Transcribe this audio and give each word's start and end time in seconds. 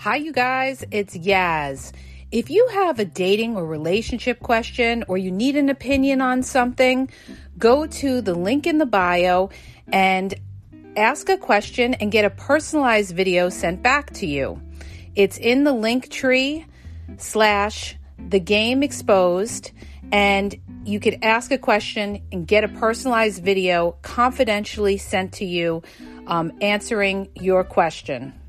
Hi, 0.00 0.16
you 0.16 0.32
guys, 0.32 0.82
it's 0.90 1.14
Yaz. 1.14 1.92
If 2.32 2.48
you 2.48 2.66
have 2.68 2.98
a 2.98 3.04
dating 3.04 3.58
or 3.58 3.66
relationship 3.66 4.40
question 4.40 5.04
or 5.08 5.18
you 5.18 5.30
need 5.30 5.56
an 5.56 5.68
opinion 5.68 6.22
on 6.22 6.42
something, 6.42 7.10
go 7.58 7.84
to 7.84 8.22
the 8.22 8.32
link 8.32 8.66
in 8.66 8.78
the 8.78 8.86
bio 8.86 9.50
and 9.92 10.34
ask 10.96 11.28
a 11.28 11.36
question 11.36 11.92
and 11.92 12.10
get 12.10 12.24
a 12.24 12.30
personalized 12.30 13.14
video 13.14 13.50
sent 13.50 13.82
back 13.82 14.10
to 14.14 14.26
you. 14.26 14.62
It's 15.16 15.36
in 15.36 15.64
the 15.64 15.74
link 15.74 16.08
tree 16.08 16.64
slash 17.18 17.94
the 18.30 18.40
game 18.40 18.82
exposed, 18.82 19.70
and 20.12 20.58
you 20.82 20.98
could 20.98 21.18
ask 21.20 21.52
a 21.52 21.58
question 21.58 22.22
and 22.32 22.46
get 22.46 22.64
a 22.64 22.68
personalized 22.68 23.44
video 23.44 23.98
confidentially 24.00 24.96
sent 24.96 25.34
to 25.34 25.44
you 25.44 25.82
um, 26.26 26.52
answering 26.62 27.28
your 27.34 27.64
question. 27.64 28.39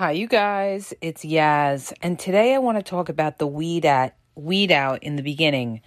Hi, 0.00 0.12
you 0.12 0.28
guys. 0.28 0.94
It's 1.02 1.26
Yaz, 1.26 1.92
and 2.00 2.18
today 2.18 2.54
I 2.54 2.58
want 2.58 2.78
to 2.78 2.82
talk 2.82 3.10
about 3.10 3.36
the 3.36 3.46
weed 3.46 3.84
at 3.84 4.16
weed 4.34 4.72
out 4.72 5.02
in 5.02 5.16
the 5.16 5.22
beginning, 5.22 5.82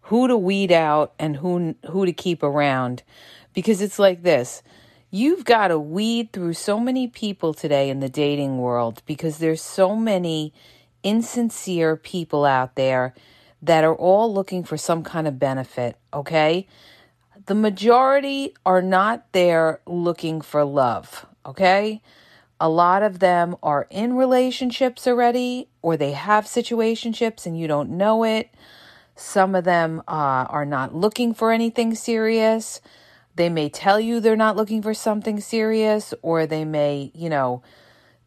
who 0.00 0.26
to 0.26 0.38
weed 0.38 0.72
out 0.72 1.12
and 1.18 1.36
who 1.36 1.74
who 1.90 2.06
to 2.06 2.14
keep 2.14 2.42
around, 2.42 3.02
because 3.52 3.82
it's 3.82 3.98
like 3.98 4.22
this. 4.22 4.62
You've 5.10 5.44
got 5.44 5.68
to 5.68 5.78
weed 5.78 6.32
through 6.32 6.54
so 6.54 6.80
many 6.80 7.08
people 7.08 7.52
today 7.52 7.90
in 7.90 8.00
the 8.00 8.08
dating 8.08 8.56
world 8.56 9.02
because 9.04 9.36
there's 9.36 9.60
so 9.60 9.94
many 9.94 10.54
insincere 11.02 11.94
people 11.94 12.46
out 12.46 12.74
there 12.74 13.12
that 13.60 13.84
are 13.84 13.94
all 13.94 14.32
looking 14.32 14.64
for 14.64 14.78
some 14.78 15.04
kind 15.04 15.28
of 15.28 15.38
benefit. 15.38 15.98
Okay, 16.14 16.66
the 17.44 17.54
majority 17.54 18.54
are 18.64 18.80
not 18.80 19.30
there 19.32 19.82
looking 19.84 20.40
for 20.40 20.64
love. 20.64 21.26
Okay 21.44 22.00
a 22.62 22.68
lot 22.68 23.02
of 23.02 23.18
them 23.18 23.56
are 23.60 23.88
in 23.90 24.14
relationships 24.14 25.08
already, 25.08 25.68
or 25.82 25.96
they 25.96 26.12
have 26.12 26.44
situationships 26.44 27.44
and 27.44 27.58
you 27.58 27.66
don't 27.66 27.90
know 27.90 28.22
it. 28.22 28.54
Some 29.16 29.56
of 29.56 29.64
them 29.64 30.00
uh, 30.06 30.46
are 30.48 30.64
not 30.64 30.94
looking 30.94 31.34
for 31.34 31.50
anything 31.50 31.96
serious. 31.96 32.80
They 33.34 33.48
may 33.48 33.68
tell 33.68 33.98
you 33.98 34.20
they're 34.20 34.36
not 34.36 34.54
looking 34.54 34.80
for 34.80 34.94
something 34.94 35.40
serious, 35.40 36.14
or 36.22 36.46
they 36.46 36.64
may, 36.64 37.10
you 37.16 37.28
know, 37.28 37.64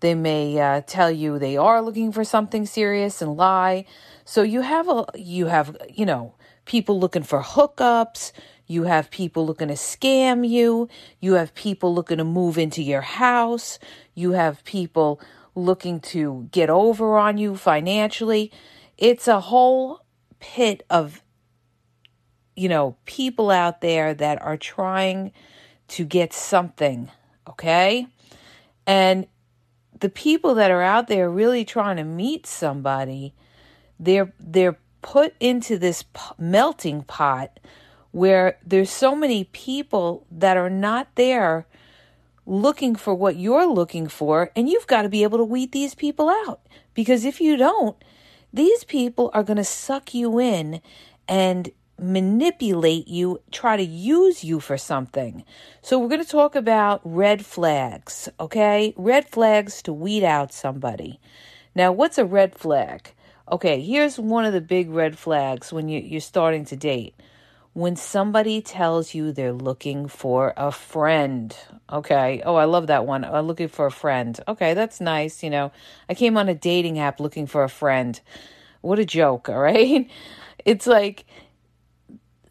they 0.02 0.16
may 0.16 0.59
uh, 0.59 0.81
tell 0.86 1.09
you 1.09 1.39
they 1.39 1.56
are 1.56 1.81
looking 1.81 2.11
for 2.11 2.25
something 2.25 2.66
serious 2.66 3.22
and 3.22 3.38
lie. 3.38 3.86
So 4.25 4.44
you 4.44 4.61
have 4.61 4.89
a, 4.89 5.06
you 5.16 5.45
have, 5.45 5.78
you 5.89 6.06
know, 6.06 6.36
people 6.66 7.00
looking 7.00 7.23
for 7.23 7.41
hookups. 7.41 8.33
You 8.67 8.83
have 8.83 9.11
people 9.11 9.45
looking 9.45 9.67
to 9.67 9.75
scam 9.75 10.47
you. 10.47 10.89
You 11.19 11.33
have 11.33 11.53
people 11.53 11.94
looking 11.94 12.17
to 12.17 12.23
move 12.23 12.58
into 12.58 12.81
your 12.81 13.02
house. 13.02 13.80
You 14.13 14.31
have 14.31 14.63
people 14.63 15.19
looking 15.53 15.99
to 15.99 16.47
get 16.52 16.69
over 16.69 17.17
on 17.17 17.38
you 17.38 17.55
financially. 17.55 18.52
It's 18.97 19.27
a 19.27 19.39
whole 19.39 20.02
pit 20.39 20.83
of, 20.89 21.22
you 22.55 22.69
know, 22.69 22.97
people 23.05 23.52
out 23.52 23.81
there 23.81 24.13
that 24.13 24.41
are 24.41 24.57
trying 24.57 25.31
to 25.89 26.03
get 26.03 26.33
something, 26.33 27.11
okay? 27.47 28.07
And 28.88 29.27
the 30.00 30.09
people 30.09 30.55
that 30.55 30.72
are 30.72 30.81
out 30.81 31.07
there 31.07 31.29
really 31.29 31.66
trying 31.66 31.97
to 31.97 32.03
meet 32.03 32.45
somebody, 32.45 33.33
they're 34.00 34.33
they're 34.39 34.77
put 35.02 35.33
into 35.39 35.78
this 35.78 36.03
melting 36.38 37.03
pot 37.03 37.59
where 38.15 38.57
there's 38.65 38.89
so 38.89 39.13
many 39.13 39.43
people 39.43 40.25
that 40.31 40.55
are 40.55 40.69
not 40.69 41.05
there 41.15 41.67
looking 42.45 42.95
for 42.95 43.13
what 43.13 43.35
you're 43.35 43.67
looking 43.67 44.07
for, 44.07 44.51
and 44.55 44.69
you've 44.69 44.87
got 44.87 45.01
to 45.01 45.09
be 45.09 45.23
able 45.23 45.37
to 45.37 45.43
weed 45.43 45.73
these 45.73 45.93
people 45.93 46.29
out. 46.29 46.61
Because 46.93 47.25
if 47.25 47.41
you 47.41 47.57
don't, 47.57 48.01
these 48.53 48.85
people 48.85 49.29
are 49.33 49.43
going 49.43 49.57
to 49.57 49.65
suck 49.65 50.13
you 50.13 50.39
in 50.39 50.79
and 51.27 51.71
manipulate 51.99 53.09
you, 53.09 53.41
try 53.51 53.75
to 53.75 53.83
use 53.83 54.45
you 54.45 54.61
for 54.61 54.77
something. 54.77 55.43
So, 55.81 55.99
we're 55.99 56.07
going 56.07 56.23
to 56.23 56.29
talk 56.29 56.55
about 56.55 57.01
red 57.03 57.45
flags, 57.45 58.29
okay? 58.39 58.93
Red 58.95 59.27
flags 59.27 59.81
to 59.81 59.91
weed 59.91 60.23
out 60.23 60.53
somebody. 60.53 61.19
Now, 61.75 61.91
what's 61.91 62.17
a 62.17 62.23
red 62.23 62.57
flag? 62.57 63.11
Okay, 63.51 63.81
here's 63.81 64.17
one 64.17 64.45
of 64.45 64.53
the 64.53 64.61
big 64.61 64.89
red 64.89 65.17
flags 65.17 65.73
when 65.73 65.89
you, 65.89 65.99
you're 65.99 66.21
starting 66.21 66.63
to 66.63 66.77
date 66.77 67.13
when 67.75 67.97
somebody 67.97 68.62
tells 68.62 69.13
you 69.13 69.34
they're 69.34 69.52
looking 69.52 70.08
for 70.08 70.53
a 70.56 70.72
friend. 70.72 71.53
Okay. 71.91 72.41
Oh, 72.46 72.56
I 72.56 72.63
love 72.63 72.88
that 72.88 73.06
one. 73.06 73.25
I'm 73.25 73.47
looking 73.47 73.68
for 73.68 73.86
a 73.86 73.91
friend. 73.91 74.40
Okay, 74.47 74.74
that's 74.74 75.02
nice. 75.02 75.44
You 75.44 75.50
know, 75.50 75.74
I 76.08 76.13
came 76.13 76.38
on 76.38 76.47
a 76.47 76.56
dating 76.56 77.00
app 77.00 77.19
looking 77.19 77.47
for 77.47 77.66
a 77.66 77.69
friend. 77.69 78.18
What 78.80 78.97
a 78.97 79.06
joke, 79.06 79.50
all 79.50 79.59
right? 79.59 80.09
It's 80.66 80.88
like 80.88 81.25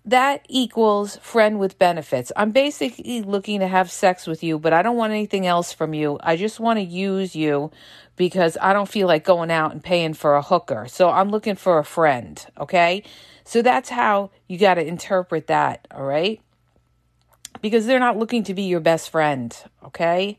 that 0.05 0.45
equals 0.49 1.17
friend 1.17 1.59
with 1.59 1.81
benefits. 1.81 2.31
I'm 2.37 2.53
basically 2.53 3.23
looking 3.23 3.59
to 3.59 3.67
have 3.67 3.91
sex 3.91 4.27
with 4.29 4.45
you, 4.45 4.59
but 4.59 4.73
I 4.73 4.83
don't 4.83 4.97
want 4.97 5.13
anything 5.13 5.47
else 5.49 5.73
from 5.73 5.95
you. 5.95 6.19
I 6.23 6.37
just 6.37 6.61
want 6.61 6.79
to 6.79 6.85
use 6.85 7.35
you 7.35 7.73
because 8.15 8.57
I 8.61 8.73
don't 8.73 8.89
feel 8.89 9.09
like 9.09 9.25
going 9.25 9.51
out 9.51 9.73
and 9.73 9.83
paying 9.83 10.15
for 10.15 10.37
a 10.37 10.43
hooker. 10.43 10.87
So 10.87 11.11
I'm 11.11 11.31
looking 11.31 11.57
for 11.57 11.79
a 11.79 11.85
friend, 11.85 12.45
okay? 12.61 13.03
So 13.45 13.63
that's 13.63 13.91
how 13.91 14.31
you 14.49 14.59
got 14.59 14.75
to 14.75 14.87
interpret 14.87 15.47
that, 15.49 15.87
all 15.91 16.05
right? 16.05 16.41
Because 17.61 17.87
they're 17.87 18.01
not 18.01 18.17
looking 18.17 18.43
to 18.45 18.55
be 18.55 18.63
your 18.63 18.81
best 18.81 19.11
friend, 19.11 19.55
okay? 19.85 20.39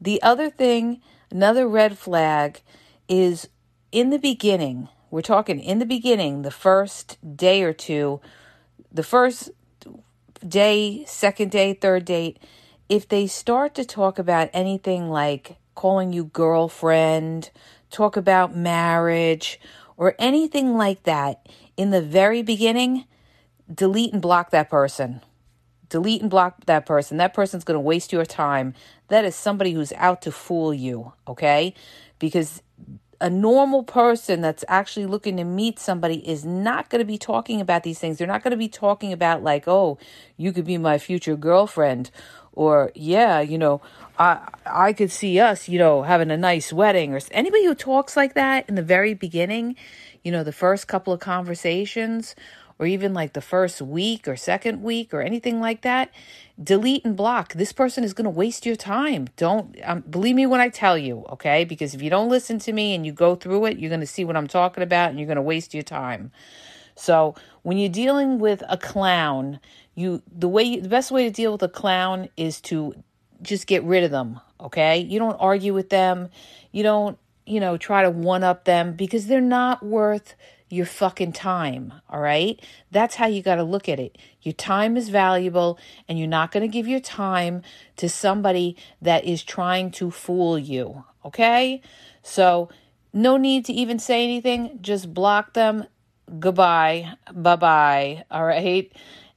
The 0.00 0.22
other 0.22 0.48
thing, 0.48 1.02
another 1.30 1.68
red 1.68 1.98
flag 1.98 2.62
is 3.08 3.48
in 3.92 4.10
the 4.10 4.18
beginning, 4.18 4.88
we're 5.10 5.22
talking 5.22 5.58
in 5.60 5.80
the 5.80 5.86
beginning, 5.86 6.42
the 6.42 6.50
first 6.52 7.18
day 7.36 7.62
or 7.62 7.72
two, 7.72 8.20
the 8.92 9.02
first 9.02 9.50
day, 10.46 11.04
second 11.06 11.50
day, 11.50 11.74
third 11.74 12.04
date, 12.04 12.38
if 12.88 13.08
they 13.08 13.26
start 13.26 13.74
to 13.74 13.84
talk 13.84 14.18
about 14.18 14.50
anything 14.52 15.08
like 15.10 15.56
calling 15.74 16.12
you 16.12 16.24
girlfriend, 16.24 17.50
talk 17.90 18.16
about 18.16 18.56
marriage, 18.56 19.60
or 19.96 20.14
anything 20.18 20.76
like 20.76 21.02
that, 21.02 21.46
in 21.80 21.88
the 21.88 22.02
very 22.02 22.42
beginning, 22.42 23.06
delete 23.72 24.12
and 24.12 24.20
block 24.20 24.50
that 24.50 24.68
person. 24.68 25.22
Delete 25.88 26.20
and 26.20 26.28
block 26.28 26.66
that 26.66 26.84
person. 26.84 27.16
That 27.16 27.32
person's 27.32 27.64
going 27.64 27.76
to 27.76 27.80
waste 27.80 28.12
your 28.12 28.26
time. 28.26 28.74
That 29.08 29.24
is 29.24 29.34
somebody 29.34 29.72
who's 29.72 29.94
out 29.94 30.20
to 30.22 30.30
fool 30.30 30.74
you, 30.74 31.14
okay? 31.26 31.72
Because 32.18 32.62
a 33.18 33.30
normal 33.30 33.82
person 33.82 34.42
that's 34.42 34.62
actually 34.68 35.06
looking 35.06 35.38
to 35.38 35.44
meet 35.44 35.78
somebody 35.78 36.16
is 36.28 36.44
not 36.44 36.90
going 36.90 36.98
to 36.98 37.06
be 37.06 37.16
talking 37.16 37.62
about 37.62 37.82
these 37.82 37.98
things. 37.98 38.18
They're 38.18 38.26
not 38.26 38.42
going 38.42 38.50
to 38.50 38.58
be 38.58 38.68
talking 38.68 39.10
about, 39.10 39.42
like, 39.42 39.66
oh, 39.66 39.96
you 40.36 40.52
could 40.52 40.66
be 40.66 40.76
my 40.76 40.98
future 40.98 41.34
girlfriend. 41.34 42.10
Or, 42.52 42.92
yeah, 42.94 43.40
you 43.40 43.56
know, 43.56 43.80
I, 44.18 44.50
I 44.66 44.92
could 44.92 45.10
see 45.10 45.40
us, 45.40 45.66
you 45.66 45.78
know, 45.78 46.02
having 46.02 46.30
a 46.30 46.36
nice 46.36 46.74
wedding. 46.74 47.14
Or 47.14 47.20
anybody 47.30 47.64
who 47.64 47.74
talks 47.74 48.18
like 48.18 48.34
that 48.34 48.68
in 48.68 48.74
the 48.74 48.82
very 48.82 49.14
beginning 49.14 49.76
you 50.22 50.32
know, 50.32 50.44
the 50.44 50.52
first 50.52 50.88
couple 50.88 51.12
of 51.12 51.20
conversations 51.20 52.34
or 52.80 52.86
even 52.86 53.12
like 53.12 53.34
the 53.34 53.42
first 53.42 53.82
week 53.82 54.26
or 54.26 54.36
second 54.36 54.82
week 54.82 55.12
or 55.12 55.20
anything 55.20 55.60
like 55.60 55.82
that, 55.82 56.10
delete 56.62 57.04
and 57.04 57.14
block. 57.14 57.52
This 57.52 57.72
person 57.72 58.04
is 58.04 58.14
going 58.14 58.24
to 58.24 58.30
waste 58.30 58.64
your 58.64 58.74
time. 58.74 59.28
Don't 59.36 59.76
um, 59.84 60.00
believe 60.08 60.34
me 60.34 60.46
when 60.46 60.62
I 60.62 60.70
tell 60.70 60.96
you, 60.96 61.26
okay? 61.28 61.66
Because 61.66 61.94
if 61.94 62.00
you 62.00 62.08
don't 62.08 62.30
listen 62.30 62.58
to 62.60 62.72
me 62.72 62.94
and 62.94 63.04
you 63.04 63.12
go 63.12 63.34
through 63.34 63.66
it, 63.66 63.78
you're 63.78 63.90
going 63.90 64.00
to 64.00 64.06
see 64.06 64.24
what 64.24 64.34
I'm 64.34 64.46
talking 64.46 64.82
about 64.82 65.10
and 65.10 65.18
you're 65.18 65.26
going 65.26 65.36
to 65.36 65.42
waste 65.42 65.74
your 65.74 65.82
time. 65.82 66.32
So, 66.94 67.34
when 67.62 67.76
you're 67.76 67.90
dealing 67.90 68.38
with 68.38 68.62
a 68.68 68.78
clown, 68.78 69.60
you 69.94 70.22
the 70.30 70.48
way 70.48 70.80
the 70.80 70.88
best 70.88 71.10
way 71.10 71.24
to 71.24 71.30
deal 71.30 71.52
with 71.52 71.62
a 71.62 71.68
clown 71.68 72.30
is 72.36 72.60
to 72.62 72.94
just 73.42 73.66
get 73.66 73.84
rid 73.84 74.04
of 74.04 74.10
them, 74.10 74.40
okay? 74.58 74.98
You 74.98 75.18
don't 75.18 75.36
argue 75.36 75.74
with 75.74 75.90
them. 75.90 76.28
You 76.72 76.82
don't 76.82 77.18
you 77.50 77.58
know, 77.58 77.76
try 77.76 78.02
to 78.02 78.10
one 78.10 78.44
up 78.44 78.64
them 78.64 78.92
because 78.92 79.26
they're 79.26 79.40
not 79.40 79.84
worth 79.84 80.36
your 80.68 80.86
fucking 80.86 81.32
time, 81.32 81.92
all 82.08 82.20
right? 82.20 82.64
That's 82.92 83.16
how 83.16 83.26
you 83.26 83.42
got 83.42 83.56
to 83.56 83.64
look 83.64 83.88
at 83.88 83.98
it. 83.98 84.16
Your 84.40 84.52
time 84.52 84.96
is 84.96 85.08
valuable, 85.08 85.76
and 86.08 86.16
you're 86.16 86.28
not 86.28 86.52
going 86.52 86.62
to 86.62 86.68
give 86.68 86.86
your 86.86 87.00
time 87.00 87.62
to 87.96 88.08
somebody 88.08 88.76
that 89.02 89.24
is 89.24 89.42
trying 89.42 89.90
to 89.92 90.12
fool 90.12 90.56
you, 90.56 91.04
okay? 91.24 91.82
So, 92.22 92.68
no 93.12 93.36
need 93.36 93.64
to 93.64 93.72
even 93.72 93.98
say 93.98 94.22
anything, 94.22 94.78
just 94.80 95.12
block 95.12 95.54
them. 95.54 95.86
Goodbye, 96.38 97.14
bye 97.32 97.56
bye, 97.56 98.24
all 98.30 98.44
right? 98.44 98.92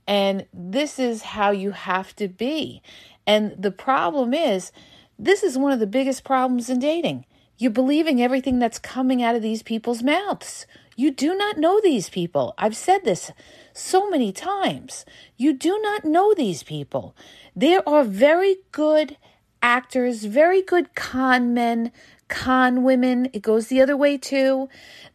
And 0.05 0.45
this 0.53 0.99
is 0.99 1.23
how 1.23 1.49
you 1.49 1.71
have 1.71 2.15
to 2.17 2.27
be. 2.27 2.83
And 3.25 3.55
the 3.57 3.71
problem 3.71 4.35
is, 4.35 4.71
this 5.17 5.41
is 5.41 5.57
one 5.57 5.71
of 5.71 5.79
the 5.79 5.87
biggest 5.87 6.23
problems 6.23 6.69
in 6.69 6.77
dating 6.77 7.25
you're 7.57 7.71
believing 7.71 8.21
everything 8.21 8.59
that's 8.59 8.79
coming 8.79 9.21
out 9.21 9.35
of 9.35 9.41
these 9.41 9.63
people's 9.63 10.03
mouths. 10.03 10.65
You 10.95 11.11
do 11.11 11.35
not 11.35 11.57
know 11.57 11.79
these 11.81 12.09
people. 12.09 12.53
I've 12.57 12.75
said 12.75 13.03
this 13.03 13.31
so 13.73 14.09
many 14.09 14.31
times. 14.31 15.05
You 15.37 15.53
do 15.53 15.79
not 15.81 16.05
know 16.05 16.33
these 16.33 16.63
people. 16.63 17.15
There 17.55 17.87
are 17.87 18.03
very 18.03 18.57
good 18.71 19.17
actors, 19.61 20.25
very 20.25 20.61
good 20.61 20.93
con 20.93 21.53
men, 21.53 21.91
con 22.27 22.83
women, 22.83 23.29
it 23.31 23.41
goes 23.41 23.67
the 23.67 23.81
other 23.81 23.95
way 23.95 24.17
too, 24.17 24.67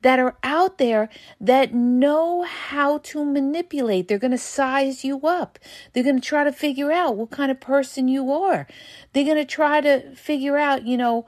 that 0.02 0.18
are 0.18 0.36
out 0.42 0.78
there 0.78 1.08
that 1.40 1.74
know 1.74 2.42
how 2.42 2.98
to 2.98 3.24
manipulate. 3.24 4.08
They're 4.08 4.18
going 4.18 4.30
to 4.30 4.38
size 4.38 5.04
you 5.04 5.20
up. 5.26 5.58
They're 5.92 6.04
going 6.04 6.20
to 6.20 6.26
try 6.26 6.44
to 6.44 6.52
figure 6.52 6.90
out 6.90 7.16
what 7.16 7.30
kind 7.30 7.50
of 7.50 7.60
person 7.60 8.08
you 8.08 8.32
are. 8.32 8.66
They're 9.12 9.24
going 9.24 9.36
to 9.36 9.44
try 9.44 9.80
to 9.80 10.14
figure 10.14 10.56
out, 10.56 10.86
you 10.86 10.96
know, 10.96 11.26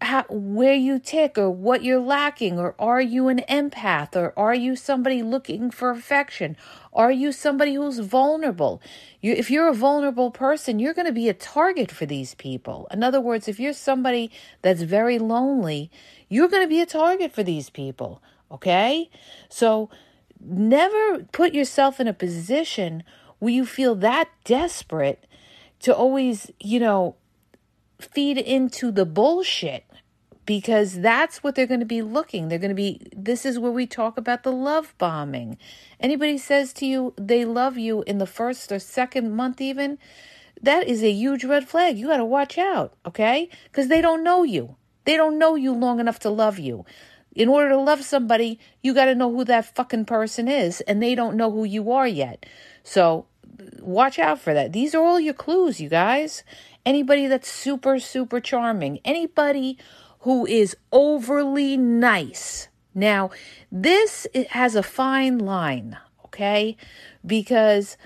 how, 0.00 0.24
where 0.28 0.74
you 0.74 0.98
tick 0.98 1.38
or 1.38 1.50
what 1.50 1.82
you're 1.82 2.00
lacking 2.00 2.58
or 2.58 2.74
are 2.78 3.00
you 3.00 3.28
an 3.28 3.40
empath 3.48 4.14
or 4.14 4.34
are 4.36 4.54
you 4.54 4.76
somebody 4.76 5.22
looking 5.22 5.70
for 5.70 5.90
affection? 5.90 6.56
Are 6.92 7.10
you 7.10 7.32
somebody 7.32 7.74
who's 7.74 7.98
vulnerable? 8.00 8.82
You, 9.22 9.32
if 9.32 9.50
you're 9.50 9.68
a 9.68 9.74
vulnerable 9.74 10.30
person 10.30 10.78
you're 10.78 10.94
going 10.94 11.06
to 11.06 11.12
be 11.12 11.28
a 11.28 11.34
target 11.34 11.90
for 11.90 12.04
these 12.04 12.34
people. 12.34 12.86
In 12.90 13.02
other 13.02 13.20
words 13.20 13.48
if 13.48 13.58
you're 13.58 13.72
somebody 13.72 14.30
that's 14.60 14.82
very 14.82 15.18
lonely 15.18 15.90
you're 16.28 16.48
going 16.48 16.62
to 16.62 16.68
be 16.68 16.80
a 16.80 16.86
target 16.86 17.32
for 17.32 17.42
these 17.42 17.70
people 17.70 18.22
okay? 18.50 19.10
So 19.48 19.88
never 20.40 21.24
put 21.32 21.54
yourself 21.54 22.00
in 22.00 22.06
a 22.06 22.12
position 22.12 23.02
where 23.38 23.52
you 23.52 23.64
feel 23.64 23.94
that 23.96 24.28
desperate 24.44 25.26
to 25.80 25.94
always 25.94 26.50
you 26.60 26.80
know 26.80 27.16
feed 27.98 28.38
into 28.38 28.90
the 28.90 29.06
bullshit 29.06 29.84
because 30.46 31.00
that's 31.00 31.42
what 31.42 31.54
they're 31.54 31.66
going 31.66 31.80
to 31.80 31.86
be 31.86 32.02
looking. 32.02 32.48
They're 32.48 32.58
going 32.58 32.70
to 32.70 32.74
be, 32.74 33.00
this 33.14 33.44
is 33.44 33.58
where 33.58 33.72
we 33.72 33.86
talk 33.86 34.16
about 34.16 34.44
the 34.44 34.52
love 34.52 34.94
bombing. 34.96 35.58
Anybody 35.98 36.38
says 36.38 36.72
to 36.74 36.86
you 36.86 37.14
they 37.16 37.44
love 37.44 37.76
you 37.76 38.02
in 38.02 38.18
the 38.18 38.26
first 38.26 38.70
or 38.70 38.78
second 38.78 39.32
month, 39.32 39.60
even, 39.60 39.98
that 40.62 40.86
is 40.86 41.02
a 41.02 41.10
huge 41.10 41.44
red 41.44 41.68
flag. 41.68 41.98
You 41.98 42.06
got 42.06 42.18
to 42.18 42.24
watch 42.24 42.58
out, 42.58 42.94
okay? 43.04 43.50
Because 43.64 43.88
they 43.88 44.00
don't 44.00 44.22
know 44.22 44.44
you. 44.44 44.76
They 45.04 45.16
don't 45.16 45.38
know 45.38 45.56
you 45.56 45.72
long 45.72 46.00
enough 46.00 46.20
to 46.20 46.30
love 46.30 46.58
you. 46.58 46.84
In 47.34 47.48
order 47.48 47.68
to 47.70 47.76
love 47.76 48.02
somebody, 48.02 48.58
you 48.82 48.94
got 48.94 49.06
to 49.06 49.14
know 49.14 49.30
who 49.30 49.44
that 49.44 49.74
fucking 49.74 50.06
person 50.06 50.48
is, 50.48 50.80
and 50.82 51.02
they 51.02 51.14
don't 51.14 51.36
know 51.36 51.50
who 51.50 51.64
you 51.64 51.92
are 51.92 52.08
yet. 52.08 52.46
So 52.82 53.26
watch 53.80 54.18
out 54.18 54.40
for 54.40 54.54
that. 54.54 54.72
These 54.72 54.94
are 54.94 55.04
all 55.04 55.20
your 55.20 55.34
clues, 55.34 55.80
you 55.80 55.88
guys. 55.88 56.44
Anybody 56.86 57.26
that's 57.26 57.50
super, 57.50 57.98
super 57.98 58.40
charming, 58.40 59.00
anybody 59.04 59.76
who 60.20 60.46
is 60.46 60.76
overly 60.92 61.76
nice. 61.76 62.68
Now, 62.94 63.30
this 63.70 64.26
has 64.50 64.74
a 64.74 64.82
fine 64.82 65.38
line, 65.38 65.98
okay? 66.24 66.76
Because 67.26 67.96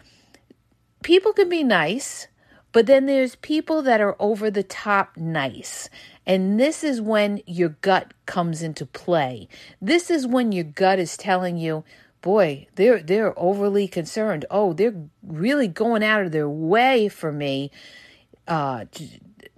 people 1.03 1.33
can 1.33 1.49
be 1.49 1.63
nice, 1.63 2.27
but 2.73 2.87
then 2.87 3.07
there's 3.07 3.37
people 3.37 3.83
that 3.83 4.01
are 4.01 4.17
over 4.19 4.51
the 4.51 4.63
top 4.63 5.17
nice. 5.17 5.89
And 6.27 6.59
this 6.59 6.83
is 6.83 7.01
when 7.01 7.43
your 7.47 7.71
gut 7.81 8.15
comes 8.27 8.63
into 8.63 8.87
play. 8.87 9.49
This 9.81 10.11
is 10.11 10.27
when 10.27 10.53
your 10.53 10.65
gut 10.65 10.99
is 10.99 11.17
telling 11.17 11.57
you, 11.57 11.85
boy, 12.23 12.67
they're 12.77 13.03
they're 13.03 13.39
overly 13.39 13.89
concerned. 13.89 14.45
Oh, 14.51 14.73
they're 14.73 14.95
really 15.23 15.69
going 15.69 16.05
out 16.05 16.23
of 16.23 16.33
their 16.33 16.49
way 16.49 17.09
for 17.09 17.33
me 17.33 17.71
uh, 18.51 18.85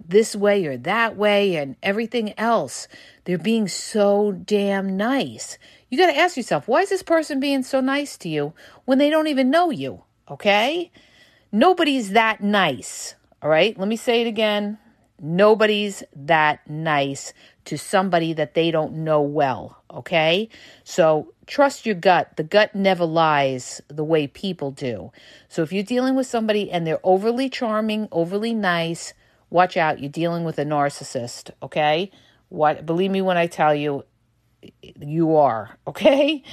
this 0.05 0.35
way 0.35 0.65
or 0.65 0.77
that 0.77 1.17
way 1.17 1.55
and 1.55 1.75
everything 1.83 2.37
else. 2.39 2.87
They're 3.25 3.37
being 3.37 3.67
so 3.67 4.31
damn 4.31 4.95
nice. 4.95 5.57
You 5.89 5.97
got 5.97 6.07
to 6.07 6.17
ask 6.17 6.37
yourself, 6.37 6.67
why 6.67 6.81
is 6.81 6.89
this 6.89 7.03
person 7.03 7.39
being 7.39 7.63
so 7.63 7.81
nice 7.81 8.17
to 8.17 8.29
you 8.29 8.53
when 8.85 8.99
they 8.99 9.09
don't 9.09 9.27
even 9.27 9.49
know 9.49 9.69
you? 9.69 10.03
Okay? 10.29 10.91
Nobody's 11.51 12.11
that 12.11 12.41
nice. 12.41 13.15
All 13.41 13.49
right? 13.49 13.77
Let 13.77 13.87
me 13.87 13.97
say 13.97 14.21
it 14.21 14.27
again. 14.27 14.77
Nobody's 15.19 16.03
that 16.15 16.67
nice 16.69 17.33
to 17.65 17.77
somebody 17.77 18.33
that 18.33 18.53
they 18.53 18.71
don't 18.71 18.93
know 18.93 19.21
well. 19.21 19.82
Okay? 19.93 20.49
So 20.83 21.33
trust 21.45 21.85
your 21.85 21.95
gut. 21.95 22.35
The 22.37 22.43
gut 22.43 22.73
never 22.73 23.05
lies 23.05 23.81
the 23.87 24.03
way 24.03 24.27
people 24.27 24.71
do. 24.71 25.11
So 25.49 25.61
if 25.61 25.71
you're 25.71 25.83
dealing 25.83 26.15
with 26.15 26.27
somebody 26.27 26.71
and 26.71 26.85
they're 26.85 26.99
overly 27.03 27.49
charming, 27.49 28.07
overly 28.11 28.53
nice, 28.53 29.13
watch 29.49 29.77
out. 29.77 29.99
You're 29.99 30.09
dealing 30.09 30.43
with 30.43 30.57
a 30.57 30.65
narcissist. 30.65 31.51
Okay? 31.61 32.11
What 32.49 32.85
believe 32.85 33.11
me 33.11 33.21
when 33.21 33.37
I 33.37 33.47
tell 33.47 33.73
you 33.73 34.03
you 34.99 35.35
are, 35.35 35.77
okay? 35.87 36.43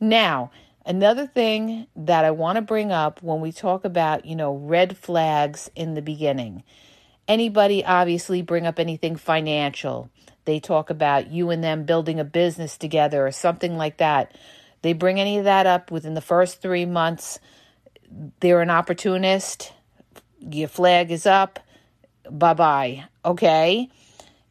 Now, 0.00 0.50
another 0.84 1.26
thing 1.26 1.86
that 1.96 2.24
I 2.24 2.30
want 2.30 2.56
to 2.56 2.62
bring 2.62 2.92
up 2.92 3.22
when 3.22 3.40
we 3.40 3.52
talk 3.52 3.84
about, 3.84 4.24
you 4.24 4.36
know, 4.36 4.54
red 4.54 4.96
flags 4.96 5.70
in 5.74 5.94
the 5.94 6.02
beginning. 6.02 6.62
Anybody 7.26 7.84
obviously 7.84 8.42
bring 8.42 8.66
up 8.66 8.78
anything 8.78 9.16
financial 9.16 10.10
they 10.44 10.60
talk 10.60 10.90
about 10.90 11.30
you 11.30 11.50
and 11.50 11.62
them 11.62 11.84
building 11.84 12.20
a 12.20 12.24
business 12.24 12.76
together 12.76 13.26
or 13.26 13.32
something 13.32 13.76
like 13.76 13.98
that. 13.98 14.36
They 14.82 14.92
bring 14.92 15.18
any 15.18 15.38
of 15.38 15.44
that 15.44 15.66
up 15.66 15.90
within 15.90 16.14
the 16.14 16.20
first 16.20 16.60
three 16.60 16.84
months. 16.84 17.38
They're 18.40 18.60
an 18.60 18.70
opportunist. 18.70 19.72
Your 20.40 20.68
flag 20.68 21.10
is 21.10 21.26
up. 21.26 21.58
Bye 22.30 22.54
bye. 22.54 23.04
Okay. 23.24 23.88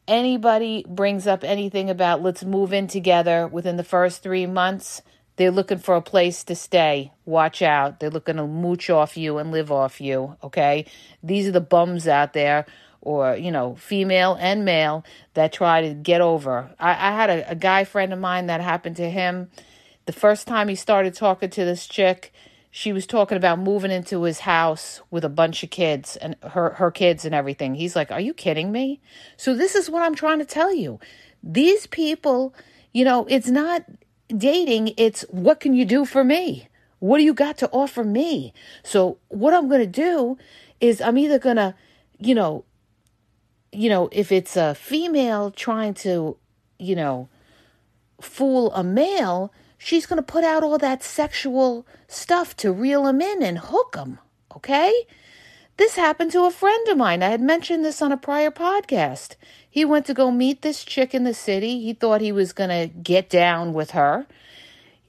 Anybody 0.06 0.84
brings 0.88 1.26
up 1.26 1.44
anything 1.44 1.88
about 1.88 2.22
let's 2.22 2.44
move 2.44 2.72
in 2.72 2.88
together 2.88 3.46
within 3.46 3.76
the 3.76 3.84
first 3.84 4.22
three 4.22 4.46
months, 4.46 5.02
they're 5.36 5.50
looking 5.50 5.78
for 5.78 5.96
a 5.96 6.02
place 6.02 6.44
to 6.44 6.54
stay. 6.54 7.12
Watch 7.24 7.62
out. 7.62 7.98
They're 7.98 8.10
looking 8.10 8.36
to 8.36 8.46
mooch 8.46 8.90
off 8.90 9.16
you 9.16 9.38
and 9.38 9.50
live 9.50 9.72
off 9.72 10.00
you. 10.00 10.36
Okay. 10.42 10.86
These 11.22 11.48
are 11.48 11.52
the 11.52 11.60
bums 11.60 12.06
out 12.06 12.34
there 12.34 12.66
or 13.04 13.36
you 13.36 13.50
know 13.50 13.74
female 13.76 14.36
and 14.40 14.64
male 14.64 15.04
that 15.34 15.52
try 15.52 15.80
to 15.82 15.94
get 15.94 16.20
over. 16.20 16.70
I, 16.78 16.90
I 16.90 17.12
had 17.12 17.30
a, 17.30 17.50
a, 17.50 17.54
guy 17.54 17.84
friend 17.84 18.12
of 18.12 18.18
mine 18.18 18.46
that 18.46 18.60
happened 18.60 18.96
to 18.96 19.08
him. 19.08 19.50
The 20.06 20.12
first 20.12 20.46
time 20.46 20.68
he 20.68 20.74
started 20.74 21.14
talking 21.14 21.50
to 21.50 21.64
this 21.64 21.86
chick 21.86 22.32
she 22.76 22.92
was 22.92 23.06
talking 23.06 23.36
about 23.36 23.60
moving 23.60 23.92
into 23.92 24.24
his 24.24 24.40
house 24.40 25.00
with 25.08 25.24
a 25.24 25.28
bunch 25.28 25.62
of 25.62 25.70
kids 25.70 26.16
and 26.16 26.34
her, 26.42 26.70
her 26.70 26.90
kids 26.90 27.24
and 27.24 27.32
everything. 27.32 27.76
He's 27.76 27.94
like 27.94 28.10
are 28.10 28.20
you 28.20 28.34
kidding 28.34 28.72
me? 28.72 29.00
So 29.36 29.54
this 29.54 29.76
is 29.76 29.88
what 29.88 30.02
i'm 30.02 30.16
trying 30.16 30.40
to 30.40 30.44
tell 30.44 30.74
you. 30.74 30.98
These 31.40 31.86
people 31.86 32.52
you 32.92 33.04
know 33.04 33.26
it's 33.30 33.46
not 33.46 33.84
dating 34.26 34.92
it's 34.96 35.22
what 35.30 35.60
can 35.60 35.74
you 35.74 35.84
do 35.84 36.04
for 36.04 36.24
me? 36.24 36.66
What 36.98 37.18
do 37.18 37.22
you 37.24 37.32
got 37.32 37.58
to 37.58 37.70
offer 37.70 38.02
me? 38.02 38.52
So 38.82 39.18
what 39.28 39.54
i'm 39.54 39.68
going 39.68 39.80
to 39.80 39.86
do 39.86 40.36
is 40.80 41.00
i'm 41.00 41.16
either 41.16 41.38
going 41.38 41.56
to 41.56 41.76
you 42.18 42.34
know 42.34 42.64
you 43.74 43.88
know, 43.88 44.08
if 44.12 44.30
it's 44.32 44.56
a 44.56 44.74
female 44.74 45.50
trying 45.50 45.94
to, 45.94 46.36
you 46.78 46.96
know, 46.96 47.28
fool 48.20 48.72
a 48.72 48.84
male, 48.84 49.52
she's 49.78 50.06
going 50.06 50.16
to 50.16 50.22
put 50.22 50.44
out 50.44 50.62
all 50.62 50.78
that 50.78 51.02
sexual 51.02 51.86
stuff 52.08 52.56
to 52.56 52.72
reel 52.72 53.06
him 53.06 53.20
in 53.20 53.42
and 53.42 53.58
hook 53.58 53.96
him. 53.96 54.18
Okay? 54.56 55.06
This 55.76 55.96
happened 55.96 56.30
to 56.32 56.44
a 56.44 56.52
friend 56.52 56.86
of 56.88 56.96
mine. 56.96 57.22
I 57.22 57.30
had 57.30 57.40
mentioned 57.40 57.84
this 57.84 58.00
on 58.00 58.12
a 58.12 58.16
prior 58.16 58.50
podcast. 58.50 59.34
He 59.68 59.84
went 59.84 60.06
to 60.06 60.14
go 60.14 60.30
meet 60.30 60.62
this 60.62 60.84
chick 60.84 61.14
in 61.14 61.24
the 61.24 61.34
city. 61.34 61.80
He 61.80 61.92
thought 61.92 62.20
he 62.20 62.30
was 62.30 62.52
going 62.52 62.70
to 62.70 62.94
get 62.96 63.28
down 63.28 63.72
with 63.72 63.90
her. 63.90 64.26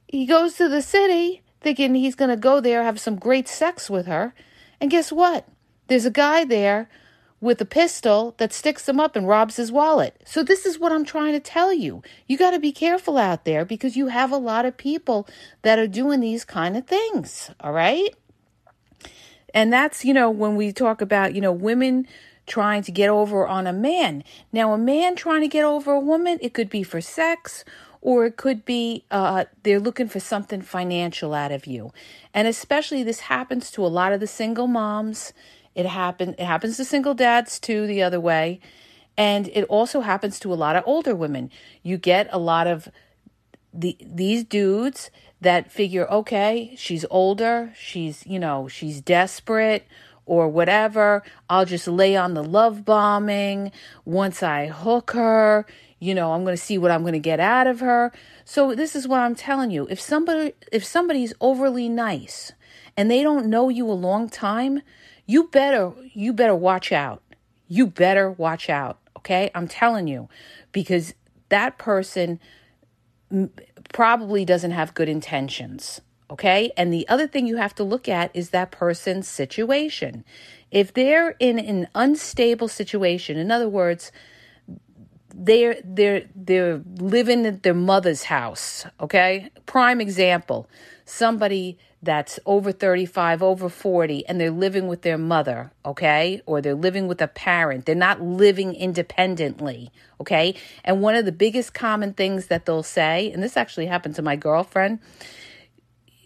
He 0.08 0.26
goes 0.26 0.56
to 0.56 0.68
the 0.68 0.82
city 0.82 1.44
thinking 1.62 1.94
he's 1.94 2.16
going 2.16 2.30
to 2.30 2.36
go 2.36 2.60
there, 2.60 2.84
have 2.84 3.00
some 3.00 3.16
great 3.16 3.48
sex 3.48 3.90
with 3.90 4.08
her. 4.08 4.34
And 4.82 4.90
guess 4.90 5.12
what? 5.12 5.48
There's 5.88 6.06
a 6.06 6.12
guy 6.12 6.46
there 6.46 6.90
with 7.42 7.62
a 7.62 7.66
pistol 7.66 8.34
that 8.38 8.54
sticks 8.54 8.88
him 8.88 9.00
up 9.00 9.16
and 9.16 9.28
robs 9.28 9.58
his 9.58 9.72
wallet. 9.72 10.22
So, 10.26 10.44
this 10.44 10.66
is 10.66 10.80
what 10.80 10.92
I'm 10.92 11.06
trying 11.06 11.34
to 11.34 11.40
tell 11.40 11.74
you. 11.74 12.02
You 12.28 12.38
got 12.38 12.52
to 12.52 12.60
be 12.60 12.72
careful 12.72 13.18
out 13.18 13.46
there 13.46 13.66
because 13.66 13.96
you 13.96 14.08
have 14.08 14.32
a 14.32 14.38
lot 14.38 14.66
of 14.66 14.78
people 14.78 15.28
that 15.62 15.80
are 15.80 15.88
doing 15.88 16.20
these 16.20 16.46
kind 16.46 16.78
of 16.78 16.88
things. 16.88 17.52
All 17.60 17.74
right. 17.74 18.16
And 19.54 19.72
that's, 19.72 20.04
you 20.04 20.14
know, 20.14 20.30
when 20.30 20.56
we 20.56 20.74
talk 20.74 21.02
about, 21.02 21.34
you 21.34 21.42
know, 21.42 21.52
women 21.54 22.08
trying 22.46 22.84
to 22.84 22.92
get 22.92 23.10
over 23.10 23.48
on 23.48 23.68
a 23.68 23.74
man. 23.74 24.24
Now, 24.52 24.74
a 24.74 24.78
man 24.78 25.16
trying 25.16 25.42
to 25.42 25.48
get 25.48 25.64
over 25.64 25.94
a 25.94 26.00
woman, 26.00 26.38
it 26.42 26.54
could 26.54 26.70
be 26.70 26.84
for 26.84 27.02
sex 27.02 27.64
or 28.02 28.26
it 28.26 28.38
could 28.38 28.66
be 28.66 29.04
uh, 29.10 29.46
they're 29.64 29.80
looking 29.80 30.08
for 30.08 30.20
something 30.20 30.62
financial 30.62 31.34
out 31.34 31.52
of 31.52 31.66
you. 31.66 31.92
And 32.34 32.48
especially 32.48 33.02
this 33.02 33.22
happens 33.22 33.72
to 33.72 33.86
a 33.86 33.88
lot 33.88 34.14
of 34.14 34.20
the 34.20 34.28
single 34.28 34.68
moms 34.68 35.34
it 35.76 35.86
happen 35.86 36.30
it 36.38 36.46
happens 36.46 36.78
to 36.78 36.86
single 36.86 37.14
dads 37.14 37.60
too 37.60 37.86
the 37.88 38.02
other 38.02 38.20
way. 38.20 38.60
And 39.18 39.48
it 39.50 39.64
also 39.66 40.02
happens 40.02 40.40
to 40.40 40.54
a 40.54 40.56
lot 40.56 40.76
of 40.76 40.84
older 40.86 41.16
women. 41.16 41.50
You 41.84 41.98
get 41.98 42.28
a 42.32 42.40
lot 42.40 42.68
of 42.68 42.90
the 43.74 43.98
these 44.02 44.44
dudes 44.44 45.12
that 45.42 45.72
figure, 45.72 46.10
okay, 46.10 46.74
she's 46.78 47.06
older, 47.10 47.74
she's, 47.78 48.26
you 48.26 48.40
know, 48.40 48.68
she's 48.68 49.00
desperate, 49.02 49.86
or 50.26 50.50
whatever. 50.50 51.24
I'll 51.50 51.66
just 51.66 51.88
lay 51.88 52.16
on 52.16 52.34
the 52.34 52.44
love 52.44 52.84
bombing. 52.84 53.72
Once 54.04 54.42
I 54.42 54.68
hook 54.68 55.12
her, 55.12 55.66
you 56.00 56.16
know, 56.16 56.34
I'm 56.34 56.44
going 56.44 56.56
to 56.56 56.62
see 56.62 56.78
what 56.78 56.92
I'm 56.92 57.02
going 57.02 57.14
to 57.14 57.20
get 57.20 57.40
out 57.40 57.68
of 57.68 57.80
her. 57.80 58.12
So 58.44 58.76
this 58.76 58.96
is 58.96 59.08
what 59.08 59.20
I'm 59.20 59.36
telling 59.36 59.72
you. 59.72 59.88
If 59.90 60.00
somebody 60.00 60.54
if 60.72 60.84
somebody's 60.84 61.34
overly 61.40 61.90
nice 61.90 62.52
and 62.98 63.10
they 63.10 63.22
don't 63.24 63.48
know 63.48 63.70
you 63.70 63.90
a 63.90 63.94
long 63.94 64.30
time, 64.30 64.82
you 65.26 65.48
better 65.48 65.92
you 66.14 66.34
better 66.34 66.56
watch 66.56 66.92
out. 66.92 67.22
You 67.68 67.88
better 67.88 68.30
watch 68.30 68.70
out, 68.70 69.00
okay? 69.18 69.50
I'm 69.56 69.68
telling 69.68 70.08
you 70.08 70.30
because 70.72 71.14
that 71.50 71.78
person 71.78 72.40
probably 73.94 74.46
doesn't 74.46 74.72
have 74.72 74.94
good 74.94 75.10
intentions. 75.10 76.02
Okay. 76.32 76.72
And 76.76 76.92
the 76.92 77.08
other 77.08 77.28
thing 77.28 77.46
you 77.46 77.58
have 77.58 77.76
to 77.76 77.84
look 77.84 78.10
at 78.10 78.32
is 78.34 78.50
that 78.50 78.72
person's 78.72 79.28
situation. 79.28 80.26
If 80.72 80.94
they're 80.94 81.36
in 81.40 81.60
an 81.60 81.88
unstable 81.94 82.68
situation, 82.68 83.38
in 83.38 83.52
other 83.52 83.70
words, 83.70 84.12
they're 85.36 85.78
they're 85.84 86.26
they're 86.34 86.82
living 86.98 87.46
at 87.46 87.64
their 87.64 87.74
mother's 87.74 88.24
house 88.24 88.86
okay 89.02 89.50
prime 89.66 90.00
example 90.00 90.70
somebody 91.04 91.78
that's 92.02 92.40
over 92.46 92.72
35 92.72 93.42
over 93.42 93.68
40 93.68 94.28
and 94.28 94.40
they're 94.40 94.52
living 94.52 94.88
with 94.88 95.02
their 95.02 95.18
mother 95.18 95.72
okay? 95.86 96.42
Or 96.46 96.62
they're 96.62 96.76
living 96.76 97.08
with 97.08 97.22
a 97.22 97.28
parent. 97.28 97.86
They're 97.86 97.96
not 97.96 98.22
living 98.22 98.74
independently 98.76 99.92
okay? 100.22 100.56
And 100.84 101.02
one 101.02 101.16
of 101.16 101.26
the 101.26 101.32
biggest 101.32 101.74
common 101.74 102.14
things 102.14 102.48
that 102.48 102.66
they'll 102.66 102.84
say 102.84 103.32
and 103.32 103.42
this 103.42 103.58
actually 103.58 103.88
happened 103.88 104.16
to 104.16 104.22
my 104.22 104.36
girlfriend 104.36 105.00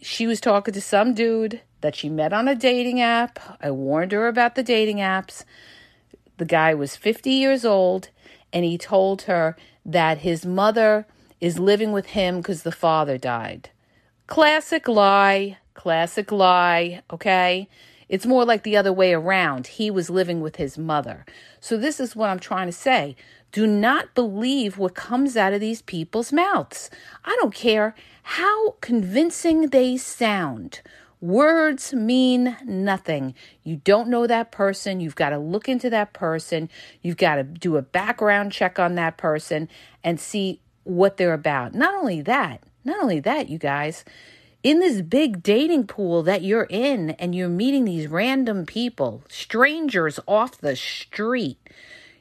she 0.01 0.27
was 0.27 0.39
talking 0.39 0.73
to 0.73 0.81
some 0.81 1.13
dude 1.13 1.61
that 1.81 1.95
she 1.95 2.09
met 2.09 2.33
on 2.33 2.47
a 2.47 2.55
dating 2.55 3.01
app. 3.01 3.39
I 3.61 3.71
warned 3.71 4.11
her 4.11 4.27
about 4.27 4.55
the 4.55 4.63
dating 4.63 4.97
apps. 4.97 5.43
The 6.37 6.45
guy 6.45 6.73
was 6.73 6.95
50 6.95 7.31
years 7.31 7.65
old 7.65 8.09
and 8.51 8.65
he 8.65 8.77
told 8.77 9.23
her 9.23 9.55
that 9.85 10.19
his 10.19 10.45
mother 10.45 11.05
is 11.39 11.59
living 11.59 11.91
with 11.91 12.07
him 12.07 12.37
because 12.37 12.63
the 12.63 12.71
father 12.71 13.17
died. 13.17 13.69
Classic 14.29 14.87
lie, 14.87 15.57
classic 15.73 16.31
lie, 16.31 17.01
okay? 17.11 17.67
It's 18.09 18.27
more 18.27 18.45
like 18.45 18.61
the 18.61 18.77
other 18.77 18.93
way 18.93 19.11
around. 19.11 19.65
He 19.65 19.89
was 19.89 20.11
living 20.11 20.39
with 20.39 20.57
his 20.57 20.77
mother. 20.77 21.25
So, 21.59 21.77
this 21.77 21.99
is 21.99 22.15
what 22.15 22.29
I'm 22.29 22.37
trying 22.37 22.67
to 22.67 22.71
say. 22.71 23.15
Do 23.51 23.65
not 23.65 24.13
believe 24.13 24.77
what 24.77 24.93
comes 24.93 25.35
out 25.35 25.53
of 25.53 25.61
these 25.61 25.81
people's 25.81 26.31
mouths. 26.31 26.91
I 27.25 27.35
don't 27.41 27.55
care 27.55 27.95
how 28.21 28.75
convincing 28.81 29.69
they 29.69 29.97
sound. 29.97 30.81
Words 31.19 31.91
mean 31.91 32.55
nothing. 32.63 33.33
You 33.63 33.77
don't 33.77 34.09
know 34.09 34.27
that 34.27 34.51
person. 34.51 34.99
You've 34.99 35.15
got 35.15 35.31
to 35.31 35.39
look 35.39 35.67
into 35.67 35.89
that 35.89 36.13
person. 36.13 36.69
You've 37.01 37.17
got 37.17 37.37
to 37.37 37.43
do 37.43 37.77
a 37.77 37.81
background 37.81 38.51
check 38.51 38.77
on 38.77 38.93
that 38.93 39.17
person 39.17 39.67
and 40.03 40.19
see 40.19 40.61
what 40.83 41.17
they're 41.17 41.33
about. 41.33 41.73
Not 41.73 41.95
only 41.95 42.21
that, 42.21 42.61
not 42.83 43.01
only 43.01 43.19
that, 43.19 43.49
you 43.49 43.57
guys, 43.57 44.03
in 44.63 44.79
this 44.79 45.01
big 45.01 45.41
dating 45.41 45.87
pool 45.87 46.23
that 46.23 46.41
you're 46.41 46.67
in 46.69 47.11
and 47.11 47.33
you're 47.33 47.49
meeting 47.49 47.85
these 47.85 48.07
random 48.07 48.65
people, 48.65 49.23
strangers 49.29 50.19
off 50.27 50.57
the 50.57 50.75
street, 50.75 51.57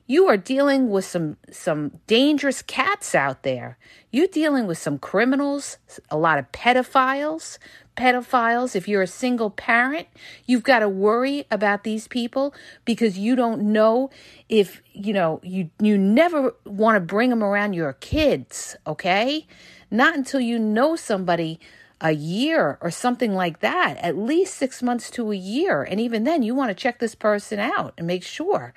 you 0.07 0.27
are 0.27 0.37
dealing 0.37 0.89
with 0.89 1.05
some 1.05 1.37
some 1.51 2.01
dangerous 2.07 2.63
cats 2.63 3.15
out 3.15 3.43
there. 3.43 3.77
You're 4.11 4.27
dealing 4.27 4.67
with 4.67 4.79
some 4.79 4.99
criminals, 4.99 5.77
a 6.11 6.17
lot 6.17 6.39
of 6.39 6.51
pedophiles, 6.51 7.59
pedophiles, 7.99 8.75
if 8.75 8.89
you're 8.89 9.03
a 9.03 9.07
single 9.07 9.51
parent, 9.51 10.07
you've 10.47 10.63
got 10.63 10.79
to 10.79 10.89
worry 10.89 11.45
about 11.51 11.85
these 11.85 12.09
people 12.09 12.55
because 12.85 13.19
you 13.19 13.35
don't 13.37 13.61
know 13.61 14.09
if, 14.49 14.81
you 14.93 15.13
know, 15.13 15.41
you 15.43 15.69
you 15.81 15.99
never 15.99 16.55
want 16.65 16.97
to 16.97 17.01
bring 17.01 17.29
them 17.29 17.43
around 17.43 17.75
your 17.75 17.93
kids, 17.95 18.77
okay? 18.87 19.47
Not 19.91 20.17
until 20.17 20.41
you 20.41 20.59
know 20.59 20.97
somebody 20.97 21.59
a 22.01 22.13
year 22.13 22.79
or 22.81 22.91
something 22.91 23.35
like 23.35 23.61
that, 23.61 23.97
at 23.99 24.17
least 24.17 24.55
6 24.55 24.83
months 24.83 25.11
to 25.11 25.33
a 25.33 25.37
year. 25.37 25.83
And 25.83 26.01
even 26.01 26.25
then 26.25 26.43
you 26.43 26.55
want 26.55 26.71
to 26.71 26.75
check 26.75 26.99
this 26.99 27.15
person 27.15 27.59
out 27.59 27.95
and 27.99 28.07
make 28.07 28.23
sure 28.23 28.73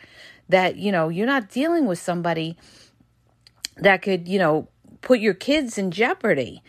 that, 0.49 0.77
you 0.77 0.91
know, 0.91 1.09
you're 1.09 1.27
not 1.27 1.49
dealing 1.49 1.85
with 1.85 1.99
somebody 1.99 2.57
that 3.77 4.01
could, 4.01 4.27
you 4.27 4.39
know, 4.39 4.67
put 5.01 5.19
your 5.19 5.33
kids 5.33 5.77
in 5.77 5.91
jeopardy. 5.91 6.63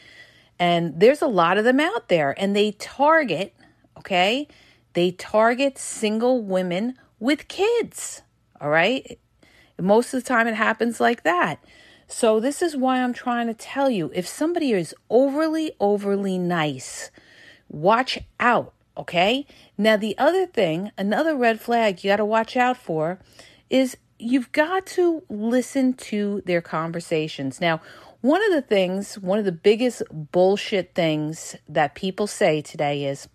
And 0.58 1.00
there's 1.00 1.22
a 1.22 1.26
lot 1.26 1.58
of 1.58 1.64
them 1.64 1.80
out 1.80 2.08
there, 2.08 2.34
and 2.38 2.54
they 2.54 2.72
target, 2.72 3.54
okay? 3.98 4.46
They 4.92 5.10
target 5.10 5.78
single 5.78 6.42
women 6.42 6.96
with 7.18 7.48
kids, 7.48 8.22
all 8.60 8.70
right? 8.70 9.18
Most 9.80 10.14
of 10.14 10.22
the 10.22 10.28
time, 10.28 10.46
it 10.46 10.54
happens 10.54 11.00
like 11.00 11.24
that. 11.24 11.64
So, 12.14 12.40
this 12.40 12.60
is 12.60 12.76
why 12.76 13.02
I'm 13.02 13.14
trying 13.14 13.46
to 13.46 13.54
tell 13.54 13.88
you 13.88 14.12
if 14.14 14.28
somebody 14.28 14.72
is 14.72 14.94
overly, 15.08 15.72
overly 15.80 16.36
nice, 16.36 17.10
watch 17.70 18.18
out, 18.38 18.74
okay? 18.98 19.46
Now, 19.78 19.96
the 19.96 20.16
other 20.18 20.44
thing, 20.44 20.92
another 20.98 21.34
red 21.34 21.58
flag 21.58 22.04
you 22.04 22.10
got 22.10 22.16
to 22.16 22.24
watch 22.26 22.54
out 22.54 22.76
for 22.76 23.18
is 23.70 23.96
you've 24.18 24.52
got 24.52 24.84
to 24.88 25.22
listen 25.30 25.94
to 25.94 26.42
their 26.44 26.60
conversations. 26.60 27.62
Now, 27.62 27.80
one 28.20 28.44
of 28.44 28.52
the 28.52 28.62
things, 28.62 29.18
one 29.18 29.38
of 29.38 29.46
the 29.46 29.50
biggest 29.50 30.02
bullshit 30.12 30.94
things 30.94 31.56
that 31.66 31.94
people 31.94 32.26
say 32.26 32.60
today 32.60 33.06
is, 33.06 33.26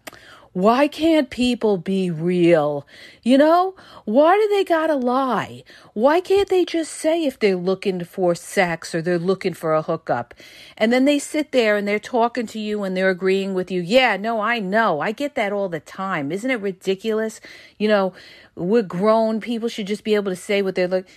why 0.58 0.88
can't 0.88 1.30
people 1.30 1.78
be 1.78 2.10
real? 2.10 2.88
You 3.22 3.38
know, 3.38 3.76
why 4.06 4.36
do 4.38 4.48
they 4.50 4.64
gotta 4.64 4.96
lie? 4.96 5.64
Why 5.94 6.20
can't 6.20 6.50
they 6.50 6.66
just 6.66 6.94
say 6.94 7.26
if 7.26 7.38
they're 7.38 7.56
looking 7.56 8.04
for 8.04 8.34
sex 8.34 8.96
or 8.96 9.04
they're 9.04 9.20
looking 9.20 9.54
for 9.54 9.76
a 9.76 9.84
hookup? 9.84 10.34
And 10.76 10.92
then 10.92 11.06
they 11.06 11.20
sit 11.20 11.52
there 11.52 11.78
and 11.78 11.88
they're 11.88 12.00
talking 12.00 12.48
to 12.48 12.60
you 12.60 12.82
and 12.82 12.98
they're 12.98 13.12
agreeing 13.12 13.54
with 13.54 13.70
you. 13.70 13.82
Yeah, 13.82 14.18
no, 14.18 14.42
I 14.42 14.58
know. 14.58 15.00
I 15.00 15.12
get 15.12 15.36
that 15.36 15.54
all 15.54 15.70
the 15.70 15.80
time. 15.80 16.32
Isn't 16.32 16.50
it 16.50 16.60
ridiculous? 16.60 17.40
You 17.78 17.90
know, 17.90 18.14
we're 18.56 18.82
grown. 18.82 19.40
People 19.40 19.70
should 19.70 19.86
just 19.86 20.04
be 20.04 20.16
able 20.16 20.32
to 20.32 20.36
say 20.36 20.64
what 20.64 20.74
they're 20.74 20.88
like. 20.88 21.08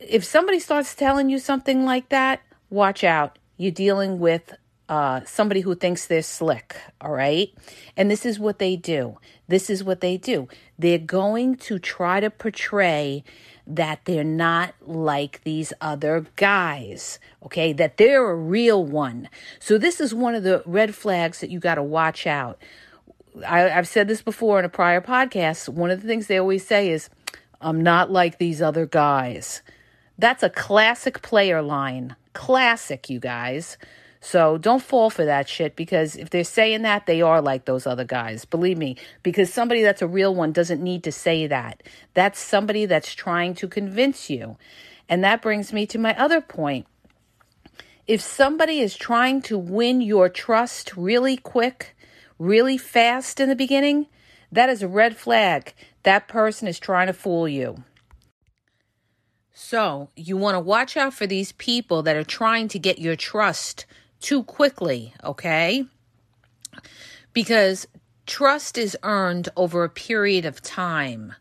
If 0.00 0.24
somebody 0.24 0.58
starts 0.58 0.96
telling 0.96 1.30
you 1.30 1.38
something 1.38 1.84
like 1.84 2.08
that, 2.08 2.42
watch 2.68 3.04
out. 3.04 3.38
You're 3.56 3.70
dealing 3.70 4.18
with 4.18 4.56
uh, 4.92 5.24
somebody 5.24 5.62
who 5.62 5.74
thinks 5.74 6.04
they're 6.04 6.20
slick, 6.20 6.76
all 7.00 7.12
right? 7.12 7.48
And 7.96 8.10
this 8.10 8.26
is 8.26 8.38
what 8.38 8.58
they 8.58 8.76
do. 8.76 9.16
This 9.48 9.70
is 9.70 9.82
what 9.82 10.02
they 10.02 10.18
do. 10.18 10.48
They're 10.78 10.98
going 10.98 11.56
to 11.56 11.78
try 11.78 12.20
to 12.20 12.28
portray 12.28 13.24
that 13.66 14.00
they're 14.04 14.22
not 14.22 14.74
like 14.82 15.42
these 15.44 15.72
other 15.80 16.26
guys, 16.36 17.18
okay? 17.42 17.72
That 17.72 17.96
they're 17.96 18.32
a 18.32 18.36
real 18.36 18.84
one. 18.84 19.30
So, 19.60 19.78
this 19.78 19.98
is 19.98 20.12
one 20.12 20.34
of 20.34 20.42
the 20.42 20.62
red 20.66 20.94
flags 20.94 21.40
that 21.40 21.48
you 21.48 21.58
got 21.58 21.76
to 21.76 21.82
watch 21.82 22.26
out. 22.26 22.58
I, 23.48 23.60
have 23.60 23.88
said 23.88 24.08
this 24.08 24.20
before 24.20 24.58
in 24.58 24.66
a 24.66 24.68
prior 24.68 25.00
podcast. 25.00 25.70
One 25.70 25.90
of 25.90 26.02
the 26.02 26.06
things 26.06 26.26
they 26.26 26.36
always 26.36 26.66
say 26.66 26.90
is, 26.90 27.08
I'm 27.62 27.82
not 27.82 28.10
like 28.10 28.36
these 28.36 28.60
other 28.60 28.84
guys. 28.84 29.62
That's 30.18 30.42
a 30.42 30.50
classic 30.50 31.22
player 31.22 31.62
line. 31.62 32.14
Classic, 32.34 33.08
you 33.08 33.20
guys. 33.20 33.78
So 34.24 34.56
don't 34.56 34.80
fall 34.80 35.10
for 35.10 35.24
that 35.24 35.48
shit 35.48 35.74
because 35.74 36.14
if 36.14 36.30
they're 36.30 36.44
saying 36.44 36.82
that, 36.82 37.06
they 37.06 37.20
are 37.22 37.42
like 37.42 37.64
those 37.64 37.88
other 37.88 38.04
guys. 38.04 38.44
Believe 38.44 38.78
me, 38.78 38.96
because 39.24 39.52
somebody 39.52 39.82
that's 39.82 40.00
a 40.00 40.06
real 40.06 40.32
one 40.32 40.52
doesn't 40.52 40.80
need 40.80 41.02
to 41.02 41.10
say 41.10 41.48
that. 41.48 41.82
That's 42.14 42.38
somebody 42.38 42.86
that's 42.86 43.16
trying 43.16 43.56
to 43.56 43.66
convince 43.66 44.30
you. 44.30 44.56
And 45.08 45.24
that 45.24 45.42
brings 45.42 45.72
me 45.72 45.86
to 45.86 45.98
my 45.98 46.16
other 46.16 46.40
point. 46.40 46.86
If 48.06 48.20
somebody 48.20 48.78
is 48.78 48.94
trying 48.94 49.42
to 49.42 49.58
win 49.58 50.00
your 50.00 50.28
trust 50.28 50.96
really 50.96 51.36
quick, 51.36 51.96
really 52.38 52.78
fast 52.78 53.40
in 53.40 53.48
the 53.48 53.56
beginning, 53.56 54.06
that 54.52 54.68
is 54.68 54.84
a 54.84 54.88
red 54.88 55.16
flag. 55.16 55.74
That 56.04 56.28
person 56.28 56.68
is 56.68 56.78
trying 56.78 57.08
to 57.08 57.12
fool 57.12 57.48
you. 57.48 57.82
So, 59.52 60.10
you 60.14 60.36
want 60.36 60.54
to 60.54 60.60
watch 60.60 60.96
out 60.96 61.12
for 61.12 61.26
these 61.26 61.50
people 61.52 62.02
that 62.04 62.16
are 62.16 62.22
trying 62.22 62.68
to 62.68 62.78
get 62.78 63.00
your 63.00 63.16
trust 63.16 63.84
too 64.22 64.42
quickly, 64.44 65.12
okay? 65.22 65.84
Because 67.32 67.86
trust 68.26 68.78
is 68.78 68.96
earned 69.02 69.48
over 69.56 69.84
a 69.84 69.90
period 69.90 70.44
of 70.44 70.62
time. 70.62 71.34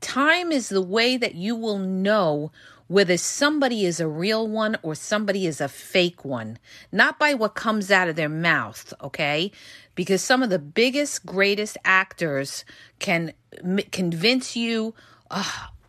Time 0.00 0.52
is 0.52 0.68
the 0.68 0.82
way 0.82 1.16
that 1.16 1.34
you 1.34 1.56
will 1.56 1.78
know 1.78 2.52
whether 2.88 3.16
somebody 3.16 3.84
is 3.84 3.98
a 3.98 4.06
real 4.06 4.46
one 4.46 4.76
or 4.82 4.94
somebody 4.94 5.46
is 5.46 5.60
a 5.60 5.68
fake 5.68 6.24
one, 6.24 6.58
not 6.92 7.18
by 7.18 7.34
what 7.34 7.54
comes 7.54 7.90
out 7.90 8.08
of 8.08 8.14
their 8.14 8.28
mouth, 8.28 8.94
okay? 9.02 9.50
Because 9.94 10.22
some 10.22 10.42
of 10.42 10.50
the 10.50 10.58
biggest, 10.58 11.26
greatest 11.26 11.76
actors 11.84 12.64
can 12.98 13.32
m- 13.64 13.80
convince 13.90 14.54
you, 14.54 14.94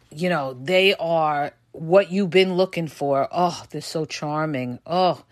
you 0.09 0.29
know, 0.29 0.57
they 0.59 0.95
are 0.95 1.53
what 1.71 2.11
you've 2.11 2.31
been 2.31 2.55
looking 2.55 2.87
for. 2.87 3.27
Oh, 3.31 3.63
they're 3.69 3.81
so 3.81 4.05
charming. 4.05 4.79
Oh, 4.87 5.23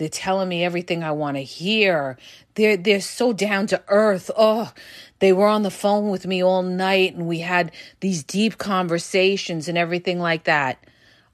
They're 0.00 0.08
telling 0.08 0.48
me 0.48 0.64
everything 0.64 1.04
I 1.04 1.10
want 1.10 1.36
to 1.36 1.42
hear. 1.42 2.16
They're 2.54 2.78
they're 2.78 3.02
so 3.02 3.34
down 3.34 3.66
to 3.66 3.82
earth. 3.88 4.30
Oh, 4.34 4.72
they 5.18 5.30
were 5.30 5.46
on 5.46 5.62
the 5.62 5.70
phone 5.70 6.08
with 6.08 6.26
me 6.26 6.42
all 6.42 6.62
night 6.62 7.14
and 7.14 7.26
we 7.26 7.40
had 7.40 7.70
these 8.00 8.24
deep 8.24 8.56
conversations 8.56 9.68
and 9.68 9.76
everything 9.76 10.18
like 10.18 10.44
that. 10.44 10.82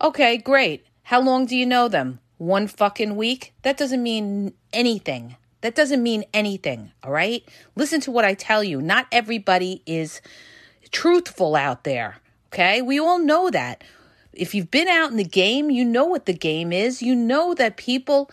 Okay, 0.03 0.37
great. 0.37 0.85
How 1.05 1.21
long 1.21 1.47
do 1.47 1.57
you 1.57 1.65
know 1.65 1.87
them? 1.87 2.19
One 2.39 2.67
fucking 2.67 3.15
week? 3.15 3.55
That 3.63 3.77
doesn't 3.77 4.03
mean 4.03 4.53
anything. 4.73 5.37
That 5.61 5.77
doesn't 5.77 6.03
mean 6.03 6.25
anything, 6.35 6.91
all 7.05 7.13
right? 7.13 7.49
Listen 7.77 8.01
to 8.01 8.11
what 8.11 8.25
I 8.25 8.35
tell 8.35 8.65
you. 8.65 8.83
Not 8.83 9.07
everybody 9.13 9.81
is 9.87 10.21
truthful 10.91 11.55
out 11.55 11.85
there, 11.85 12.17
okay? 12.49 12.83
We 12.83 12.99
all 12.99 13.21
know 13.21 13.49
that. 13.49 13.85
If 14.33 14.57
you've 14.57 14.73
been 14.73 14.89
out 14.89 15.13
in 15.13 15.19
the 15.19 15.25
game, 15.25 15.71
you 15.71 15.85
know 15.85 16.05
what 16.07 16.27
the 16.27 16.35
game 16.35 16.73
is. 16.73 17.01
You 17.01 17.15
know 17.15 17.55
that 17.55 17.77
people 17.77 18.29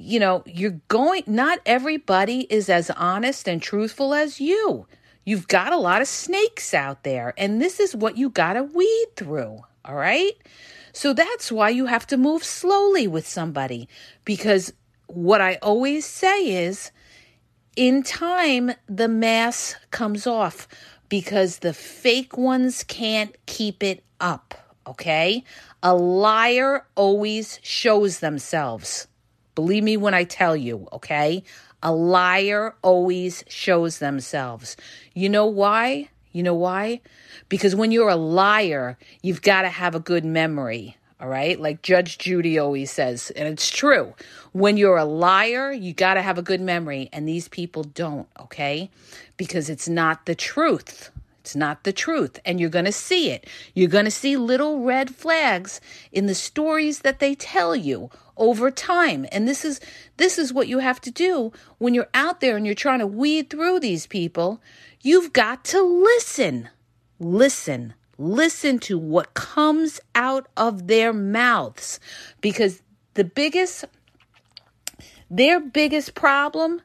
you 0.00 0.20
know, 0.20 0.42
you're 0.46 0.80
going, 0.88 1.24
not 1.26 1.58
everybody 1.66 2.46
is 2.50 2.68
as 2.68 2.90
honest 2.90 3.48
and 3.48 3.60
truthful 3.60 4.14
as 4.14 4.40
you. 4.40 4.86
You've 5.24 5.48
got 5.48 5.72
a 5.72 5.78
lot 5.78 6.00
of 6.00 6.08
snakes 6.08 6.72
out 6.72 7.04
there, 7.04 7.34
and 7.36 7.60
this 7.60 7.80
is 7.80 7.94
what 7.94 8.16
you 8.16 8.30
got 8.30 8.54
to 8.54 8.62
weed 8.62 9.06
through. 9.16 9.60
All 9.84 9.94
right. 9.94 10.32
So 10.92 11.12
that's 11.12 11.52
why 11.52 11.70
you 11.70 11.86
have 11.86 12.06
to 12.08 12.16
move 12.16 12.44
slowly 12.44 13.06
with 13.06 13.26
somebody 13.26 13.88
because 14.24 14.72
what 15.06 15.40
I 15.40 15.56
always 15.56 16.04
say 16.04 16.64
is 16.64 16.90
in 17.76 18.02
time, 18.02 18.72
the 18.88 19.08
mask 19.08 19.76
comes 19.90 20.26
off 20.26 20.66
because 21.08 21.58
the 21.58 21.72
fake 21.72 22.36
ones 22.36 22.82
can't 22.84 23.36
keep 23.46 23.82
it 23.82 24.02
up. 24.20 24.54
Okay. 24.86 25.44
A 25.82 25.94
liar 25.94 26.86
always 26.94 27.60
shows 27.62 28.18
themselves. 28.18 29.06
Believe 29.58 29.82
me 29.82 29.96
when 29.96 30.14
I 30.14 30.22
tell 30.22 30.54
you, 30.54 30.86
okay? 30.92 31.42
A 31.82 31.90
liar 31.90 32.76
always 32.80 33.42
shows 33.48 33.98
themselves. 33.98 34.76
You 35.14 35.28
know 35.28 35.46
why? 35.46 36.10
You 36.30 36.44
know 36.44 36.54
why? 36.54 37.00
Because 37.48 37.74
when 37.74 37.90
you're 37.90 38.08
a 38.08 38.14
liar, 38.14 38.96
you've 39.20 39.42
got 39.42 39.62
to 39.62 39.68
have 39.68 39.96
a 39.96 39.98
good 39.98 40.24
memory. 40.24 40.96
All 41.20 41.26
right. 41.26 41.60
Like 41.60 41.82
Judge 41.82 42.18
Judy 42.18 42.56
always 42.56 42.92
says, 42.92 43.32
and 43.34 43.48
it's 43.48 43.68
true. 43.68 44.14
When 44.52 44.76
you're 44.76 44.96
a 44.96 45.04
liar, 45.04 45.72
you 45.72 45.92
got 45.92 46.14
to 46.14 46.22
have 46.22 46.38
a 46.38 46.42
good 46.42 46.60
memory. 46.60 47.08
And 47.12 47.28
these 47.28 47.48
people 47.48 47.82
don't. 47.82 48.28
Okay. 48.38 48.92
Because 49.36 49.68
it's 49.68 49.88
not 49.88 50.26
the 50.26 50.36
truth. 50.36 51.10
Not 51.54 51.84
the 51.84 51.92
truth. 51.92 52.38
And 52.44 52.60
you're 52.60 52.70
going 52.70 52.84
to 52.84 52.92
see 52.92 53.30
it. 53.30 53.46
You're 53.74 53.88
going 53.88 54.04
to 54.04 54.10
see 54.10 54.36
little 54.36 54.80
red 54.80 55.14
flags 55.14 55.80
in 56.12 56.26
the 56.26 56.34
stories 56.34 57.00
that 57.00 57.18
they 57.18 57.34
tell 57.34 57.74
you 57.74 58.10
over 58.36 58.70
time. 58.70 59.26
And 59.32 59.46
this 59.46 59.64
is 59.64 59.80
this 60.16 60.38
is 60.38 60.52
what 60.52 60.68
you 60.68 60.78
have 60.78 61.00
to 61.02 61.10
do 61.10 61.52
when 61.78 61.94
you're 61.94 62.08
out 62.14 62.40
there 62.40 62.56
and 62.56 62.64
you're 62.64 62.74
trying 62.74 63.00
to 63.00 63.06
weed 63.06 63.50
through 63.50 63.80
these 63.80 64.06
people. 64.06 64.62
You've 65.02 65.32
got 65.32 65.64
to 65.66 65.82
listen. 65.82 66.68
Listen. 67.18 67.94
Listen 68.16 68.78
to 68.80 68.98
what 68.98 69.34
comes 69.34 70.00
out 70.14 70.48
of 70.56 70.88
their 70.88 71.12
mouths 71.12 72.00
because 72.40 72.82
the 73.14 73.24
biggest 73.24 73.84
their 75.30 75.60
biggest 75.60 76.14
problem 76.14 76.80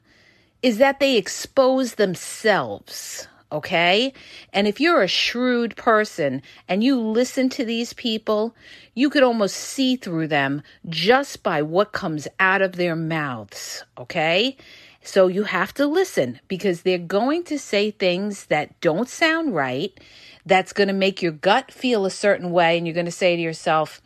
is 0.62 0.78
that 0.78 1.00
they 1.00 1.16
expose 1.16 1.94
themselves 1.94 3.26
okay? 3.54 4.12
And 4.52 4.66
if 4.66 4.80
you're 4.80 5.02
a 5.02 5.08
shrewd 5.08 5.76
person 5.76 6.42
and 6.68 6.82
you 6.82 7.00
listen 7.00 7.48
to 7.50 7.64
these 7.64 7.92
people, 7.92 8.54
you 8.94 9.08
could 9.08 9.22
almost 9.22 9.56
see 9.56 9.96
through 9.96 10.26
them 10.26 10.62
just 10.88 11.42
by 11.42 11.62
what 11.62 11.92
comes 11.92 12.26
out 12.40 12.60
of 12.60 12.72
their 12.72 12.96
mouths, 12.96 13.84
okay? 13.96 14.56
So 15.02 15.28
you 15.28 15.44
have 15.44 15.72
to 15.74 15.86
listen 15.86 16.40
because 16.48 16.82
they're 16.82 16.98
going 16.98 17.44
to 17.44 17.58
say 17.58 17.90
things 17.90 18.46
that 18.46 18.78
don't 18.80 19.08
sound 19.08 19.54
right. 19.54 19.98
That's 20.44 20.72
going 20.72 20.88
to 20.88 20.94
make 20.94 21.22
your 21.22 21.32
gut 21.32 21.70
feel 21.70 22.04
a 22.04 22.10
certain 22.10 22.50
way. 22.50 22.76
And 22.76 22.86
you're 22.86 22.94
going 22.94 23.06
to 23.06 23.12
say 23.12 23.36
to 23.36 23.42
yourself, 23.42 24.02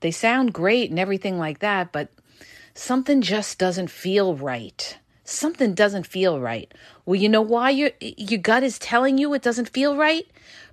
they 0.00 0.10
sound 0.10 0.52
great 0.52 0.90
and 0.90 0.98
everything 0.98 1.38
like 1.38 1.58
that, 1.58 1.90
but 1.90 2.08
something 2.74 3.20
just 3.20 3.58
doesn't 3.58 3.90
feel 3.90 4.34
right 4.36 4.96
something 5.32 5.74
doesn't 5.74 6.06
feel 6.06 6.40
right. 6.40 6.72
Well, 7.04 7.20
you 7.20 7.28
know 7.28 7.42
why 7.42 7.70
your 7.70 7.90
your 8.00 8.40
gut 8.40 8.62
is 8.62 8.78
telling 8.78 9.18
you 9.18 9.34
it 9.34 9.42
doesn't 9.42 9.68
feel 9.68 9.96
right? 9.96 10.26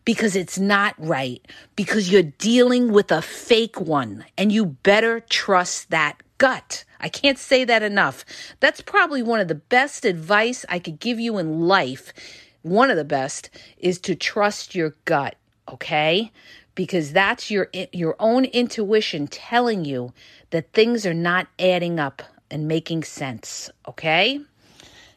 Because 0.06 0.36
it's 0.36 0.60
not 0.60 0.96
right. 0.98 1.46
Because 1.76 2.12
you're 2.12 2.24
dealing 2.24 2.92
with 2.92 3.12
a 3.12 3.22
fake 3.22 3.80
one 3.80 4.26
and 4.38 4.52
you 4.52 4.66
better 4.66 5.20
trust 5.20 5.90
that 5.90 6.22
gut. 6.38 6.84
I 7.00 7.10
can't 7.10 7.38
say 7.38 7.64
that 7.66 7.84
enough. 7.84 8.26
That's 8.60 8.82
probably 8.82 9.24
one 9.24 9.40
of 9.40 9.48
the 9.48 9.56
best 9.56 10.06
advice 10.06 10.66
I 10.68 10.80
could 10.80 11.00
give 11.00 11.20
you 11.20 11.38
in 11.38 11.62
life. 11.62 12.14
One 12.62 12.90
of 12.90 12.98
the 12.98 13.06
best 13.06 13.50
is 13.78 14.00
to 14.02 14.16
trust 14.16 14.76
your 14.76 14.96
gut, 15.06 15.36
okay? 15.68 16.32
Because 16.76 17.12
that's 17.12 17.50
your 17.52 17.70
your 17.94 18.16
own 18.20 18.46
intuition 18.46 19.28
telling 19.28 19.86
you 19.86 20.14
that 20.50 20.74
things 20.74 21.06
are 21.06 21.14
not 21.14 21.48
adding 21.58 22.00
up 22.00 22.24
and 22.52 22.68
making 22.68 23.04
sense, 23.04 23.70
okay? 23.88 24.40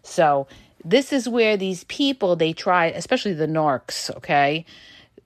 So, 0.03 0.47
this 0.85 1.13
is 1.13 1.29
where 1.29 1.57
these 1.57 1.85
people 1.85 2.35
they 2.35 2.53
try, 2.53 2.87
especially 2.87 3.35
the 3.35 3.47
narcs, 3.47 4.15
okay? 4.17 4.65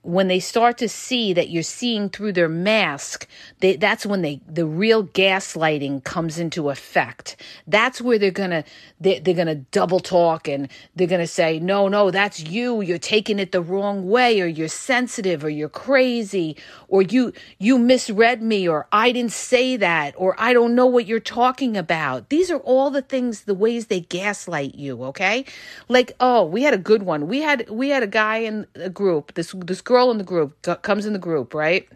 When 0.07 0.29
they 0.29 0.39
start 0.39 0.77
to 0.77 0.87
see 0.87 1.33
that 1.33 1.49
you're 1.49 1.61
seeing 1.61 2.07
through 2.09 2.31
their 2.31 2.47
mask, 2.47 3.27
they, 3.59 3.75
that's 3.75 4.05
when 4.05 4.21
they 4.21 4.39
the 4.47 4.65
real 4.65 5.03
gaslighting 5.03 6.01
comes 6.05 6.39
into 6.39 6.69
effect. 6.69 7.35
That's 7.67 8.01
where 8.01 8.17
they're 8.17 8.31
gonna 8.31 8.63
they, 9.01 9.19
they're 9.19 9.33
gonna 9.33 9.55
double 9.55 9.99
talk 9.99 10.47
and 10.47 10.69
they're 10.95 11.07
gonna 11.07 11.27
say, 11.27 11.59
no, 11.59 11.89
no, 11.89 12.09
that's 12.09 12.39
you. 12.39 12.79
You're 12.79 12.97
taking 12.97 13.37
it 13.37 13.51
the 13.51 13.61
wrong 13.61 14.07
way, 14.07 14.39
or 14.39 14.45
you're 14.45 14.69
sensitive, 14.69 15.43
or 15.43 15.49
you're 15.49 15.67
crazy, 15.67 16.55
or 16.87 17.01
you 17.01 17.33
you 17.59 17.77
misread 17.77 18.41
me, 18.41 18.65
or 18.65 18.87
I 18.93 19.11
didn't 19.11 19.33
say 19.33 19.75
that, 19.75 20.13
or 20.17 20.35
I 20.39 20.53
don't 20.53 20.73
know 20.73 20.85
what 20.85 21.05
you're 21.05 21.19
talking 21.19 21.75
about. 21.75 22.29
These 22.29 22.49
are 22.49 22.59
all 22.59 22.91
the 22.91 23.01
things, 23.01 23.41
the 23.41 23.53
ways 23.53 23.87
they 23.87 23.99
gaslight 23.99 24.75
you. 24.75 25.03
Okay, 25.03 25.43
like 25.89 26.13
oh, 26.21 26.45
we 26.45 26.63
had 26.63 26.73
a 26.73 26.77
good 26.77 27.03
one. 27.03 27.27
We 27.27 27.41
had 27.41 27.69
we 27.69 27.89
had 27.89 28.03
a 28.03 28.07
guy 28.07 28.37
in 28.37 28.67
a 28.75 28.89
group. 28.89 29.33
This 29.33 29.53
this 29.65 29.81
girl 29.81 29.96
girl 29.97 30.11
in 30.11 30.19
the 30.19 30.23
group 30.23 30.61
comes 30.83 31.07
in 31.07 31.13
the 31.13 31.19
group, 31.19 31.55
right? 31.55 31.89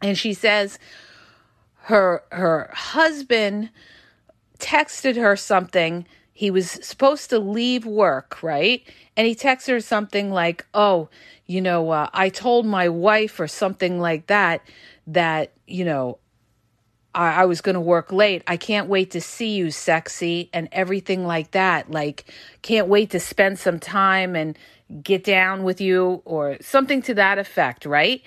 And 0.00 0.16
she 0.16 0.32
says 0.32 0.78
her 1.82 2.22
her 2.32 2.70
husband 2.72 3.68
texted 4.58 5.16
her 5.16 5.36
something. 5.36 6.06
He 6.32 6.50
was 6.50 6.70
supposed 6.70 7.28
to 7.28 7.38
leave 7.38 7.84
work, 7.84 8.42
right? 8.42 8.82
And 9.14 9.26
he 9.26 9.34
texted 9.34 9.68
her 9.68 9.80
something 9.80 10.30
like, 10.30 10.64
"Oh, 10.72 11.10
you 11.44 11.60
know, 11.60 11.90
uh, 11.90 12.08
I 12.14 12.30
told 12.30 12.64
my 12.64 12.88
wife 12.88 13.38
or 13.38 13.46
something 13.46 14.00
like 14.00 14.28
that 14.28 14.62
that 15.06 15.52
you 15.66 15.84
know 15.84 16.18
I, 17.14 17.42
I 17.42 17.44
was 17.44 17.60
going 17.60 17.74
to 17.74 17.80
work 17.80 18.12
late. 18.12 18.42
I 18.46 18.56
can't 18.56 18.88
wait 18.88 19.10
to 19.12 19.20
see 19.20 19.54
you, 19.54 19.70
sexy, 19.70 20.48
and 20.52 20.68
everything 20.72 21.26
like 21.26 21.52
that. 21.52 21.90
Like, 21.90 22.24
can't 22.62 22.88
wait 22.88 23.10
to 23.10 23.20
spend 23.20 23.58
some 23.58 23.78
time 23.78 24.34
and 24.36 24.58
get 25.02 25.24
down 25.24 25.62
with 25.62 25.80
you 25.80 26.22
or 26.24 26.56
something 26.60 27.02
to 27.02 27.14
that 27.14 27.38
effect, 27.38 27.86
right? 27.86 28.22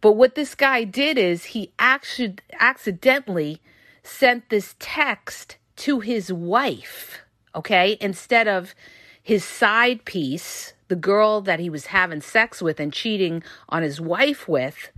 But 0.00 0.12
what 0.12 0.34
this 0.34 0.54
guy 0.54 0.84
did 0.84 1.18
is 1.18 1.46
he 1.46 1.72
actually 1.78 2.36
accidentally 2.58 3.60
sent 4.02 4.48
this 4.48 4.74
text 4.78 5.56
to 5.76 6.00
his 6.00 6.32
wife, 6.32 7.20
okay? 7.54 7.96
Instead 8.00 8.48
of 8.48 8.74
his 9.22 9.44
side 9.44 10.04
piece, 10.04 10.72
the 10.88 10.96
girl 10.96 11.40
that 11.42 11.60
he 11.60 11.68
was 11.68 11.86
having 11.86 12.20
sex 12.20 12.62
with 12.62 12.80
and 12.80 12.92
cheating 12.92 13.42
on 13.68 13.82
his 13.82 14.00
wife 14.00 14.48
with. 14.48 14.90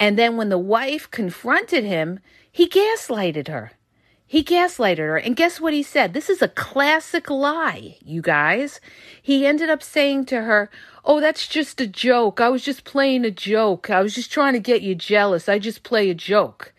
And 0.00 0.18
then 0.18 0.36
when 0.36 0.48
the 0.48 0.58
wife 0.58 1.10
confronted 1.10 1.84
him, 1.84 2.18
he 2.54 2.68
gaslighted 2.68 3.48
her. 3.48 3.72
He 4.28 4.44
gaslighted 4.44 4.98
her. 4.98 5.16
And 5.16 5.34
guess 5.34 5.60
what 5.60 5.72
he 5.72 5.82
said? 5.82 6.14
This 6.14 6.30
is 6.30 6.40
a 6.40 6.46
classic 6.46 7.28
lie, 7.28 7.96
you 8.00 8.22
guys. 8.22 8.80
He 9.20 9.44
ended 9.44 9.70
up 9.70 9.82
saying 9.82 10.26
to 10.26 10.42
her, 10.42 10.70
Oh, 11.04 11.20
that's 11.20 11.48
just 11.48 11.80
a 11.80 11.86
joke. 11.88 12.40
I 12.40 12.48
was 12.50 12.62
just 12.62 12.84
playing 12.84 13.24
a 13.24 13.32
joke. 13.32 13.90
I 13.90 14.00
was 14.00 14.14
just 14.14 14.30
trying 14.30 14.52
to 14.52 14.60
get 14.60 14.82
you 14.82 14.94
jealous. 14.94 15.48
I 15.48 15.58
just 15.58 15.82
play 15.82 16.08
a 16.10 16.14
joke. 16.14 16.72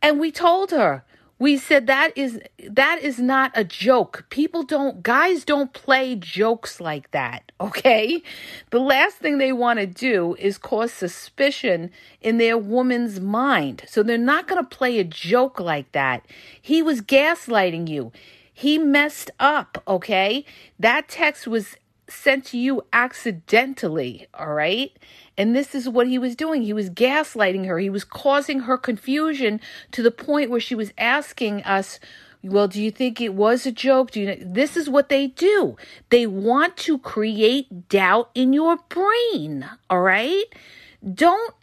And 0.00 0.20
we 0.20 0.30
told 0.30 0.70
her, 0.70 1.04
we 1.38 1.56
said 1.56 1.86
that 1.86 2.16
is 2.16 2.40
that 2.68 3.00
is 3.00 3.18
not 3.18 3.52
a 3.54 3.64
joke. 3.64 4.26
People 4.30 4.62
don't 4.62 5.02
guys 5.02 5.44
don't 5.44 5.72
play 5.72 6.16
jokes 6.16 6.80
like 6.80 7.10
that 7.12 7.48
okay? 7.60 8.22
The 8.70 8.78
last 8.78 9.16
thing 9.16 9.38
they 9.38 9.52
want 9.52 9.78
to 9.80 9.86
do 9.86 10.36
is 10.38 10.58
cause 10.58 10.92
suspicion 10.92 11.90
in 12.20 12.38
their 12.38 12.56
woman's 12.56 13.20
mind. 13.20 13.84
So 13.88 14.02
they're 14.02 14.18
not 14.18 14.46
going 14.46 14.62
to 14.62 14.76
play 14.76 14.98
a 14.98 15.04
joke 15.04 15.58
like 15.58 15.90
that. 15.92 16.24
He 16.60 16.82
was 16.82 17.00
gaslighting 17.00 17.88
you. 17.88 18.12
He 18.52 18.78
messed 18.78 19.30
up 19.40 19.82
okay? 19.86 20.44
That 20.78 21.08
text 21.08 21.46
was 21.46 21.76
sent 22.08 22.44
to 22.46 22.58
you 22.58 22.82
accidentally, 22.92 24.26
all 24.34 24.52
right? 24.52 24.92
And 25.36 25.54
this 25.54 25.74
is 25.74 25.88
what 25.88 26.08
he 26.08 26.18
was 26.18 26.34
doing. 26.34 26.62
He 26.62 26.72
was 26.72 26.90
gaslighting 26.90 27.66
her. 27.66 27.78
He 27.78 27.90
was 27.90 28.04
causing 28.04 28.60
her 28.60 28.76
confusion 28.76 29.60
to 29.92 30.02
the 30.02 30.10
point 30.10 30.50
where 30.50 30.60
she 30.60 30.74
was 30.74 30.92
asking 30.98 31.62
us, 31.62 32.00
well, 32.42 32.68
do 32.68 32.82
you 32.82 32.90
think 32.90 33.20
it 33.20 33.34
was 33.34 33.66
a 33.66 33.72
joke? 33.72 34.12
Do 34.12 34.20
you 34.20 34.26
know? 34.26 34.36
This 34.40 34.76
is 34.76 34.88
what 34.88 35.08
they 35.08 35.28
do. 35.28 35.76
They 36.10 36.26
want 36.26 36.76
to 36.78 36.98
create 36.98 37.88
doubt 37.88 38.30
in 38.34 38.52
your 38.52 38.78
brain, 38.88 39.68
all 39.90 40.00
right? 40.00 40.44
Don't 41.14 41.54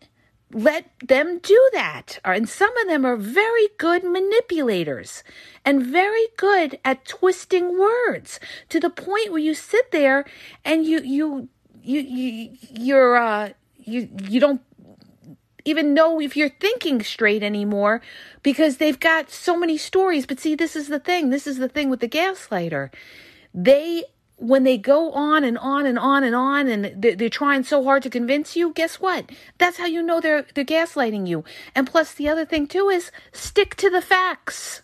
let 0.51 0.89
them 0.99 1.39
do 1.39 1.69
that. 1.73 2.19
And 2.23 2.47
some 2.47 2.75
of 2.77 2.88
them 2.88 3.05
are 3.05 3.17
very 3.17 3.69
good 3.77 4.03
manipulators 4.03 5.23
and 5.63 5.86
very 5.86 6.27
good 6.38 6.79
at 6.86 7.05
twisting 7.05 7.77
words 7.77 8.39
to 8.69 8.79
the 8.79 8.89
point 8.89 9.31
where 9.31 9.41
you 9.41 9.53
sit 9.53 9.91
there 9.91 10.25
and 10.63 10.86
you 10.86 11.01
you 11.01 11.49
you 11.81 11.99
you 11.99 12.58
you're 12.71 13.17
uh 13.17 13.49
you 13.77 14.10
you 14.23 14.39
don't 14.39 14.62
even 15.65 15.95
know 15.95 16.21
if 16.21 16.38
you're 16.38 16.49
thinking 16.49 17.01
straight 17.01 17.41
anymore 17.41 18.01
because 18.43 18.77
they've 18.77 18.99
got 18.99 19.31
so 19.31 19.58
many 19.58 19.77
stories. 19.77 20.25
But 20.27 20.39
see, 20.39 20.55
this 20.55 20.75
is 20.75 20.88
the 20.88 20.99
thing. 20.99 21.31
This 21.31 21.47
is 21.47 21.58
the 21.58 21.67
thing 21.67 21.89
with 21.89 21.99
the 21.99 22.08
gaslighter. 22.08 22.91
They 23.53 24.03
when 24.38 24.63
they 24.63 24.78
go 24.78 25.12
on 25.12 25.43
and 25.43 25.58
on 25.58 25.86
and 25.86 25.98
on 25.98 26.24
and 26.24 26.36
on 26.36 26.67
and 26.67 27.02
they're, 27.02 27.30
trying 27.30 27.63
so 27.63 27.84
hard 27.84 28.04
to 28.04 28.10
convince 28.10 28.56
you 28.56 28.71
guess 28.74 29.00
what? 29.00 29.30
That's 29.58 29.78
how 29.78 29.86
you 29.86 30.02
know 30.02 30.21
they're 30.21 30.45
they're 30.54 30.65
gaslighting 30.65 31.28
you. 31.28 31.43
And 31.74 31.88
plus 31.88 32.13
the 32.13 32.30
other 32.30 32.45
thing 32.45 32.67
too 32.67 32.89
is 32.89 33.12
stick 33.32 33.76
to 33.78 33.89
the 33.89 34.02
facts. 34.02 34.82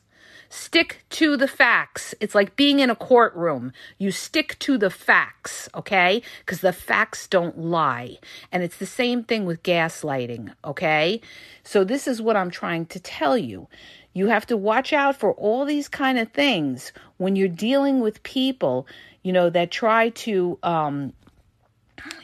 Stick 0.50 1.06
to 1.12 1.38
the 1.38 1.48
facts. 1.48 2.14
It's 2.20 2.36
like 2.36 2.58
being 2.58 2.80
in 2.80 2.90
a 2.90 2.96
courtroom. 2.96 3.72
You 3.98 4.12
stick 4.12 4.60
to 4.60 4.78
the 4.78 4.90
facts 4.90 5.70
okay? 5.74 6.22
Because 6.40 6.62
the 6.62 6.74
facts 6.74 7.28
don't 7.28 7.58
lie. 7.58 8.18
And 8.52 8.64
it's 8.64 8.78
the 8.78 8.86
same 8.86 9.24
thing 9.24 9.46
with 9.46 9.64
gaslighting 9.64 10.54
okay? 10.66 11.22
So 11.64 11.84
this 11.84 12.08
is 12.08 12.22
what 12.22 12.36
i'm 12.36 12.52
trying 12.52 12.86
to 12.88 13.00
tell 13.00 13.38
you 13.38 13.68
you 14.14 14.28
have 14.28 14.46
to 14.48 14.58
watch 14.58 14.94
out 14.94 15.16
for 15.16 15.34
all 15.34 15.66
these 15.66 15.88
kind 15.88 16.20
of 16.20 16.32
things 16.32 16.92
when 17.18 17.36
you're 17.36 17.48
dealing 17.48 18.02
with 18.02 18.22
people 18.24 18.88
you 19.24 19.34
know, 19.34 19.50
that 19.50 19.72
try 19.72 20.10
to, 20.10 20.58
um, 20.64 21.14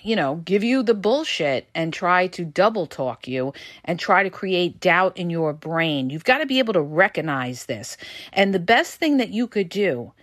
you 0.01 0.15
know, 0.15 0.35
give 0.37 0.63
you 0.63 0.81
the 0.81 0.93
bullshit 0.93 1.67
and 1.75 1.93
try 1.93 2.27
to 2.27 2.43
double 2.43 2.87
talk 2.87 3.27
you 3.27 3.53
and 3.85 3.99
try 3.99 4.23
to 4.23 4.29
create 4.29 4.79
doubt 4.79 5.15
in 5.17 5.29
your 5.29 5.53
brain. 5.53 6.09
You've 6.09 6.23
got 6.23 6.39
to 6.39 6.45
be 6.45 6.59
able 6.59 6.73
to 6.73 6.81
recognize 6.81 7.65
this. 7.65 7.97
And 8.33 8.53
the 8.53 8.59
best 8.59 8.95
thing 8.95 9.17
that 9.17 9.29
you 9.29 9.47
could 9.47 9.69
do 9.69 10.13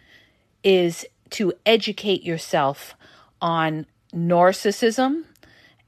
is 0.64 1.06
to 1.30 1.52
educate 1.64 2.24
yourself 2.24 2.94
on 3.40 3.86
narcissism 4.12 5.24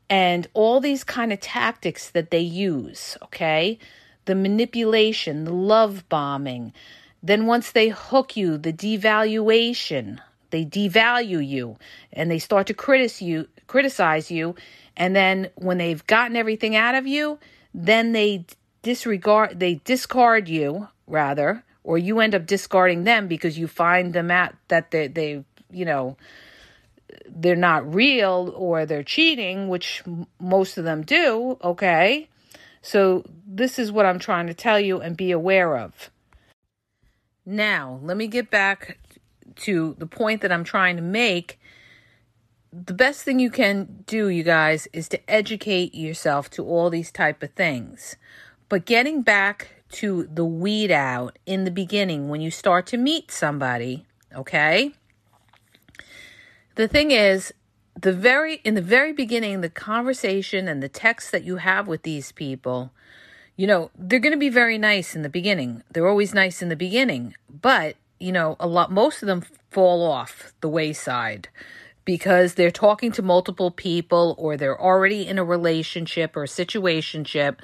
and 0.08 0.46
all 0.54 0.78
these 0.78 1.02
kind 1.02 1.32
of 1.32 1.40
tactics 1.40 2.10
that 2.10 2.30
they 2.30 2.40
use, 2.40 3.16
okay? 3.24 3.78
The 4.26 4.34
manipulation, 4.34 5.44
the 5.44 5.52
love 5.52 6.08
bombing. 6.08 6.72
Then 7.22 7.46
once 7.46 7.72
they 7.72 7.88
hook 7.88 8.36
you, 8.36 8.58
the 8.58 8.72
devaluation, 8.72 10.18
they 10.50 10.64
devalue 10.64 11.46
you 11.46 11.76
and 12.12 12.30
they 12.30 12.38
start 12.38 12.66
to 12.68 12.74
criticize 12.74 13.22
you, 13.22 13.48
criticize 13.66 14.30
you. 14.30 14.54
And 14.96 15.14
then 15.14 15.50
when 15.56 15.78
they've 15.78 16.06
gotten 16.06 16.36
everything 16.36 16.76
out 16.76 16.94
of 16.94 17.06
you, 17.06 17.38
then 17.74 18.12
they 18.12 18.46
disregard, 18.82 19.58
they 19.58 19.80
discard 19.84 20.48
you 20.48 20.88
rather, 21.06 21.64
or 21.84 21.98
you 21.98 22.20
end 22.20 22.34
up 22.34 22.46
discarding 22.46 23.04
them 23.04 23.28
because 23.28 23.58
you 23.58 23.66
find 23.66 24.12
them 24.12 24.30
at 24.30 24.54
that 24.68 24.90
they, 24.90 25.08
they, 25.08 25.44
you 25.70 25.84
know, 25.84 26.16
they're 27.28 27.56
not 27.56 27.94
real 27.94 28.52
or 28.56 28.86
they're 28.86 29.02
cheating, 29.02 29.68
which 29.68 30.02
most 30.40 30.78
of 30.78 30.84
them 30.84 31.02
do. 31.02 31.58
Okay. 31.62 32.28
So 32.86 33.24
this 33.44 33.80
is 33.80 33.90
what 33.90 34.06
I'm 34.06 34.20
trying 34.20 34.46
to 34.46 34.54
tell 34.54 34.78
you 34.78 35.00
and 35.00 35.16
be 35.16 35.32
aware 35.32 35.76
of. 35.76 36.08
Now, 37.44 37.98
let 38.00 38.16
me 38.16 38.28
get 38.28 38.48
back 38.48 39.00
to 39.56 39.96
the 39.98 40.06
point 40.06 40.40
that 40.42 40.52
I'm 40.52 40.62
trying 40.62 40.94
to 40.94 41.02
make, 41.02 41.58
the 42.72 42.94
best 42.94 43.24
thing 43.24 43.40
you 43.40 43.50
can 43.50 44.04
do, 44.06 44.28
you 44.28 44.44
guys, 44.44 44.86
is 44.92 45.08
to 45.08 45.30
educate 45.30 45.96
yourself 45.96 46.48
to 46.50 46.64
all 46.64 46.88
these 46.88 47.10
type 47.10 47.42
of 47.42 47.50
things. 47.54 48.14
But 48.68 48.84
getting 48.84 49.22
back 49.22 49.82
to 49.92 50.28
the 50.32 50.44
weed 50.44 50.92
out 50.92 51.40
in 51.44 51.64
the 51.64 51.72
beginning 51.72 52.28
when 52.28 52.40
you 52.40 52.52
start 52.52 52.86
to 52.88 52.96
meet 52.96 53.32
somebody, 53.32 54.06
okay? 54.32 54.92
The 56.76 56.86
thing 56.86 57.10
is, 57.10 57.52
the 57.98 58.12
very 58.12 58.56
in 58.64 58.74
the 58.74 58.82
very 58.82 59.12
beginning, 59.12 59.60
the 59.60 59.70
conversation 59.70 60.68
and 60.68 60.82
the 60.82 60.88
text 60.88 61.32
that 61.32 61.44
you 61.44 61.56
have 61.56 61.88
with 61.88 62.02
these 62.02 62.32
people, 62.32 62.92
you 63.56 63.66
know, 63.66 63.90
they're 63.96 64.18
going 64.18 64.32
to 64.32 64.38
be 64.38 64.50
very 64.50 64.78
nice 64.78 65.16
in 65.16 65.22
the 65.22 65.28
beginning. 65.28 65.82
They're 65.90 66.08
always 66.08 66.34
nice 66.34 66.60
in 66.60 66.68
the 66.68 66.76
beginning, 66.76 67.34
but 67.48 67.96
you 68.18 68.32
know, 68.32 68.56
a 68.58 68.66
lot, 68.66 68.90
most 68.90 69.22
of 69.22 69.26
them 69.26 69.44
fall 69.70 70.02
off 70.10 70.52
the 70.60 70.68
wayside 70.68 71.48
because 72.04 72.54
they're 72.54 72.70
talking 72.70 73.12
to 73.12 73.22
multiple 73.22 73.70
people 73.70 74.34
or 74.38 74.56
they're 74.56 74.80
already 74.80 75.26
in 75.26 75.38
a 75.38 75.44
relationship 75.44 76.36
or 76.36 76.44
a 76.44 76.48
situationship. 76.48 77.58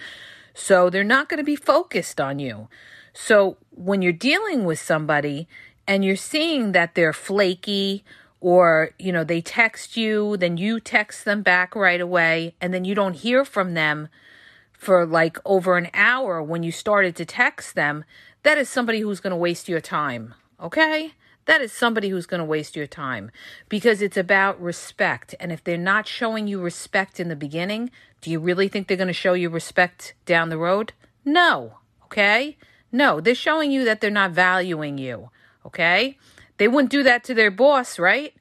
So 0.53 0.91
they're 0.91 1.05
not 1.05 1.29
going 1.29 1.39
to 1.39 1.45
be 1.45 1.57
focused 1.57 2.21
on 2.21 2.39
you. 2.39 2.69
So 3.15 3.57
when 3.71 4.03
you're 4.03 4.13
dealing 4.13 4.65
with 4.65 4.79
somebody 4.79 5.49
and 5.87 6.05
you're 6.05 6.17
seeing 6.17 6.73
that 6.73 6.95
they're 6.95 7.13
flaky 7.13 8.05
or, 8.43 8.91
you 8.99 9.13
know, 9.13 9.25
they 9.25 9.41
text 9.41 9.97
you, 9.97 10.37
then 10.37 10.57
you 10.57 10.81
text 10.81 11.25
them 11.25 11.43
back 11.43 11.75
right 11.75 12.01
away 12.01 12.55
and 12.61 12.75
then 12.75 12.85
you 12.85 12.95
don't 12.95 13.15
hear 13.15 13.45
from 13.45 13.73
them 13.75 14.09
for 14.73 15.07
like 15.07 15.39
over 15.45 15.77
an 15.77 15.89
hour 15.95 16.43
when 16.43 16.63
you 16.63 16.73
started 16.73 17.17
to 17.17 17.25
text 17.25 17.75
them, 17.75 18.05
that 18.43 18.59
is 18.59 18.69
somebody 18.69 19.01
who's 19.01 19.21
going 19.21 19.31
to 19.31 19.37
waste 19.37 19.69
your 19.69 19.81
time 19.81 20.35
okay? 20.63 21.13
That 21.47 21.61
is 21.61 21.73
somebody 21.73 22.09
who's 22.09 22.27
going 22.27 22.39
to 22.39 22.45
waste 22.45 22.77
your 22.77 22.87
time 22.87 23.31
because 23.69 24.01
it's 24.01 24.17
about 24.17 24.63
respect. 24.63 25.35
And 25.41 25.51
if 25.51 25.63
they're 25.63 25.77
not 25.77 26.07
showing 26.07 26.47
you 26.47 26.61
respect 26.61 27.19
in 27.19 27.29
the 27.29 27.37
beginning, 27.37 27.91
do 28.21 28.31
you 28.31 28.39
really 28.39 28.69
think 28.69 28.87
they're 28.87 28.97
going 28.97 29.09
to 29.09 29.13
show 29.13 29.33
you 29.33 29.51
respect 29.51 30.15
down 30.25 30.49
the 30.49 30.59
road? 30.59 30.93
No, 31.25 31.79
okay? 32.05 32.57
No, 32.93 33.21
they're 33.21 33.35
showing 33.35 33.73
you 33.73 33.85
that 33.85 34.01
they're 34.01 34.11
not 34.11 34.31
valuing 34.31 34.99
you, 34.99 35.31
okay? 35.67 36.17
They 36.59 36.69
wouldn't 36.69 36.91
do 36.91 37.03
that 37.03 37.25
to 37.25 37.35
their 37.35 37.51
boss, 37.51 37.99
right? 37.99 38.35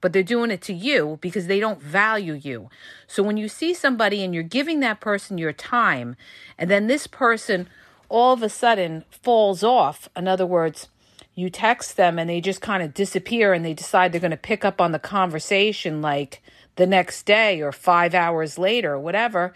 But 0.00 0.12
they're 0.12 0.22
doing 0.22 0.50
it 0.50 0.62
to 0.62 0.74
you 0.74 1.18
because 1.20 1.46
they 1.46 1.60
don't 1.60 1.80
value 1.80 2.34
you. 2.34 2.70
So 3.06 3.22
when 3.22 3.36
you 3.36 3.48
see 3.48 3.74
somebody 3.74 4.22
and 4.22 4.34
you're 4.34 4.42
giving 4.42 4.80
that 4.80 5.00
person 5.00 5.38
your 5.38 5.52
time, 5.52 6.16
and 6.58 6.70
then 6.70 6.86
this 6.86 7.06
person 7.06 7.68
all 8.08 8.34
of 8.34 8.42
a 8.42 8.48
sudden 8.48 9.04
falls 9.10 9.62
off, 9.62 10.08
in 10.16 10.28
other 10.28 10.46
words, 10.46 10.88
you 11.34 11.50
text 11.50 11.96
them 11.96 12.18
and 12.18 12.30
they 12.30 12.40
just 12.40 12.60
kind 12.60 12.82
of 12.82 12.94
disappear 12.94 13.52
and 13.52 13.64
they 13.64 13.74
decide 13.74 14.10
they're 14.10 14.20
going 14.20 14.30
to 14.30 14.36
pick 14.36 14.64
up 14.64 14.80
on 14.80 14.92
the 14.92 14.98
conversation 14.98 16.00
like 16.00 16.42
the 16.76 16.86
next 16.86 17.24
day 17.24 17.60
or 17.60 17.72
five 17.72 18.14
hours 18.14 18.58
later 18.58 18.94
or 18.94 19.00
whatever, 19.00 19.52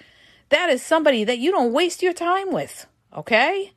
that 0.51 0.68
is 0.68 0.83
somebody 0.83 1.25
that 1.25 1.38
you 1.38 1.51
don't 1.51 1.73
waste 1.73 2.03
your 2.03 2.12
time 2.12 2.53
with, 2.53 2.87
okay? 3.16 3.73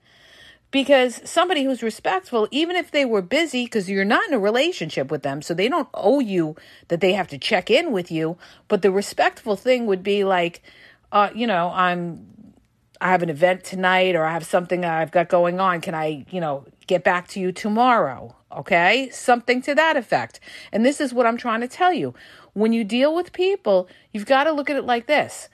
Because 0.74 1.22
somebody 1.24 1.64
who's 1.64 1.84
respectful, 1.84 2.48
even 2.50 2.76
if 2.76 2.90
they 2.90 3.06
were 3.06 3.22
busy, 3.22 3.66
because 3.66 3.90
you're 3.90 4.04
not 4.04 4.28
in 4.28 4.34
a 4.34 4.40
relationship 4.40 5.12
with 5.12 5.22
them, 5.22 5.44
so 5.44 5.54
they 5.54 5.70
don't 5.70 5.88
owe 5.94 6.20
you 6.20 6.56
that 6.88 7.00
they 7.00 7.14
have 7.14 7.28
to 7.28 7.38
check 7.38 7.70
in 7.70 7.92
with 7.92 8.12
you. 8.12 8.40
But 8.68 8.82
the 8.82 8.92
respectful 8.92 9.56
thing 9.56 9.86
would 9.86 10.02
be 10.02 10.24
like, 10.24 10.64
uh, 11.12 11.30
you 11.36 11.46
know, 11.46 11.72
I'm 11.76 12.26
I 13.00 13.10
have 13.10 13.22
an 13.22 13.30
event 13.30 13.66
tonight 13.66 14.16
or 14.16 14.24
I 14.24 14.32
have 14.32 14.46
something 14.46 14.86
I've 14.86 15.12
got 15.12 15.28
going 15.28 15.60
on. 15.60 15.82
Can 15.82 15.94
I, 15.94 16.26
you 16.30 16.40
know, 16.40 16.66
get 16.88 17.04
back 17.04 17.28
to 17.30 17.40
you 17.40 17.52
tomorrow? 17.52 18.34
Okay? 18.50 19.10
Something 19.12 19.62
to 19.64 19.76
that 19.76 19.98
effect. 19.98 20.40
And 20.72 20.86
this 20.86 21.02
is 21.02 21.14
what 21.14 21.26
I'm 21.26 21.36
trying 21.36 21.60
to 21.62 21.68
tell 21.68 21.92
you. 21.92 22.14
When 22.54 22.72
you 22.72 22.86
deal 22.86 23.14
with 23.14 23.34
people, 23.34 23.90
you've 24.14 24.26
got 24.26 24.46
to 24.46 24.54
look 24.54 24.70
at 24.70 24.78
it 24.78 24.86
like 24.86 25.06
this. 25.06 25.50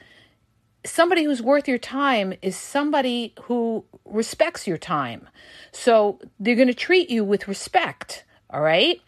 Somebody 0.86 1.26
who's 1.26 1.42
worth 1.42 1.68
your 1.68 1.78
time 1.78 2.34
is 2.42 2.56
somebody 2.56 3.34
who 3.44 3.84
respects 4.06 4.66
your 4.66 4.78
time. 4.78 5.28
So 5.72 6.20
they're 6.40 6.56
going 6.56 6.68
to 6.68 6.74
treat 6.74 7.10
you 7.10 7.24
with 7.24 7.48
respect. 7.48 8.24
All 8.50 8.62
right? 8.62 9.02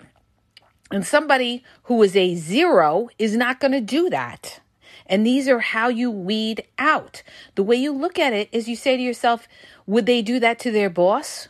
And 0.92 1.06
somebody 1.06 1.64
who 1.84 2.02
is 2.04 2.16
a 2.16 2.36
zero 2.36 3.10
is 3.18 3.36
not 3.36 3.60
going 3.60 3.72
to 3.72 3.82
do 3.82 4.10
that. 4.10 4.60
And 5.06 5.26
these 5.26 5.48
are 5.48 5.60
how 5.60 5.88
you 5.88 6.12
weed 6.12 6.66
out. 6.78 7.24
The 7.56 7.64
way 7.64 7.78
you 7.78 7.92
look 7.92 8.20
at 8.20 8.34
it 8.34 8.50
is 8.52 8.68
you 8.68 8.76
say 8.76 8.98
to 8.98 9.04
yourself, 9.04 9.48
would 9.86 10.06
they 10.06 10.22
do 10.22 10.40
that 10.40 10.60
to 10.60 10.72
their 10.72 10.90
boss? 10.90 11.48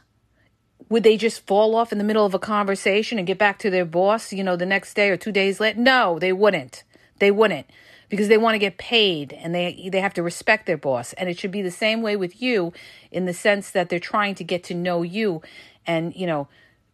Would 0.89 1.03
they 1.03 1.17
just 1.17 1.45
fall 1.47 1.75
off 1.75 1.91
in 1.91 1.97
the 1.97 2.03
middle 2.03 2.25
of 2.25 2.33
a 2.33 2.39
conversation 2.39 3.17
and 3.17 3.27
get 3.27 3.37
back 3.37 3.59
to 3.59 3.69
their 3.69 3.85
boss, 3.85 4.31
you 4.33 4.43
know, 4.43 4.55
the 4.55 4.65
next 4.65 4.93
day 4.93 5.09
or 5.09 5.17
two 5.17 5.31
days 5.31 5.59
later? 5.59 5.79
No, 5.79 6.19
they 6.19 6.33
wouldn't. 6.33 6.83
They 7.19 7.31
wouldn't 7.31 7.67
because 8.11 8.27
they 8.27 8.37
want 8.37 8.55
to 8.55 8.59
get 8.59 8.77
paid 8.77 9.31
and 9.31 9.55
they 9.55 9.89
they 9.89 10.01
have 10.01 10.13
to 10.13 10.21
respect 10.21 10.65
their 10.67 10.77
boss. 10.77 11.13
And 11.13 11.29
it 11.29 11.39
should 11.39 11.49
be 11.49 11.61
the 11.61 11.71
same 11.71 12.01
way 12.01 12.17
with 12.17 12.41
you 12.41 12.73
in 13.09 13.25
the 13.25 13.33
sense 13.33 13.71
that 13.71 13.87
they're 13.87 13.99
trying 13.99 14.35
to 14.35 14.43
get 14.43 14.65
to 14.65 14.75
know 14.75 15.01
you 15.01 15.41
and, 15.87 16.13
you 16.13 16.27
know, 16.27 16.49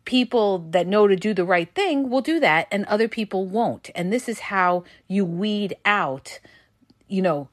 people 0.06 0.60
that 0.70 0.86
know 0.86 1.08
to 1.08 1.16
do 1.16 1.34
the 1.34 1.44
right 1.44 1.74
thing 1.74 2.10
will 2.10 2.22
do 2.22 2.40
that 2.40 2.68
and 2.72 2.86
other 2.86 3.08
people 3.08 3.46
won't. 3.48 3.90
And 3.96 4.14
this 4.14 4.30
is 4.30 4.40
how 4.40 4.84
you 5.08 5.26
weed 5.26 5.76
out, 5.84 6.40
you 7.08 7.24
know, 7.24 7.50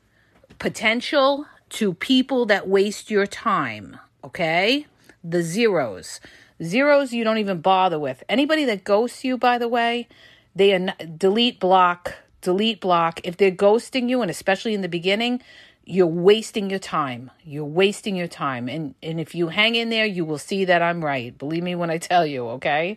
potential 0.59 1.47
to 1.71 1.95
people 1.95 2.45
that 2.47 2.69
waste 2.69 3.11
your 3.11 3.27
time, 3.27 3.99
okay? 4.23 4.87
The 5.25 5.43
zeros. 5.43 6.21
Zeros 6.63 7.15
you 7.15 7.25
don't 7.25 7.39
even 7.39 7.63
bother 7.63 7.99
with. 7.99 8.23
Anybody 8.29 8.67
that 8.67 8.85
ghosts 8.85 9.25
you, 9.25 9.39
by 9.39 9.57
the 9.57 9.69
way, 9.69 10.07
they 10.55 10.89
delete 11.17 11.59
block, 11.59 12.15
delete 12.45 12.81
block. 12.81 13.21
If 13.25 13.37
they're 13.37 13.51
ghosting 13.51 14.09
you, 14.09 14.23
and 14.23 14.31
especially 14.31 14.75
in 14.75 14.83
the 14.83 14.89
beginning, 14.89 15.43
you're 15.85 16.07
wasting 16.07 16.71
your 16.71 16.79
time. 16.79 17.31
You're 17.43 17.65
wasting 17.65 18.15
your 18.15 18.29
time. 18.29 18.69
And 18.69 18.95
and 19.03 19.19
if 19.19 19.35
you 19.35 19.49
hang 19.49 19.75
in 19.75 19.91
there, 19.91 20.07
you 20.07 20.25
will 20.25 20.39
see 20.39 20.65
that 20.67 20.83
I'm 20.83 21.05
right. 21.05 21.37
Believe 21.37 21.63
me 21.63 21.75
when 21.75 21.91
I 21.91 21.99
tell 21.99 22.25
you, 22.25 22.47
okay? 22.51 22.97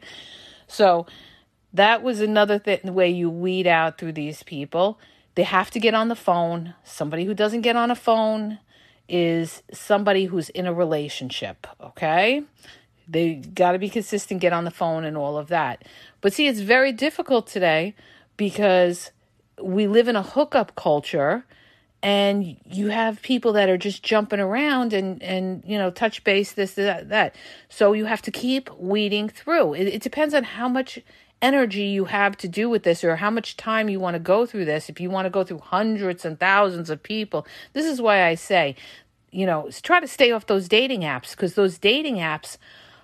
So 0.68 1.08
that 1.74 2.04
was 2.04 2.20
another 2.20 2.60
th- 2.60 2.84
way 2.84 3.10
you 3.10 3.30
weed 3.30 3.68
out 3.68 3.98
through 3.98 4.14
these 4.14 4.44
people. 4.44 5.00
They 5.36 5.44
have 5.44 5.72
to 5.72 5.80
get 5.80 5.94
on 5.94 6.08
the 6.08 6.16
phone. 6.16 6.74
Somebody 6.84 7.26
who 7.26 7.34
doesn't 7.34 7.62
get 7.62 7.76
on 7.76 7.92
a 7.92 7.96
phone 7.96 8.60
is 9.08 9.64
somebody 9.72 10.26
who's 10.26 10.50
in 10.50 10.66
a 10.66 10.74
relationship, 10.74 11.68
okay? 11.82 12.44
They 13.08 13.36
got 13.36 13.72
to 13.72 13.80
be 13.80 13.90
consistent, 13.90 14.42
get 14.42 14.52
on 14.52 14.66
the 14.66 14.72
phone 14.72 15.06
and 15.06 15.16
all 15.16 15.38
of 15.38 15.48
that. 15.48 15.86
But 16.20 16.34
see, 16.34 16.48
it's 16.48 16.60
very 16.60 16.92
difficult 16.92 17.48
today 17.48 17.96
because 18.36 19.12
we 19.62 19.88
live 19.88 20.08
in 20.08 20.16
a 20.16 20.24
hookup 20.24 20.76
culture 20.76 21.46
and 22.04 22.58
you 22.66 22.88
have 22.88 23.22
people 23.22 23.54
that 23.54 23.70
are 23.70 23.78
just 23.78 24.04
jumping 24.04 24.40
around 24.40 24.94
and 24.94 25.22
and 25.24 25.64
you 25.66 25.78
know 25.78 25.90
touch 25.90 26.24
base 26.24 26.52
this 26.54 26.76
that 26.76 27.10
that. 27.10 27.36
So 27.70 27.94
you 27.94 28.06
have 28.06 28.22
to 28.24 28.32
keep 28.32 28.70
weeding 28.78 29.30
through. 29.30 29.74
It, 29.74 29.88
it 29.88 30.02
depends 30.02 30.34
on 30.34 30.44
how 30.44 30.70
much 30.70 31.00
energy 31.42 31.84
you 31.84 32.06
have 32.06 32.36
to 32.38 32.48
do 32.48 32.70
with 32.70 32.84
this 32.84 33.04
or 33.04 33.16
how 33.18 33.30
much 33.30 33.58
time 33.58 33.90
you 33.90 34.00
want 34.00 34.16
to 34.16 34.20
go 34.20 34.46
through 34.46 34.66
this. 34.66 34.90
If 34.90 35.00
you 35.00 35.10
want 35.10 35.26
to 35.26 35.30
go 35.30 35.44
through 35.44 35.60
hundreds 35.60 36.26
and 36.26 36.40
thousands 36.40 36.90
of 36.90 37.02
people 37.04 37.46
this 37.74 37.86
is 37.86 38.02
why 38.02 38.24
i 38.24 38.34
say 38.34 38.76
you 39.32 39.46
know 39.46 39.70
try 39.84 40.00
to 40.00 40.08
stay 40.08 40.32
off 40.32 40.48
those 40.48 40.68
dating 40.68 41.02
apps 41.02 41.32
because 41.32 41.54
those 41.54 41.78
dating 41.78 42.16
apps 42.16 42.58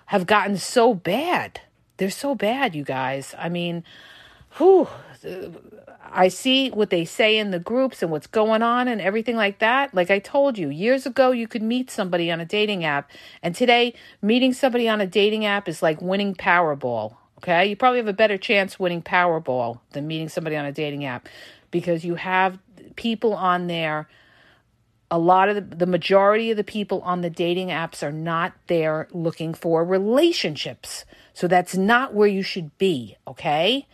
have 0.06 0.26
gotten 0.26 0.56
so 0.56 0.92
bad. 0.94 1.60
They're 1.96 2.10
so 2.10 2.34
bad 2.34 2.74
you 2.74 2.84
guys. 2.84 3.34
I 3.38 3.48
mean 3.48 3.84
whew 4.56 4.88
I 6.12 6.28
see 6.28 6.70
what 6.70 6.90
they 6.90 7.04
say 7.04 7.38
in 7.38 7.50
the 7.50 7.58
groups 7.58 8.02
and 8.02 8.10
what's 8.10 8.26
going 8.26 8.62
on 8.62 8.88
and 8.88 9.00
everything 9.00 9.36
like 9.36 9.58
that. 9.58 9.94
Like 9.94 10.10
I 10.10 10.18
told 10.18 10.58
you, 10.58 10.68
years 10.68 11.06
ago, 11.06 11.30
you 11.30 11.48
could 11.48 11.62
meet 11.62 11.90
somebody 11.90 12.30
on 12.30 12.40
a 12.40 12.44
dating 12.44 12.84
app. 12.84 13.10
And 13.42 13.54
today, 13.54 13.94
meeting 14.22 14.52
somebody 14.52 14.88
on 14.88 15.00
a 15.00 15.06
dating 15.06 15.44
app 15.44 15.68
is 15.68 15.82
like 15.82 16.00
winning 16.00 16.34
Powerball. 16.34 17.16
Okay. 17.38 17.66
You 17.66 17.76
probably 17.76 17.98
have 17.98 18.08
a 18.08 18.12
better 18.12 18.38
chance 18.38 18.78
winning 18.78 19.02
Powerball 19.02 19.80
than 19.92 20.06
meeting 20.06 20.28
somebody 20.28 20.56
on 20.56 20.64
a 20.64 20.72
dating 20.72 21.04
app 21.04 21.28
because 21.70 22.04
you 22.04 22.14
have 22.14 22.58
people 22.96 23.34
on 23.34 23.66
there. 23.66 24.08
A 25.10 25.18
lot 25.18 25.48
of 25.48 25.54
the, 25.56 25.76
the 25.76 25.86
majority 25.86 26.50
of 26.50 26.56
the 26.56 26.64
people 26.64 27.00
on 27.02 27.20
the 27.20 27.30
dating 27.30 27.68
apps 27.68 28.02
are 28.02 28.12
not 28.12 28.52
there 28.66 29.08
looking 29.12 29.54
for 29.54 29.84
relationships. 29.84 31.04
So 31.34 31.46
that's 31.46 31.76
not 31.76 32.14
where 32.14 32.28
you 32.28 32.42
should 32.42 32.76
be. 32.78 33.16
Okay. 33.28 33.86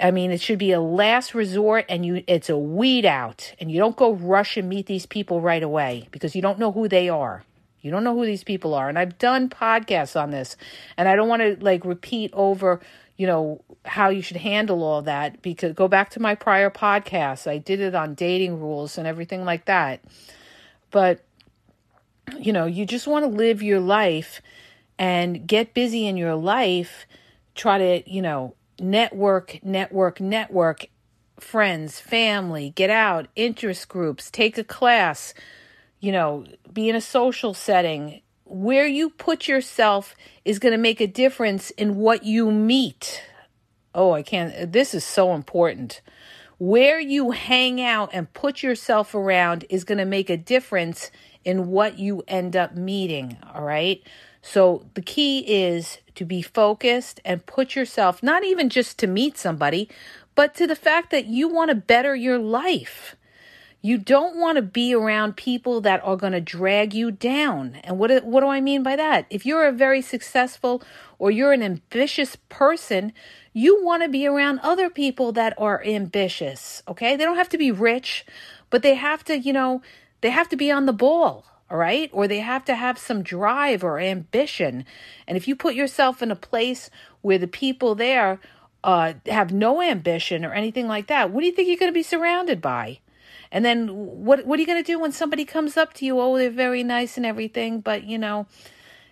I 0.00 0.10
mean, 0.10 0.30
it 0.30 0.40
should 0.40 0.58
be 0.58 0.72
a 0.72 0.80
last 0.80 1.34
resort 1.34 1.84
and 1.88 2.04
you 2.04 2.24
it's 2.26 2.50
a 2.50 2.58
weed 2.58 3.04
out 3.04 3.54
and 3.60 3.70
you 3.70 3.78
don't 3.78 3.96
go 3.96 4.12
rush 4.12 4.56
and 4.56 4.68
meet 4.68 4.86
these 4.86 5.06
people 5.06 5.40
right 5.40 5.62
away 5.62 6.08
because 6.10 6.34
you 6.34 6.42
don't 6.42 6.58
know 6.58 6.72
who 6.72 6.88
they 6.88 7.08
are. 7.08 7.44
You 7.80 7.90
don't 7.90 8.04
know 8.04 8.14
who 8.16 8.26
these 8.26 8.44
people 8.44 8.74
are. 8.74 8.88
And 8.88 8.98
I've 8.98 9.18
done 9.18 9.48
podcasts 9.48 10.20
on 10.20 10.30
this 10.30 10.56
and 10.96 11.08
I 11.08 11.16
don't 11.16 11.28
want 11.28 11.42
to 11.42 11.56
like 11.60 11.84
repeat 11.84 12.30
over, 12.32 12.80
you 13.16 13.26
know, 13.26 13.62
how 13.84 14.08
you 14.08 14.22
should 14.22 14.36
handle 14.36 14.82
all 14.82 15.02
that 15.02 15.42
because 15.42 15.72
go 15.74 15.88
back 15.88 16.10
to 16.10 16.20
my 16.20 16.34
prior 16.34 16.70
podcasts. 16.70 17.48
I 17.48 17.58
did 17.58 17.80
it 17.80 17.94
on 17.94 18.14
dating 18.14 18.60
rules 18.60 18.98
and 18.98 19.06
everything 19.06 19.44
like 19.44 19.66
that. 19.66 20.00
But 20.90 21.24
you 22.38 22.52
know, 22.52 22.66
you 22.66 22.86
just 22.86 23.06
want 23.06 23.24
to 23.24 23.28
live 23.28 23.62
your 23.62 23.80
life 23.80 24.40
and 24.98 25.46
get 25.46 25.74
busy 25.74 26.06
in 26.06 26.16
your 26.16 26.34
life, 26.34 27.06
try 27.54 27.78
to, 27.78 28.10
you 28.10 28.22
know, 28.22 28.54
network, 28.80 29.60
network, 29.62 30.20
network, 30.20 30.86
friends, 31.38 31.98
family, 32.00 32.70
get 32.70 32.90
out, 32.90 33.28
interest 33.36 33.88
groups, 33.88 34.30
take 34.30 34.56
a 34.58 34.64
class, 34.64 35.34
you 36.00 36.12
know, 36.12 36.44
be 36.72 36.88
in 36.88 36.96
a 36.96 37.00
social 37.00 37.54
setting. 37.54 38.22
Where 38.44 38.86
you 38.86 39.10
put 39.10 39.48
yourself 39.48 40.14
is 40.44 40.58
going 40.58 40.72
to 40.72 40.78
make 40.78 41.00
a 41.00 41.06
difference 41.06 41.70
in 41.70 41.96
what 41.96 42.24
you 42.24 42.50
meet. 42.50 43.22
Oh, 43.94 44.12
I 44.12 44.22
can't. 44.22 44.72
This 44.72 44.94
is 44.94 45.04
so 45.04 45.34
important. 45.34 46.00
Where 46.58 47.00
you 47.00 47.32
hang 47.32 47.80
out 47.80 48.10
and 48.12 48.32
put 48.32 48.62
yourself 48.62 49.14
around 49.14 49.64
is 49.68 49.84
going 49.84 49.98
to 49.98 50.04
make 50.04 50.30
a 50.30 50.36
difference 50.36 51.10
in 51.44 51.68
what 51.68 51.98
you 51.98 52.22
end 52.28 52.54
up 52.54 52.76
meeting. 52.76 53.38
All 53.54 53.62
right. 53.62 54.02
So 54.42 54.86
the 54.94 55.02
key 55.02 55.40
is 55.40 55.98
to 56.14 56.24
be 56.24 56.42
focused 56.42 57.20
and 57.24 57.46
put 57.46 57.74
yourself, 57.74 58.22
not 58.22 58.44
even 58.44 58.68
just 58.68 58.98
to 58.98 59.06
meet 59.06 59.36
somebody, 59.38 59.88
but 60.34 60.54
to 60.54 60.66
the 60.66 60.76
fact 60.76 61.10
that 61.10 61.26
you 61.26 61.48
want 61.48 61.70
to 61.70 61.74
better 61.74 62.14
your 62.14 62.38
life. 62.38 63.16
You 63.84 63.98
don't 63.98 64.36
want 64.36 64.56
to 64.56 64.62
be 64.62 64.94
around 64.94 65.36
people 65.36 65.80
that 65.80 66.00
are 66.04 66.16
going 66.16 66.34
to 66.34 66.40
drag 66.40 66.94
you 66.94 67.10
down. 67.10 67.80
And 67.82 67.98
what 67.98 68.24
what 68.24 68.40
do 68.40 68.46
I 68.46 68.60
mean 68.60 68.84
by 68.84 68.94
that? 68.94 69.26
If 69.28 69.44
you're 69.44 69.66
a 69.66 69.72
very 69.72 70.00
successful 70.00 70.82
or 71.18 71.32
you're 71.32 71.52
an 71.52 71.64
ambitious 71.64 72.36
person, 72.48 73.12
you 73.52 73.84
want 73.84 74.04
to 74.04 74.08
be 74.08 74.26
around 74.26 74.60
other 74.60 74.88
people 74.88 75.32
that 75.32 75.54
are 75.58 75.84
ambitious, 75.84 76.82
okay? 76.86 77.16
They 77.16 77.24
don't 77.24 77.36
have 77.36 77.48
to 77.50 77.58
be 77.58 77.72
rich, 77.72 78.24
but 78.70 78.82
they 78.82 78.94
have 78.94 79.24
to, 79.24 79.36
you 79.36 79.52
know, 79.52 79.82
they 80.20 80.30
have 80.30 80.48
to 80.50 80.56
be 80.56 80.70
on 80.70 80.86
the 80.86 80.92
ball 80.92 81.44
all 81.72 81.78
right? 81.78 82.10
Or 82.12 82.28
they 82.28 82.40
have 82.40 82.66
to 82.66 82.74
have 82.74 82.98
some 82.98 83.22
drive 83.22 83.82
or 83.82 83.98
ambition. 83.98 84.84
And 85.26 85.38
if 85.38 85.48
you 85.48 85.56
put 85.56 85.74
yourself 85.74 86.22
in 86.22 86.30
a 86.30 86.36
place 86.36 86.90
where 87.22 87.38
the 87.38 87.48
people 87.48 87.94
there 87.94 88.38
uh, 88.84 89.14
have 89.26 89.52
no 89.52 89.80
ambition 89.80 90.44
or 90.44 90.52
anything 90.52 90.86
like 90.86 91.06
that, 91.06 91.30
what 91.30 91.40
do 91.40 91.46
you 91.46 91.52
think 91.52 91.68
you're 91.68 91.78
going 91.78 91.90
to 91.90 91.94
be 91.94 92.02
surrounded 92.02 92.60
by? 92.60 92.98
And 93.50 93.64
then 93.64 93.88
what 93.88 94.46
what 94.46 94.58
are 94.58 94.60
you 94.60 94.66
going 94.66 94.82
to 94.82 94.92
do 94.92 94.98
when 94.98 95.12
somebody 95.12 95.46
comes 95.46 95.78
up 95.78 95.94
to 95.94 96.04
you? 96.04 96.20
Oh, 96.20 96.36
they're 96.36 96.50
very 96.50 96.82
nice 96.82 97.16
and 97.16 97.24
everything, 97.24 97.80
but 97.80 98.04
you 98.04 98.18
know, 98.18 98.46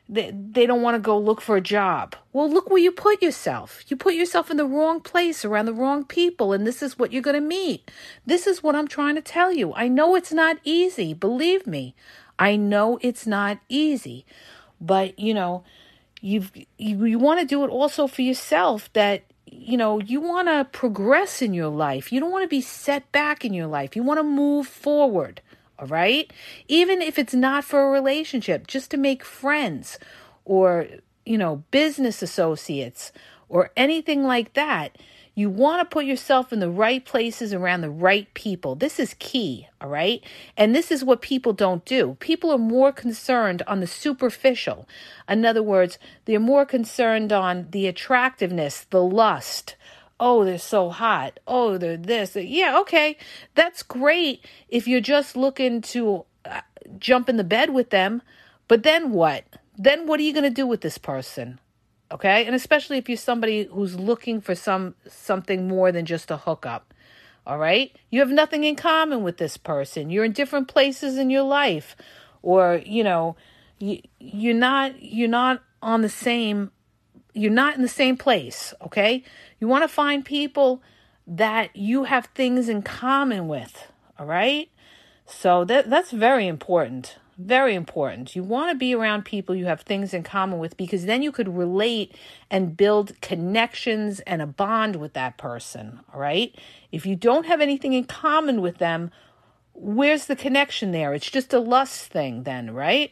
they, 0.07 0.33
they 0.35 0.67
don't 0.67 0.83
want 0.83 0.97
to 0.97 1.01
go 1.01 1.17
look 1.19 1.41
for 1.41 1.57
a 1.57 1.63
job. 1.63 2.17
Well, 2.33 2.51
look 2.51 2.69
where 2.69 2.83
you 2.83 2.91
put 2.91 3.23
yourself. 3.23 3.85
You 3.89 3.97
put 3.97 4.15
yourself 4.15 4.51
in 4.51 4.57
the 4.57 4.67
wrong 4.67 5.01
place 5.01 5.45
around 5.45 5.67
the 5.67 5.75
wrong 5.75 6.05
people, 6.05 6.53
and 6.53 6.67
this 6.67 6.83
is 6.83 6.99
what 6.99 7.13
you're 7.13 7.23
going 7.23 7.41
to 7.41 7.41
meet. 7.41 7.91
This 8.27 8.47
is 8.47 8.63
what 8.63 8.75
I'm 8.75 8.89
trying 8.89 9.15
to 9.15 9.23
tell 9.23 9.53
you. 9.53 9.73
I 9.75 9.89
know 9.89 10.15
it's 10.15 10.33
not 10.33 10.59
easy, 10.65 11.15
believe 11.15 11.67
me. 11.67 11.95
I 12.41 12.57
know 12.57 12.99
it's 13.03 13.27
not 13.27 13.59
easy, 13.69 14.25
but 14.81 15.17
you 15.19 15.35
know, 15.35 15.63
you've 16.23 16.51
you, 16.79 17.05
you 17.05 17.19
want 17.19 17.41
to 17.41 17.47
do 17.47 17.63
it 17.63 17.69
also 17.69 18.07
for 18.09 18.23
yourself 18.23 18.91
that 18.95 19.23
you 19.53 19.77
know, 19.77 20.01
you 20.01 20.21
want 20.21 20.49
to 20.49 20.67
progress 20.71 21.43
in 21.43 21.55
your 21.55 21.69
life. 21.69 22.13
You 22.13 22.21
don't 22.21 22.31
want 22.31 22.45
to 22.45 22.49
be 22.49 22.61
set 22.61 23.11
back 23.13 23.45
in 23.45 23.53
your 23.53 23.67
life. 23.67 23.97
You 23.97 24.03
want 24.03 24.19
to 24.19 24.25
move 24.25 24.67
forward, 24.67 25.43
all 25.79 25.89
right? 25.89 26.33
Even 26.69 27.03
if 27.03 27.19
it's 27.19 27.35
not 27.35 27.65
for 27.65 27.83
a 27.83 27.91
relationship, 27.91 28.67
just 28.69 28.91
to 28.93 28.97
make 28.97 29.25
friends 29.25 29.99
or, 30.45 30.87
you 31.27 31.37
know, 31.37 31.65
business 31.73 32.23
associates 32.23 33.13
or 33.49 33.71
anything 33.77 34.23
like 34.23 34.53
that. 34.55 34.97
You 35.35 35.49
want 35.49 35.81
to 35.81 35.93
put 35.93 36.05
yourself 36.05 36.53
in 36.53 36.61
the 36.61 36.71
right 36.71 37.05
places 37.05 37.55
around 37.55 37.81
the 37.81 37.91
right 37.91 38.33
people. 38.35 38.75
This 38.75 38.99
is 38.99 39.15
key, 39.19 39.69
all 39.81 39.89
right? 39.89 40.23
And 40.57 40.75
this 40.75 40.91
is 40.91 41.05
what 41.05 41.23
people 41.23 41.53
don't 41.53 41.85
do. 41.85 42.17
People 42.21 42.51
are 42.51 42.59
more 42.59 42.93
concerned 42.93 43.63
on 43.67 43.81
the 43.81 43.87
superficial. 43.87 44.89
In 45.29 45.45
other 45.45 45.63
words, 45.63 45.99
they're 46.25 46.41
more 46.41 46.67
concerned 46.67 47.33
on 47.33 47.69
the 47.71 47.87
attractiveness, 47.87 48.87
the 48.91 49.03
lust. 49.03 49.77
Oh, 50.19 50.45
they're 50.45 50.59
so 50.59 50.91
hot. 50.91 51.41
Oh, 51.47 51.79
they're 51.79 51.97
this. 51.97 52.37
Yeah, 52.37 52.79
okay. 52.81 53.17
That's 53.55 53.83
great 53.83 54.45
if 54.69 54.87
you're 54.87 55.01
just 55.01 55.37
looking 55.37 55.81
to 55.83 56.27
uh, 56.45 56.61
jump 56.99 57.29
in 57.29 57.37
the 57.37 57.45
bed 57.45 57.71
with 57.71 57.91
them. 57.91 58.21
But 58.69 58.83
then 58.83 59.13
what? 59.13 59.45
Then 59.79 60.07
what 60.07 60.21
are 60.21 60.25
you 60.25 60.35
going 60.35 60.45
to 60.45 60.51
do 60.51 60.67
with 60.67 60.83
this 60.83 60.99
person? 60.99 61.59
Okay? 62.11 62.47
And 62.47 62.55
especially 62.55 62.99
if 62.99 63.09
you're 63.09 63.19
somebody 63.19 63.65
who's 63.65 63.99
looking 63.99 64.41
for 64.41 64.55
some 64.55 64.95
something 65.09 65.69
more 65.69 65.93
than 65.93 66.07
just 66.07 66.31
a 66.31 66.37
hookup 66.37 66.93
all 67.47 67.59
right? 67.59 67.95
You 68.11 68.21
have 68.21 68.31
nothing 68.31 68.65
in 68.65 68.77
common 68.77 69.23
with 69.23 69.39
this 69.39 69.57
person. 69.57 70.11
You're 70.11 70.25
in 70.25 70.33
different 70.33 70.69
places 70.69 71.17
in 71.17 71.31
your 71.31 71.43
life. 71.43 71.97
Or 72.43 72.81
you 72.87 73.05
know 73.05 73.37
you, 73.79 74.01
you're 74.19 74.55
not 74.55 75.03
you're 75.03 75.29
not 75.29 75.63
on 75.83 76.01
the 76.03 76.09
same 76.09 76.71
you're 77.35 77.51
not 77.51 77.77
in 77.77 77.83
the 77.83 77.89
same 77.89 78.17
place 78.17 78.73
okay? 78.83 79.23
You 79.59 79.69
want 79.69 79.85
to 79.85 79.89
find 79.89 80.25
people 80.25 80.83
that 81.27 81.77
you 81.77 82.05
have 82.05 82.27
things 82.27 82.69
in 82.69 82.83
common 82.83 83.47
with 83.49 83.93
all 84.19 84.27
right? 84.27 84.71
So 85.27 85.65
that 85.65 85.91
that's 85.91 86.13
very 86.13 86.47
important 86.47 87.19
Very 87.43 87.75
important. 87.75 88.37
You 88.37 88.43
want 88.43 88.71
to 88.71 88.77
be 88.77 88.95
around 88.95 89.25
people 89.25 89.55
you 89.55 89.65
have 89.65 89.81
things 89.81 90.13
in 90.13 90.23
common 90.23 90.59
with 90.59 90.77
because 90.77 91.07
then 91.07 91.23
you 91.23 91.33
could 91.33 91.57
relate 91.57 92.15
and 92.51 92.77
build 92.77 93.19
connections 93.23 94.21
and 94.21 94.43
a 94.43 94.47
bond 94.47 94.97
with 94.97 95.15
that 95.15 95.39
person. 95.39 96.01
All 96.13 96.21
right. 96.21 96.55
If 96.93 97.07
you 97.07 97.17
don't 97.17 97.47
have 97.47 97.63
anything 97.63 97.95
in 97.95 98.05
common 98.05 98.61
with 98.61 98.77
them, 98.77 99.11
where's 99.73 100.27
the 100.27 100.37
connection 100.37 100.93
there? 100.93 101.15
It's 101.15 101.31
just 101.31 101.55
a 101.55 101.61
lust 101.61 102.11
thing, 102.13 102.43
then, 102.43 102.75
right? 102.75 103.11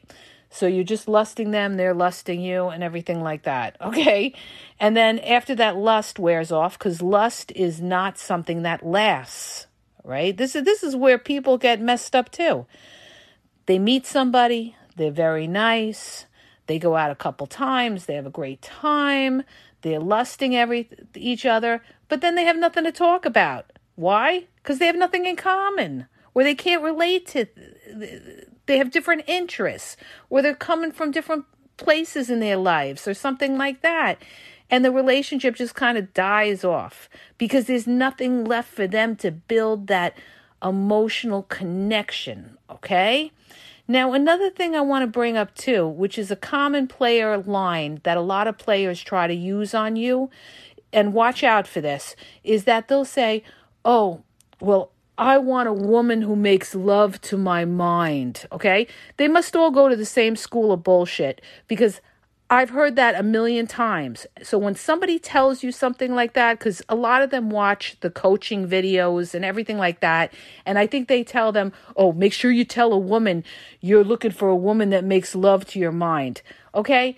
So 0.51 0.67
you're 0.67 0.85
just 0.85 1.09
lusting 1.09 1.51
them, 1.51 1.79
they're 1.79 1.95
lusting 1.95 2.43
you, 2.43 2.69
and 2.69 2.83
everything 2.85 3.23
like 3.23 3.45
that. 3.45 3.77
Okay. 3.89 4.35
And 4.79 4.95
then 4.95 5.19
after 5.21 5.55
that 5.55 5.77
lust 5.77 6.19
wears 6.19 6.53
off, 6.53 6.79
because 6.79 7.01
lust 7.01 7.51
is 7.57 7.81
not 7.81 8.19
something 8.19 8.61
that 8.63 8.85
lasts, 8.85 9.67
right? 10.05 10.37
This 10.37 10.55
is 10.55 10.65
this 10.65 10.83
is 10.83 10.95
where 10.95 11.19
people 11.19 11.57
get 11.57 11.81
messed 11.81 12.15
up 12.15 12.31
too. 12.31 12.67
They 13.69 13.79
meet 13.79 14.07
somebody, 14.07 14.77
they're 14.97 15.11
very 15.11 15.47
nice, 15.47 16.25
they 16.69 16.79
go 16.79 16.97
out 16.97 17.11
a 17.11 17.15
couple 17.15 17.47
times, 17.47 18.07
they 18.07 18.15
have 18.15 18.25
a 18.25 18.31
great 18.31 18.63
time, 18.63 19.43
they're 19.83 20.01
lusting 20.01 20.57
every 20.57 20.89
each 21.15 21.45
other, 21.45 21.83
but 22.09 22.23
then 22.23 22.35
they 22.35 22.45
have 22.45 22.57
nothing 22.57 22.85
to 22.85 22.93
talk 22.93 23.27
about. 23.27 23.71
Why? 23.95 24.47
Because 24.57 24.79
they 24.79 24.87
have 24.87 24.97
nothing 24.97 25.27
in 25.27 25.37
common, 25.37 26.07
where 26.33 26.47
they 26.47 26.55
can't 26.55 26.83
relate 26.83 27.27
to 27.27 27.45
they 28.65 28.79
have 28.79 28.91
different 28.91 29.25
interests 29.27 29.99
or 30.31 30.41
they're 30.41 30.55
coming 30.55 30.91
from 30.91 31.11
different 31.11 31.45
places 31.77 32.31
in 32.31 32.41
their 32.41 32.57
lives 32.57 33.07
or 33.07 33.13
something 33.13 33.59
like 33.59 33.83
that. 33.83 34.17
And 34.71 34.83
the 34.83 34.91
relationship 34.91 35.57
just 35.57 35.75
kind 35.75 35.99
of 35.99 36.15
dies 36.15 36.65
off 36.65 37.11
because 37.37 37.67
there's 37.67 37.87
nothing 37.87 38.45
left 38.45 38.73
for 38.73 38.87
them 38.87 39.15
to 39.17 39.31
build 39.31 39.89
that 39.89 40.17
emotional 40.63 41.43
connection. 41.45 42.59
Okay. 42.71 43.33
Now, 43.87 44.13
another 44.13 44.51
thing 44.51 44.75
I 44.75 44.83
want 44.83 45.03
to 45.03 45.07
bring 45.07 45.37
up 45.37 45.55
too, 45.55 45.87
which 45.87 46.19
is 46.19 46.31
a 46.31 46.37
common 46.37 46.89
player 46.89 47.39
line 47.39 48.01
that 48.03 48.19
a 48.19 48.23
lot 48.23 48.47
of 48.47 48.59
players 48.59 49.01
try 49.01 49.27
to 49.27 49.35
use 49.35 49.73
on 49.75 49.97
you, 49.97 50.31
and 50.93 51.15
watch 51.15 51.43
out 51.43 51.67
for 51.67 51.81
this, 51.81 52.15
is 52.45 52.65
that 52.65 52.89
they'll 52.89 53.05
say, 53.05 53.43
Oh, 53.85 54.23
well, 54.61 54.91
I 55.17 55.39
want 55.39 55.69
a 55.69 55.73
woman 55.73 56.23
who 56.23 56.37
makes 56.37 56.75
love 56.75 57.21
to 57.23 57.37
my 57.37 57.65
mind. 57.65 58.47
Okay. 58.53 58.87
They 59.17 59.27
must 59.27 59.57
all 59.57 59.71
go 59.71 59.89
to 59.89 59.97
the 59.97 60.05
same 60.05 60.37
school 60.37 60.71
of 60.71 60.83
bullshit 60.83 61.41
because 61.67 62.01
I've 62.51 62.71
heard 62.71 62.97
that 62.97 63.15
a 63.15 63.23
million 63.23 63.67
times. 63.67 64.27
So 64.43 64.57
when 64.57 64.75
somebody 64.75 65.19
tells 65.19 65.63
you 65.63 65.71
something 65.71 66.15
like 66.15 66.33
that, 66.33 66.59
because 66.59 66.81
a 66.89 66.95
lot 66.95 67.21
of 67.21 67.29
them 67.29 67.51
watch 67.51 67.99
the 68.01 68.11
coaching 68.11 68.67
videos 68.67 69.35
and 69.35 69.45
everything 69.45 69.77
like 69.77 70.01
that, 70.01 70.33
and 70.65 70.79
I 70.79 70.87
think 70.87 71.09
they 71.09 71.23
tell 71.23 71.53
them, 71.53 71.75
oh, 71.95 72.13
make 72.13 72.33
sure 72.33 72.51
you 72.51 72.65
tell 72.65 72.95
a 72.95 72.99
woman 72.99 73.45
you're 73.83 74.05
looking 74.05 74.31
for 74.31 74.49
a 74.49 74.57
woman 74.57 74.89
that 74.91 75.05
makes 75.05 75.35
love 75.35 75.67
to 75.67 75.79
your 75.79 75.93
mind. 75.93 76.41
Okay. 76.75 77.17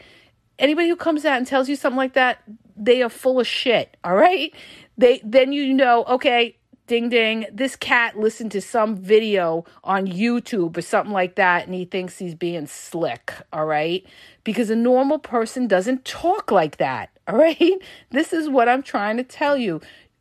Anybody 0.58 0.88
who 0.88 0.96
comes 0.96 1.24
out 1.24 1.38
and 1.38 1.46
tells 1.46 1.68
you 1.68 1.76
something 1.76 1.96
like 1.96 2.14
that, 2.14 2.42
they 2.76 3.00
are 3.00 3.08
full 3.08 3.38
of 3.38 3.46
shit. 3.46 3.96
All 4.02 4.16
right. 4.16 4.52
They, 4.98 5.20
then 5.22 5.52
you 5.52 5.72
know, 5.72 6.04
okay, 6.06 6.56
ding 6.90 7.08
ding. 7.08 7.46
This 7.52 7.76
cat 7.76 8.18
listened 8.18 8.50
to 8.50 8.60
some 8.60 8.96
video 8.96 9.64
on 9.84 10.08
youtube 10.08 10.76
or 10.76 10.82
something 10.82 11.12
like 11.12 11.36
that 11.36 11.66
and 11.66 11.72
he 11.72 11.84
thinks 11.84 12.18
he's 12.18 12.34
being 12.34 12.66
slick 12.66 13.32
all 13.52 13.64
right? 13.64 14.04
Because 14.42 14.70
a 14.70 14.76
normal 14.76 15.20
person 15.20 15.68
doesn't 15.68 16.04
talk 16.04 16.50
like 16.50 16.78
that 16.78 17.10
all 17.28 17.36
right? 17.36 17.78
This 18.10 18.32
is 18.32 18.48
what 18.48 18.68
i'm 18.68 18.82
trying 18.82 19.18
to 19.18 19.22
tell 19.22 19.56
you. 19.56 19.80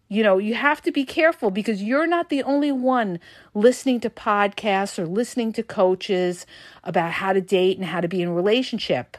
You 0.10 0.22
know 0.22 0.38
you 0.38 0.54
have 0.54 0.80
to 0.84 0.92
be 0.92 1.06
careful 1.06 1.50
because 1.50 1.82
you're 1.82 2.06
not 2.06 2.30
the 2.30 2.44
only 2.44 2.72
one 2.72 3.20
listening 3.56 4.00
to 4.02 4.12
podcasts 4.12 5.00
or 5.00 5.08
listening 5.08 5.52
to 5.54 5.64
coaches 5.64 6.46
about 6.84 7.14
how 7.14 7.34
to 7.34 7.42
date 7.42 7.78
and 7.78 7.88
how 7.88 8.00
to 8.00 8.08
be 8.08 8.22
in 8.22 8.28
a 8.28 8.34
relationship. 8.34 9.18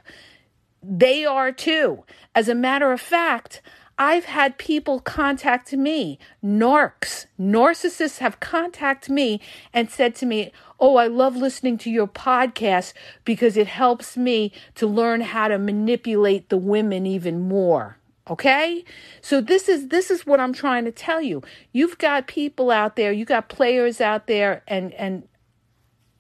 They 0.85 1.25
are 1.25 1.51
too. 1.51 2.05
As 2.33 2.49
a 2.49 2.55
matter 2.55 2.93
of 2.93 3.01
fact 3.01 3.61
I've 4.01 4.25
had 4.25 4.57
people 4.57 4.99
contact 4.99 5.75
me, 5.75 6.19
narcs, 6.43 7.27
narcissists 7.39 8.17
have 8.17 8.41
contacted 8.41 9.13
me 9.13 9.43
and 9.75 9.91
said 9.91 10.15
to 10.17 10.27
me, 10.27 10.53
Oh, 10.81 10.97
I 10.97 11.07
love 11.07 11.37
listening 11.37 11.77
to 11.79 11.91
your 11.91 12.09
podcast 12.09 12.95
because 13.27 13.59
it 13.59 13.67
helps 13.67 14.17
me 14.17 14.53
to 14.77 14.87
learn 14.87 15.21
how 15.21 15.49
to 15.49 15.59
manipulate 15.59 16.49
the 16.49 16.57
women 16.57 17.05
even 17.05 17.47
more. 17.47 17.99
Okay? 18.31 18.87
So 19.21 19.43
this 19.43 19.69
is 19.69 19.89
this 19.89 20.11
is 20.11 20.25
what 20.25 20.41
I'm 20.41 20.55
trying 20.55 20.87
to 20.87 20.93
tell 20.93 21.21
you. 21.21 21.43
You've 21.73 21.99
got 21.99 22.27
people 22.27 22.71
out 22.71 22.97
there, 22.97 23.13
you 23.13 23.27
got 23.27 23.51
players 23.51 24.01
out 24.01 24.27
there 24.27 24.63
and 24.67 24.95
and 24.95 25.29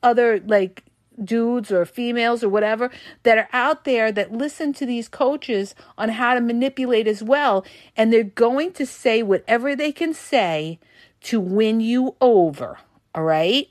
other 0.02 0.38
like 0.40 0.84
dudes 1.22 1.70
or 1.70 1.84
females 1.84 2.42
or 2.42 2.48
whatever 2.48 2.90
that 3.22 3.38
are 3.38 3.48
out 3.52 3.84
there 3.84 4.10
that 4.12 4.32
listen 4.32 4.72
to 4.74 4.86
these 4.86 5.08
coaches 5.08 5.74
on 5.98 6.10
how 6.10 6.34
to 6.34 6.40
manipulate 6.40 7.06
as 7.06 7.22
well. 7.22 7.64
And 7.96 8.12
they're 8.12 8.24
going 8.24 8.72
to 8.74 8.86
say 8.86 9.22
whatever 9.22 9.76
they 9.76 9.92
can 9.92 10.14
say 10.14 10.78
to 11.22 11.40
win 11.40 11.80
you 11.80 12.16
over. 12.20 12.78
All 13.14 13.24
right. 13.24 13.68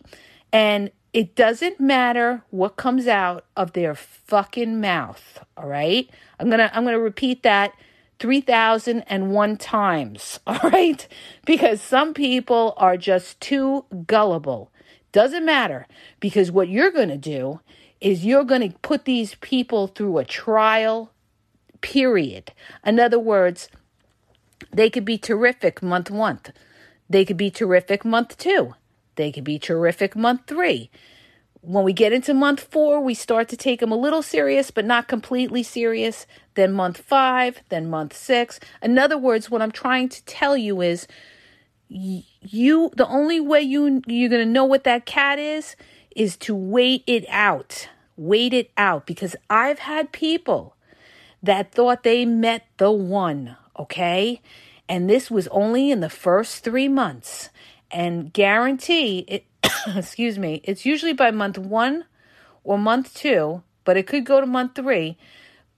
And 0.51 0.91
it 1.13 1.35
doesn't 1.35 1.79
matter 1.79 2.43
what 2.51 2.75
comes 2.75 3.07
out 3.07 3.45
of 3.55 3.73
their 3.73 3.95
fucking 3.95 4.79
mouth. 4.79 5.43
All 5.57 5.67
right. 5.67 6.09
I'm 6.39 6.47
going 6.49 6.59
to, 6.59 6.75
I'm 6.75 6.83
going 6.83 6.95
to 6.95 7.01
repeat 7.01 7.43
that 7.43 7.73
3001 8.19 9.57
times. 9.57 10.39
All 10.47 10.59
right. 10.69 11.07
Because 11.45 11.81
some 11.81 12.13
people 12.13 12.73
are 12.77 12.97
just 12.97 13.39
too 13.39 13.85
gullible. 14.05 14.71
Doesn't 15.11 15.45
matter 15.45 15.87
because 16.19 16.51
what 16.51 16.69
you're 16.69 16.91
going 16.91 17.09
to 17.09 17.17
do 17.17 17.61
is 17.99 18.25
you're 18.25 18.43
going 18.43 18.71
to 18.71 18.77
put 18.79 19.05
these 19.05 19.35
people 19.35 19.87
through 19.87 20.17
a 20.17 20.25
trial 20.25 21.11
period. 21.81 22.51
In 22.85 22.99
other 22.99 23.19
words, 23.19 23.69
they 24.71 24.89
could 24.89 25.05
be 25.05 25.17
terrific 25.17 25.81
month 25.81 26.11
one. 26.11 26.39
They 27.09 27.25
could 27.25 27.37
be 27.37 27.49
terrific 27.49 28.05
month 28.05 28.37
two. 28.37 28.75
They 29.15 29.31
could 29.31 29.43
be 29.43 29.59
terrific 29.59 30.15
month 30.15 30.41
three. 30.47 30.89
When 31.61 31.83
we 31.83 31.91
get 31.91 32.13
into 32.13 32.33
month 32.33 32.61
four, 32.61 33.01
we 33.01 33.13
start 33.13 33.49
to 33.49 33.57
take 33.57 33.81
them 33.81 33.91
a 33.91 33.97
little 33.97 34.21
serious, 34.21 34.71
but 34.71 34.85
not 34.85 35.09
completely 35.09 35.61
serious. 35.61 36.25
Then 36.53 36.71
month 36.71 36.99
five, 36.99 37.61
then 37.67 37.89
month 37.89 38.15
six. 38.15 38.61
In 38.81 38.97
other 38.97 39.17
words, 39.17 39.49
what 39.49 39.61
I'm 39.61 39.71
trying 39.71 40.07
to 40.09 40.23
tell 40.23 40.55
you 40.55 40.81
is 40.81 41.05
you 41.89 42.91
the 42.95 43.07
only 43.07 43.39
way 43.39 43.61
you 43.61 44.01
you're 44.05 44.29
going 44.29 44.45
to 44.45 44.51
know 44.51 44.65
what 44.65 44.83
that 44.83 45.05
cat 45.05 45.39
is 45.39 45.75
is 46.15 46.37
to 46.37 46.55
wait 46.55 47.03
it 47.07 47.25
out. 47.29 47.89
Wait 48.15 48.53
it 48.53 48.71
out 48.77 49.05
because 49.05 49.35
I've 49.49 49.79
had 49.79 50.11
people 50.11 50.75
that 51.41 51.71
thought 51.71 52.03
they 52.03 52.25
met 52.25 52.67
the 52.77 52.91
one, 52.91 53.55
okay? 53.77 54.41
And 54.87 55.09
this 55.09 55.31
was 55.31 55.47
only 55.49 55.89
in 55.89 56.01
the 56.01 56.09
first 56.09 56.63
3 56.63 56.89
months. 56.89 57.49
And 57.91 58.31
guarantee 58.33 59.25
it 59.27 59.45
excuse 59.95 60.37
me, 60.37 60.61
it's 60.63 60.85
usually 60.85 61.13
by 61.13 61.31
month 61.31 61.57
1 61.57 62.05
or 62.63 62.77
month 62.77 63.13
2, 63.15 63.63
but 63.83 63.97
it 63.97 64.05
could 64.05 64.25
go 64.25 64.39
to 64.39 64.45
month 64.45 64.75
3 64.75 65.17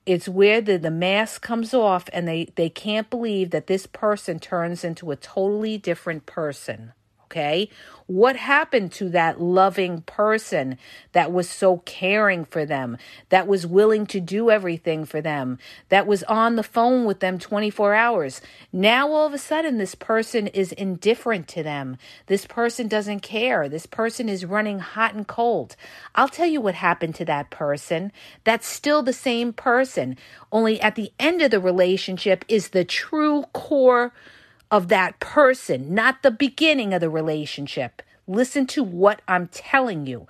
it's 0.06 0.28
where 0.28 0.62
the, 0.62 0.78
the 0.78 0.92
mask 0.92 1.42
comes 1.42 1.74
off 1.74 2.10
and 2.14 2.28
they, 2.28 2.52
they 2.56 2.70
can't 2.70 3.10
believe 3.10 3.52
that 3.52 3.68
this 3.68 3.86
person 3.88 4.40
turns 4.40 4.84
into 4.84 5.12
a 5.12 5.16
totally 5.16 5.78
different 5.78 6.26
person. 6.26 6.94
Okay. 7.32 7.70
What 8.08 8.36
happened 8.36 8.92
to 8.94 9.08
that 9.12 9.40
loving 9.40 10.02
person 10.02 10.78
that 11.14 11.32
was 11.32 11.50
so 11.50 11.78
caring 11.78 12.44
for 12.44 12.66
them, 12.66 12.98
that 13.30 13.48
was 13.48 13.66
willing 13.66 14.06
to 14.08 14.20
do 14.20 14.50
everything 14.50 15.06
for 15.06 15.22
them, 15.22 15.58
that 15.88 16.06
was 16.06 16.24
on 16.24 16.58
the 16.58 16.64
phone 16.64 17.06
with 17.06 17.22
them 17.22 17.40
24 17.40 17.94
hours? 17.94 18.42
Now, 18.74 19.10
all 19.10 19.28
of 19.28 19.34
a 19.34 19.38
sudden, 19.38 19.78
this 19.78 19.96
person 19.96 20.48
is 20.48 20.74
indifferent 20.74 21.48
to 21.50 21.64
them. 21.64 21.96
This 22.26 22.46
person 22.46 22.90
doesn't 22.90 23.22
care. 23.22 23.70
This 23.70 23.86
person 23.86 24.28
is 24.28 24.44
running 24.44 24.80
hot 24.80 25.14
and 25.14 25.26
cold. 25.26 25.78
I'll 26.14 26.28
tell 26.28 26.48
you 26.48 26.60
what 26.60 26.76
happened 26.76 27.16
to 27.16 27.26
that 27.26 27.50
person. 27.50 28.12
That's 28.44 28.68
still 28.68 29.04
the 29.04 29.14
same 29.14 29.54
person, 29.54 30.18
only 30.52 30.82
at 30.82 30.96
the 30.96 31.14
end 31.18 31.42
of 31.42 31.52
the 31.52 31.62
relationship 31.62 32.44
is 32.50 32.70
the 32.70 32.84
true 32.84 33.46
core 33.54 34.12
of 34.72 34.88
that 34.88 35.20
person, 35.20 35.94
not 35.94 36.24
the 36.24 36.32
beginning 36.32 36.94
of 36.94 37.02
the 37.02 37.10
relationship. 37.10 38.02
Listen 38.26 38.66
to 38.68 38.84
what 38.84 39.22
I'm 39.28 39.48
telling 39.50 40.08
you. 40.08 40.28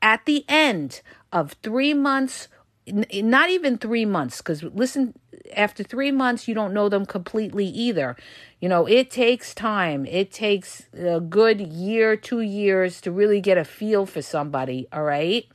At 0.00 0.24
the 0.24 0.44
end 0.48 1.02
of 1.32 1.56
three 1.62 1.92
months, 1.92 2.48
not 2.86 3.50
even 3.50 3.78
three 3.78 4.04
months, 4.04 4.38
because 4.38 4.62
listen, 4.62 5.14
after 5.56 5.82
three 5.82 6.12
months, 6.12 6.46
you 6.46 6.54
don't 6.54 6.74
know 6.74 6.88
them 6.88 7.06
completely 7.06 7.66
either. 7.66 8.16
You 8.60 8.68
know, 8.68 8.86
it 8.86 9.10
takes 9.10 9.54
time. 9.54 10.06
It 10.06 10.32
takes 10.32 10.84
a 10.96 11.20
good 11.20 11.60
year, 11.60 12.16
two 12.16 12.40
years 12.40 13.00
to 13.02 13.10
really 13.10 13.40
get 13.40 13.58
a 13.58 13.64
feel 13.64 14.06
for 14.06 14.22
somebody, 14.22 14.86
all 14.92 15.02
right? 15.02 15.46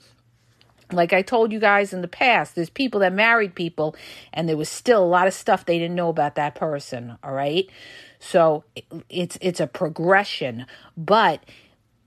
Like 0.92 1.12
I 1.12 1.22
told 1.22 1.52
you 1.52 1.60
guys 1.60 1.92
in 1.94 2.02
the 2.02 2.08
past, 2.08 2.56
there's 2.56 2.70
people 2.70 3.02
that 3.02 3.12
married 3.12 3.56
people 3.56 3.96
and 4.32 4.48
there 4.48 4.56
was 4.56 4.70
still 4.70 5.04
a 5.04 5.06
lot 5.06 5.28
of 5.28 5.34
stuff 5.34 5.66
they 5.66 5.80
didn't 5.80 5.96
know 5.96 6.10
about 6.10 6.36
that 6.36 6.56
person, 6.56 7.18
all 7.24 7.34
right? 7.34 7.70
So 8.20 8.64
it's 9.10 9.38
it's 9.42 9.60
a 9.60 9.68
progression, 9.68 10.66
but 10.96 11.44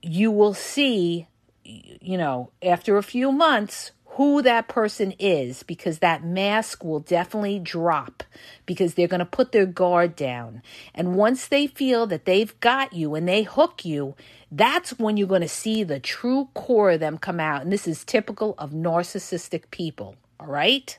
you 0.01 0.31
will 0.31 0.53
see 0.53 1.27
you 1.63 2.17
know, 2.17 2.51
after 2.61 2.97
a 2.97 3.03
few 3.03 3.31
months, 3.31 3.91
who 4.15 4.41
that 4.41 4.67
person 4.67 5.13
is 5.19 5.63
because 5.63 5.99
that 5.99 6.23
mask 6.23 6.83
will 6.83 6.99
definitely 6.99 7.59
drop 7.59 8.23
because 8.65 8.93
they're 8.93 9.07
going 9.07 9.19
to 9.19 9.25
put 9.25 9.53
their 9.53 9.65
guard 9.65 10.17
down. 10.17 10.61
And 10.93 11.15
once 11.15 11.47
they 11.47 11.65
feel 11.65 12.05
that 12.07 12.25
they've 12.25 12.59
got 12.59 12.91
you 12.91 13.15
and 13.15 13.27
they 13.27 13.43
hook 13.43 13.85
you, 13.85 14.15
that's 14.51 14.99
when 14.99 15.15
you're 15.15 15.29
going 15.29 15.41
to 15.41 15.47
see 15.47 15.83
the 15.83 15.99
true 15.99 16.49
core 16.53 16.91
of 16.91 16.99
them 16.99 17.17
come 17.17 17.39
out. 17.39 17.61
And 17.61 17.71
this 17.71 17.87
is 17.87 18.03
typical 18.03 18.53
of 18.57 18.71
narcissistic 18.71 19.71
people, 19.71 20.15
all 20.41 20.47
right? 20.47 20.97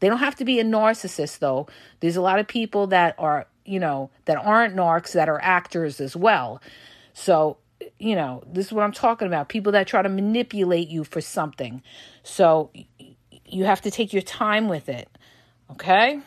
They 0.00 0.08
don't 0.08 0.18
have 0.18 0.36
to 0.36 0.44
be 0.44 0.60
a 0.60 0.64
narcissist 0.64 1.38
though. 1.38 1.66
There's 2.00 2.16
a 2.16 2.22
lot 2.22 2.40
of 2.40 2.46
people 2.46 2.88
that 2.88 3.14
are, 3.18 3.46
you 3.70 3.80
know, 3.80 4.10
that 4.24 4.36
aren't 4.36 4.74
narcs 4.74 5.12
that 5.12 5.28
are 5.28 5.40
actors 5.40 6.00
as 6.00 6.16
well. 6.16 6.60
So 7.12 7.58
you 7.98 8.14
know, 8.14 8.42
this 8.46 8.66
is 8.66 8.72
what 8.72 8.82
I'm 8.82 8.92
talking 8.92 9.28
about. 9.28 9.48
People 9.48 9.72
that 9.72 9.86
try 9.86 10.02
to 10.02 10.08
manipulate 10.08 10.88
you 10.88 11.04
for 11.04 11.20
something. 11.20 11.82
So 12.22 12.70
you 13.46 13.64
have 13.64 13.80
to 13.82 13.90
take 13.90 14.12
your 14.12 14.22
time 14.22 14.68
with 14.68 14.88
it. 14.88 15.08
Okay? 15.70 16.20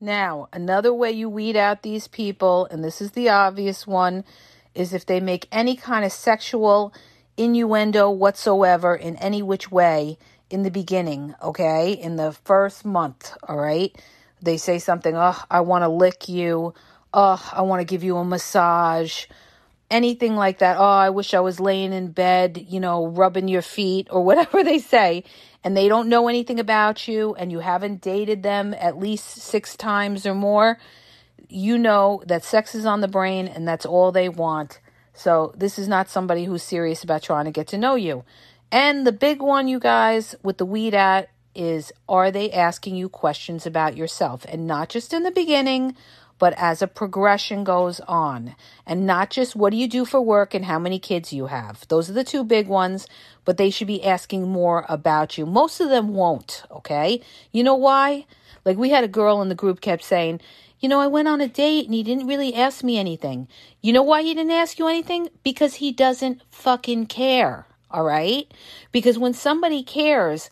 Now, 0.00 0.48
another 0.52 0.94
way 0.94 1.10
you 1.12 1.28
weed 1.28 1.56
out 1.56 1.82
these 1.82 2.08
people, 2.08 2.66
and 2.70 2.82
this 2.82 3.00
is 3.00 3.12
the 3.12 3.28
obvious 3.28 3.86
one, 3.86 4.24
is 4.74 4.94
if 4.94 5.04
they 5.04 5.20
make 5.20 5.46
any 5.52 5.76
kind 5.76 6.04
of 6.04 6.12
sexual 6.12 6.94
innuendo 7.36 8.10
whatsoever 8.10 8.94
in 8.94 9.16
any 9.16 9.42
which 9.42 9.70
way 9.70 10.16
in 10.48 10.62
the 10.62 10.70
beginning, 10.70 11.34
okay? 11.42 11.92
In 11.92 12.16
the 12.16 12.32
first 12.32 12.84
month, 12.84 13.36
all 13.42 13.58
right? 13.58 13.94
They 14.42 14.56
say 14.56 14.78
something, 14.78 15.16
oh, 15.16 15.42
I 15.50 15.60
want 15.60 15.82
to 15.82 15.88
lick 15.88 16.28
you. 16.28 16.74
Oh, 17.12 17.50
I 17.52 17.62
want 17.62 17.80
to 17.80 17.84
give 17.84 18.04
you 18.04 18.16
a 18.16 18.24
massage 18.24 19.26
anything 19.90 20.36
like 20.36 20.58
that. 20.58 20.76
Oh, 20.78 20.84
I 20.84 21.10
wish 21.10 21.34
I 21.34 21.40
was 21.40 21.60
laying 21.60 21.92
in 21.92 22.12
bed, 22.12 22.64
you 22.68 22.80
know, 22.80 23.06
rubbing 23.06 23.48
your 23.48 23.62
feet 23.62 24.06
or 24.10 24.22
whatever 24.22 24.62
they 24.64 24.78
say, 24.78 25.24
and 25.64 25.76
they 25.76 25.88
don't 25.88 26.08
know 26.08 26.28
anything 26.28 26.60
about 26.60 27.08
you 27.08 27.34
and 27.34 27.50
you 27.50 27.58
haven't 27.58 28.00
dated 28.00 28.42
them 28.42 28.74
at 28.78 28.98
least 28.98 29.26
six 29.26 29.76
times 29.76 30.24
or 30.24 30.34
more, 30.34 30.78
you 31.48 31.76
know 31.76 32.22
that 32.26 32.44
sex 32.44 32.74
is 32.74 32.86
on 32.86 33.00
the 33.00 33.08
brain 33.08 33.48
and 33.48 33.66
that's 33.66 33.84
all 33.84 34.12
they 34.12 34.28
want. 34.28 34.80
So, 35.12 35.52
this 35.56 35.78
is 35.78 35.88
not 35.88 36.08
somebody 36.08 36.44
who's 36.44 36.62
serious 36.62 37.02
about 37.02 37.22
trying 37.22 37.44
to 37.44 37.50
get 37.50 37.66
to 37.68 37.78
know 37.78 37.94
you. 37.96 38.24
And 38.72 39.06
the 39.06 39.12
big 39.12 39.42
one, 39.42 39.66
you 39.66 39.80
guys, 39.80 40.36
with 40.42 40.56
the 40.56 40.64
weed 40.64 40.94
at 40.94 41.28
is 41.60 41.92
are 42.08 42.30
they 42.30 42.50
asking 42.50 42.96
you 42.96 43.08
questions 43.08 43.66
about 43.66 43.96
yourself? 43.96 44.46
And 44.48 44.66
not 44.66 44.88
just 44.88 45.12
in 45.12 45.22
the 45.22 45.30
beginning 45.30 45.94
but 46.40 46.54
as 46.56 46.80
a 46.80 46.88
progression 46.88 47.62
goes 47.62 48.00
on. 48.08 48.56
And 48.86 49.06
not 49.06 49.30
just 49.30 49.54
what 49.54 49.70
do 49.70 49.76
you 49.76 49.86
do 49.86 50.04
for 50.06 50.20
work 50.20 50.54
and 50.54 50.64
how 50.64 50.78
many 50.78 50.98
kids 50.98 51.32
you 51.34 51.46
have. 51.46 51.86
Those 51.88 52.08
are 52.08 52.14
the 52.14 52.24
two 52.24 52.42
big 52.42 52.66
ones, 52.66 53.06
but 53.44 53.58
they 53.58 53.68
should 53.68 53.86
be 53.86 54.02
asking 54.02 54.48
more 54.48 54.86
about 54.88 55.36
you. 55.36 55.44
Most 55.44 55.80
of 55.80 55.90
them 55.90 56.14
won't, 56.14 56.64
okay? 56.70 57.20
You 57.52 57.62
know 57.62 57.74
why? 57.76 58.24
Like 58.64 58.78
we 58.78 58.88
had 58.88 59.04
a 59.04 59.08
girl 59.08 59.42
in 59.42 59.50
the 59.50 59.54
group 59.54 59.82
kept 59.82 60.02
saying, 60.02 60.40
you 60.80 60.88
know, 60.88 60.98
I 60.98 61.08
went 61.08 61.28
on 61.28 61.42
a 61.42 61.48
date 61.48 61.84
and 61.84 61.94
he 61.94 62.02
didn't 62.02 62.26
really 62.26 62.54
ask 62.54 62.82
me 62.82 62.96
anything. 62.96 63.46
You 63.82 63.92
know 63.92 64.02
why 64.02 64.22
he 64.22 64.32
didn't 64.32 64.50
ask 64.50 64.78
you 64.78 64.88
anything? 64.88 65.28
Because 65.44 65.74
he 65.74 65.92
doesn't 65.92 66.40
fucking 66.50 67.06
care. 67.06 67.66
All 67.90 68.04
right? 68.04 68.50
Because 68.92 69.18
when 69.18 69.34
somebody 69.34 69.82
cares, 69.82 70.48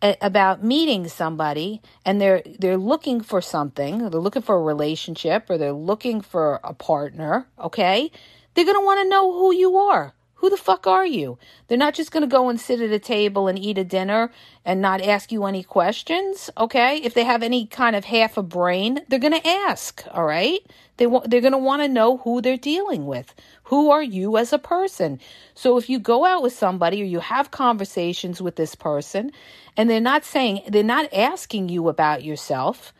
about 0.00 0.62
meeting 0.62 1.08
somebody 1.08 1.82
and 2.04 2.20
they're 2.20 2.42
they're 2.58 2.76
looking 2.76 3.20
for 3.20 3.40
something 3.40 3.98
they're 4.10 4.20
looking 4.20 4.42
for 4.42 4.56
a 4.56 4.62
relationship 4.62 5.50
or 5.50 5.58
they're 5.58 5.72
looking 5.72 6.20
for 6.20 6.60
a 6.62 6.72
partner 6.72 7.46
okay? 7.58 8.10
They're 8.54 8.64
going 8.64 8.76
to 8.76 8.84
want 8.84 9.00
to 9.00 9.08
know 9.08 9.32
who 9.32 9.54
you 9.54 9.76
are. 9.76 10.14
Who 10.34 10.50
the 10.50 10.56
fuck 10.56 10.86
are 10.86 11.06
you? 11.06 11.38
They're 11.66 11.76
not 11.78 11.94
just 11.94 12.12
going 12.12 12.22
to 12.22 12.28
go 12.28 12.48
and 12.48 12.60
sit 12.60 12.80
at 12.80 12.90
a 12.90 13.00
table 13.00 13.48
and 13.48 13.58
eat 13.58 13.76
a 13.76 13.84
dinner 13.84 14.30
and 14.64 14.80
not 14.80 15.00
ask 15.00 15.32
you 15.32 15.44
any 15.46 15.64
questions 15.64 16.48
okay? 16.56 16.98
If 16.98 17.14
they 17.14 17.24
have 17.24 17.42
any 17.42 17.66
kind 17.66 17.96
of 17.96 18.04
half 18.04 18.36
a 18.36 18.42
brain 18.42 19.00
they're 19.08 19.18
going 19.18 19.40
to 19.40 19.48
ask 19.48 20.04
all 20.12 20.24
right? 20.24 20.60
They 20.96 21.06
want 21.06 21.30
they're 21.30 21.40
going 21.40 21.52
to 21.52 21.58
want 21.58 21.82
to 21.82 21.88
know 21.88 22.18
who 22.18 22.40
they're 22.40 22.56
dealing 22.56 23.06
with 23.06 23.34
who 23.68 23.90
are 23.90 24.02
you 24.02 24.36
as 24.36 24.52
a 24.52 24.58
person 24.58 25.18
so 25.58 25.76
if 25.76 25.90
you 25.90 25.98
go 25.98 26.24
out 26.24 26.44
with 26.44 26.52
somebody 26.52 27.02
or 27.02 27.04
you 27.04 27.18
have 27.18 27.50
conversations 27.50 28.40
with 28.40 28.54
this 28.54 28.76
person 28.76 29.32
and 29.76 29.90
they're 29.90 30.00
not 30.00 30.24
saying, 30.24 30.62
they're 30.68 30.84
not 30.84 31.12
asking 31.12 31.68
you 31.68 31.88
about 31.88 32.22
yourself. 32.22 32.92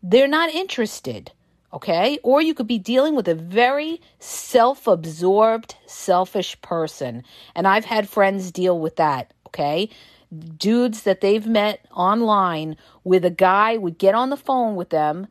They're 0.00 0.28
not 0.28 0.50
interested. 0.50 1.32
Okay. 1.72 2.20
Or 2.22 2.40
you 2.40 2.54
could 2.54 2.68
be 2.68 2.78
dealing 2.78 3.16
with 3.16 3.26
a 3.26 3.34
very 3.34 4.00
self 4.20 4.86
absorbed, 4.86 5.74
selfish 5.86 6.60
person. 6.60 7.24
And 7.56 7.66
I've 7.66 7.84
had 7.84 8.08
friends 8.08 8.52
deal 8.52 8.78
with 8.78 8.94
that. 8.94 9.34
Okay. 9.48 9.90
Dudes 10.56 11.02
that 11.02 11.20
they've 11.20 11.46
met 11.48 11.84
online 11.92 12.76
with 13.02 13.24
a 13.24 13.30
guy 13.30 13.76
would 13.76 13.98
get 13.98 14.14
on 14.14 14.30
the 14.30 14.36
phone 14.36 14.76
with 14.76 14.90
them, 14.90 15.26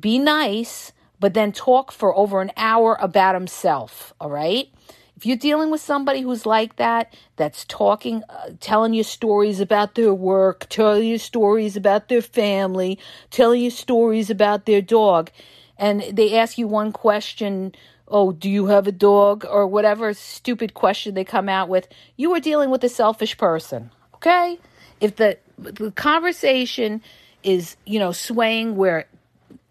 be 0.00 0.18
nice, 0.18 0.92
but 1.26 1.34
then 1.34 1.50
talk 1.50 1.90
for 1.90 2.16
over 2.16 2.40
an 2.40 2.52
hour 2.56 2.96
about 3.00 3.34
himself. 3.34 4.14
All 4.20 4.30
right. 4.30 4.68
If 5.16 5.26
you're 5.26 5.36
dealing 5.36 5.72
with 5.72 5.80
somebody 5.80 6.20
who's 6.20 6.46
like 6.46 6.76
that, 6.76 7.12
that's 7.34 7.64
talking, 7.64 8.22
uh, 8.28 8.50
telling 8.60 8.94
you 8.94 9.02
stories 9.02 9.58
about 9.58 9.96
their 9.96 10.14
work, 10.14 10.66
telling 10.68 11.02
you 11.02 11.18
stories 11.18 11.76
about 11.76 12.08
their 12.08 12.22
family, 12.22 12.96
telling 13.32 13.60
you 13.60 13.70
stories 13.70 14.30
about 14.30 14.66
their 14.66 14.80
dog, 14.80 15.32
and 15.76 16.04
they 16.12 16.38
ask 16.38 16.58
you 16.58 16.68
one 16.68 16.92
question, 16.92 17.74
oh, 18.06 18.30
do 18.30 18.48
you 18.48 18.66
have 18.66 18.86
a 18.86 18.92
dog? 18.92 19.44
Or 19.50 19.66
whatever 19.66 20.14
stupid 20.14 20.74
question 20.74 21.14
they 21.14 21.24
come 21.24 21.48
out 21.48 21.68
with, 21.68 21.88
you 22.16 22.32
are 22.34 22.40
dealing 22.40 22.70
with 22.70 22.84
a 22.84 22.88
selfish 22.88 23.36
person, 23.36 23.90
okay? 24.14 24.60
If 25.00 25.16
the, 25.16 25.38
the 25.58 25.90
conversation 25.90 27.02
is, 27.42 27.76
you 27.84 27.98
know, 27.98 28.12
swaying 28.12 28.76
where 28.76 29.08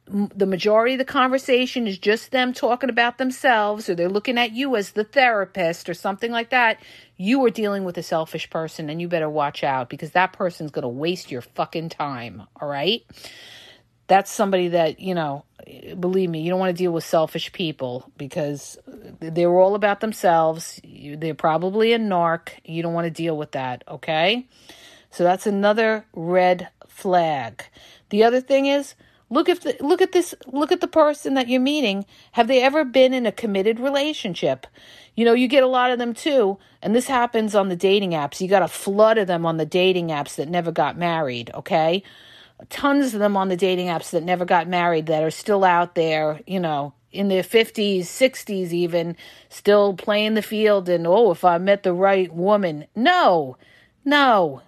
the 0.07 0.45
majority 0.45 0.93
of 0.93 0.99
the 0.99 1.05
conversation 1.05 1.87
is 1.87 1.97
just 1.97 2.31
them 2.31 2.53
talking 2.53 2.89
about 2.89 3.17
themselves 3.17 3.89
or 3.89 3.95
they're 3.95 4.07
looking 4.07 4.37
at 4.37 4.51
you 4.51 4.75
as 4.75 4.91
the 4.91 5.03
therapist 5.03 5.89
or 5.89 5.95
something 5.95 6.31
like 6.31 6.51
that, 6.51 6.79
you 7.17 7.43
are 7.43 7.49
dealing 7.49 7.83
with 7.85 7.97
a 7.97 8.03
selfish 8.03 8.49
person 8.49 8.89
and 8.89 9.01
you 9.01 9.07
better 9.07 9.29
watch 9.29 9.63
out 9.63 9.89
because 9.89 10.11
that 10.11 10.33
person's 10.33 10.71
going 10.71 10.83
to 10.83 10.89
waste 10.89 11.31
your 11.31 11.41
fucking 11.41 11.89
time. 11.89 12.43
All 12.61 12.67
right. 12.67 13.03
That's 14.07 14.29
somebody 14.29 14.67
that, 14.69 14.99
you 14.99 15.15
know, 15.15 15.43
believe 15.99 16.29
me, 16.29 16.41
you 16.41 16.51
don't 16.51 16.59
want 16.59 16.75
to 16.75 16.83
deal 16.83 16.91
with 16.91 17.03
selfish 17.03 17.51
people 17.51 18.11
because 18.15 18.77
they're 19.19 19.59
all 19.59 19.73
about 19.73 20.01
themselves. 20.01 20.79
They're 20.83 21.33
probably 21.33 21.93
a 21.93 21.99
narc. 21.99 22.49
You 22.63 22.83
don't 22.83 22.93
want 22.93 23.05
to 23.05 23.11
deal 23.11 23.35
with 23.35 23.53
that. 23.53 23.83
Okay. 23.87 24.47
So 25.09 25.23
that's 25.23 25.47
another 25.47 26.05
red 26.13 26.69
flag. 26.87 27.63
The 28.11 28.23
other 28.23 28.41
thing 28.41 28.67
is, 28.67 28.93
Look 29.29 29.49
if 29.49 29.61
the, 29.61 29.75
look 29.79 30.01
at 30.01 30.11
this 30.11 30.35
look 30.45 30.71
at 30.71 30.81
the 30.81 30.87
person 30.87 31.33
that 31.33 31.47
you're 31.47 31.59
meeting. 31.59 32.05
Have 32.33 32.47
they 32.47 32.61
ever 32.61 32.85
been 32.85 33.13
in 33.13 33.25
a 33.25 33.31
committed 33.31 33.79
relationship? 33.79 34.67
You 35.15 35.25
know, 35.25 35.33
you 35.33 35.47
get 35.47 35.63
a 35.63 35.67
lot 35.67 35.91
of 35.91 35.97
them 35.97 36.13
too, 36.13 36.59
and 36.81 36.93
this 36.93 37.07
happens 37.07 37.55
on 37.55 37.69
the 37.69 37.75
dating 37.75 38.11
apps. 38.11 38.39
You 38.39 38.47
got 38.47 38.61
a 38.61 38.67
flood 38.67 39.17
of 39.17 39.27
them 39.27 39.45
on 39.45 39.57
the 39.57 39.65
dating 39.65 40.09
apps 40.09 40.35
that 40.35 40.49
never 40.49 40.71
got 40.71 40.97
married, 40.97 41.49
okay? 41.53 42.03
Tons 42.69 43.13
of 43.13 43.19
them 43.19 43.35
on 43.35 43.49
the 43.49 43.57
dating 43.57 43.87
apps 43.87 44.11
that 44.11 44.23
never 44.23 44.45
got 44.45 44.67
married 44.67 45.07
that 45.07 45.23
are 45.23 45.31
still 45.31 45.63
out 45.63 45.95
there, 45.95 46.41
you 46.45 46.59
know, 46.59 46.93
in 47.11 47.29
their 47.29 47.43
50s, 47.43 48.01
60s 48.01 48.71
even, 48.71 49.15
still 49.49 49.93
playing 49.93 50.35
the 50.35 50.41
field 50.41 50.87
and 50.87 51.07
oh, 51.07 51.31
if 51.31 51.43
I 51.43 51.57
met 51.57 51.83
the 51.83 51.93
right 51.93 52.31
woman. 52.33 52.85
No. 52.95 53.57
No. 54.03 54.61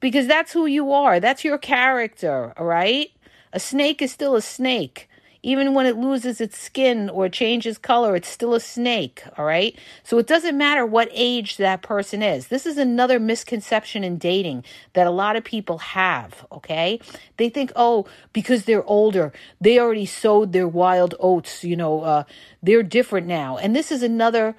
Because 0.00 0.26
that's 0.26 0.52
who 0.52 0.66
you 0.66 0.92
are. 0.92 1.20
That's 1.20 1.44
your 1.44 1.58
character, 1.58 2.54
all 2.56 2.66
right? 2.66 3.10
A 3.52 3.60
snake 3.60 4.02
is 4.02 4.12
still 4.12 4.36
a 4.36 4.42
snake. 4.42 5.08
Even 5.42 5.72
when 5.72 5.86
it 5.86 5.96
loses 5.96 6.40
its 6.40 6.58
skin 6.58 7.08
or 7.08 7.28
changes 7.28 7.78
color, 7.78 8.16
it's 8.16 8.28
still 8.28 8.54
a 8.54 8.60
snake, 8.60 9.22
all 9.36 9.44
right? 9.44 9.78
So 10.02 10.18
it 10.18 10.26
doesn't 10.26 10.58
matter 10.58 10.84
what 10.84 11.08
age 11.12 11.58
that 11.58 11.80
person 11.80 12.22
is. 12.22 12.48
This 12.48 12.66
is 12.66 12.76
another 12.76 13.20
misconception 13.20 14.02
in 14.02 14.18
dating 14.18 14.64
that 14.94 15.06
a 15.06 15.12
lot 15.12 15.36
of 15.36 15.44
people 15.44 15.78
have, 15.78 16.44
okay? 16.50 16.98
They 17.36 17.48
think, 17.48 17.70
oh, 17.76 18.06
because 18.32 18.64
they're 18.64 18.84
older, 18.84 19.32
they 19.60 19.78
already 19.78 20.06
sowed 20.06 20.52
their 20.52 20.68
wild 20.68 21.14
oats, 21.20 21.62
you 21.62 21.76
know, 21.76 22.02
uh, 22.02 22.24
they're 22.60 22.82
different 22.82 23.28
now. 23.28 23.58
And 23.58 23.76
this 23.76 23.92
is 23.92 24.02
another 24.02 24.56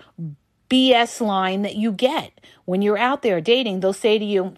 BS 0.69 1.19
line 1.19 1.63
that 1.63 1.75
you 1.75 1.91
get 1.91 2.39
when 2.63 2.81
you're 2.81 2.97
out 2.97 3.21
there 3.21 3.41
dating. 3.41 3.81
They'll 3.81 3.91
say 3.91 4.17
to 4.17 4.25
you, 4.25 4.55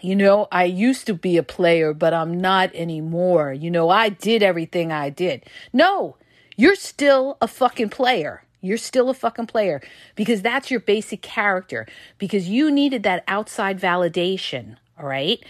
you 0.00 0.14
know, 0.14 0.48
I 0.52 0.64
used 0.64 1.06
to 1.06 1.14
be 1.14 1.36
a 1.36 1.42
player, 1.42 1.92
but 1.92 2.14
I'm 2.14 2.40
not 2.40 2.74
anymore. 2.74 3.52
You 3.52 3.70
know, 3.70 3.88
I 3.88 4.08
did 4.08 4.42
everything 4.42 4.92
I 4.92 5.10
did. 5.10 5.44
No, 5.72 6.16
you're 6.56 6.76
still 6.76 7.36
a 7.40 7.48
fucking 7.48 7.90
player. 7.90 8.44
You're 8.60 8.78
still 8.78 9.10
a 9.10 9.14
fucking 9.14 9.46
player 9.46 9.82
because 10.14 10.40
that's 10.40 10.70
your 10.70 10.80
basic 10.80 11.20
character 11.20 11.86
because 12.18 12.48
you 12.48 12.70
needed 12.70 13.02
that 13.02 13.24
outside 13.28 13.78
validation. 13.78 14.76
All 14.98 15.06
right. 15.06 15.42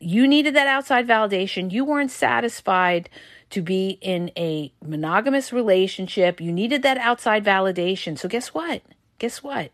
You 0.00 0.26
needed 0.26 0.54
that 0.54 0.68
outside 0.68 1.06
validation. 1.06 1.72
You 1.72 1.84
weren't 1.84 2.10
satisfied 2.10 3.10
to 3.50 3.60
be 3.60 3.98
in 4.00 4.30
a 4.36 4.72
monogamous 4.82 5.52
relationship. 5.52 6.40
You 6.40 6.52
needed 6.52 6.82
that 6.82 6.98
outside 6.98 7.44
validation. 7.44 8.16
So, 8.18 8.28
guess 8.28 8.54
what? 8.54 8.82
guess 9.18 9.42
what? 9.42 9.70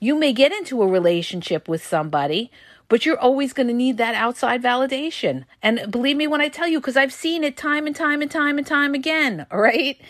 You 0.00 0.18
may 0.18 0.32
get 0.32 0.52
into 0.52 0.82
a 0.82 0.86
relationship 0.86 1.68
with 1.68 1.84
somebody, 1.84 2.50
but 2.88 3.04
you're 3.04 3.18
always 3.18 3.52
going 3.52 3.68
to 3.68 3.74
need 3.74 3.96
that 3.98 4.14
outside 4.14 4.62
validation. 4.62 5.44
And 5.62 5.90
believe 5.90 6.16
me 6.16 6.26
when 6.26 6.40
I 6.40 6.48
tell 6.48 6.68
you, 6.68 6.80
because 6.80 6.96
I've 6.96 7.12
seen 7.12 7.44
it 7.44 7.56
time 7.56 7.86
and 7.86 7.96
time 7.96 8.22
and 8.22 8.30
time 8.30 8.58
and 8.58 8.66
time 8.66 8.94
again. 8.94 9.46
All 9.50 9.60
right. 9.60 10.00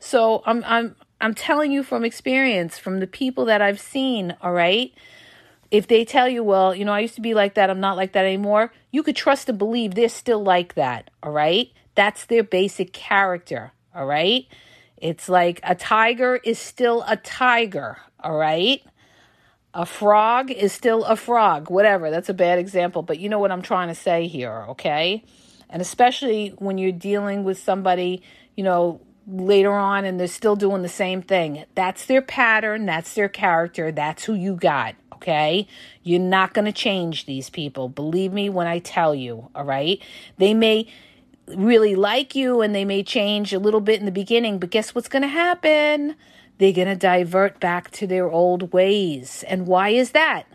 So 0.00 0.42
I'm, 0.46 0.64
I'm, 0.66 0.96
I'm 1.20 1.34
telling 1.34 1.70
you 1.72 1.82
from 1.82 2.04
experience, 2.04 2.78
from 2.78 3.00
the 3.00 3.06
people 3.06 3.44
that 3.46 3.62
I've 3.62 3.80
seen. 3.80 4.36
All 4.40 4.52
right. 4.52 4.92
If 5.70 5.88
they 5.88 6.04
tell 6.04 6.28
you, 6.28 6.44
well, 6.44 6.74
you 6.74 6.84
know, 6.84 6.92
I 6.92 7.00
used 7.00 7.16
to 7.16 7.20
be 7.20 7.34
like 7.34 7.54
that, 7.54 7.70
I'm 7.70 7.80
not 7.80 7.96
like 7.96 8.12
that 8.12 8.24
anymore, 8.24 8.72
you 8.90 9.02
could 9.02 9.16
trust 9.16 9.48
and 9.48 9.58
believe 9.58 9.94
they're 9.94 10.08
still 10.08 10.42
like 10.42 10.74
that. 10.74 11.10
All 11.22 11.32
right. 11.32 11.70
That's 11.94 12.26
their 12.26 12.44
basic 12.44 12.92
character. 12.92 13.72
All 13.94 14.06
right. 14.06 14.46
It's 14.96 15.28
like 15.28 15.60
a 15.62 15.74
tiger 15.74 16.36
is 16.36 16.58
still 16.58 17.04
a 17.06 17.16
tiger. 17.16 17.98
All 18.20 18.36
right. 18.36 18.82
A 19.74 19.84
frog 19.84 20.52
is 20.52 20.72
still 20.72 21.04
a 21.04 21.16
frog, 21.16 21.68
whatever. 21.68 22.10
That's 22.10 22.28
a 22.28 22.34
bad 22.34 22.60
example, 22.60 23.02
but 23.02 23.18
you 23.18 23.28
know 23.28 23.40
what 23.40 23.50
I'm 23.50 23.62
trying 23.62 23.88
to 23.88 23.94
say 23.94 24.28
here, 24.28 24.64
okay? 24.68 25.24
And 25.68 25.82
especially 25.82 26.50
when 26.58 26.78
you're 26.78 26.92
dealing 26.92 27.42
with 27.42 27.58
somebody, 27.58 28.22
you 28.56 28.62
know, 28.62 29.00
later 29.26 29.72
on 29.72 30.04
and 30.04 30.20
they're 30.20 30.28
still 30.28 30.54
doing 30.54 30.82
the 30.82 30.88
same 30.88 31.22
thing. 31.22 31.64
That's 31.74 32.06
their 32.06 32.22
pattern, 32.22 32.86
that's 32.86 33.14
their 33.14 33.28
character, 33.28 33.90
that's 33.90 34.24
who 34.24 34.34
you 34.34 34.54
got, 34.54 34.94
okay? 35.14 35.66
You're 36.04 36.20
not 36.20 36.54
going 36.54 36.66
to 36.66 36.72
change 36.72 37.26
these 37.26 37.50
people. 37.50 37.88
Believe 37.88 38.32
me 38.32 38.48
when 38.48 38.68
I 38.68 38.78
tell 38.78 39.12
you, 39.12 39.50
all 39.56 39.64
right? 39.64 40.00
They 40.38 40.54
may 40.54 40.86
really 41.48 41.94
like 41.94 42.34
you 42.34 42.60
and 42.60 42.74
they 42.74 42.84
may 42.84 43.02
change 43.02 43.52
a 43.52 43.58
little 43.58 43.80
bit 43.80 43.98
in 43.98 44.06
the 44.06 44.12
beginning, 44.12 44.58
but 44.58 44.70
guess 44.70 44.94
what's 44.94 45.08
going 45.08 45.22
to 45.22 45.28
happen? 45.28 46.14
They're 46.58 46.72
going 46.72 46.88
to 46.88 46.96
divert 46.96 47.60
back 47.60 47.90
to 47.92 48.06
their 48.06 48.30
old 48.30 48.72
ways. 48.72 49.44
And 49.48 49.66
why 49.66 49.90
is 49.90 50.12
that? 50.12 50.46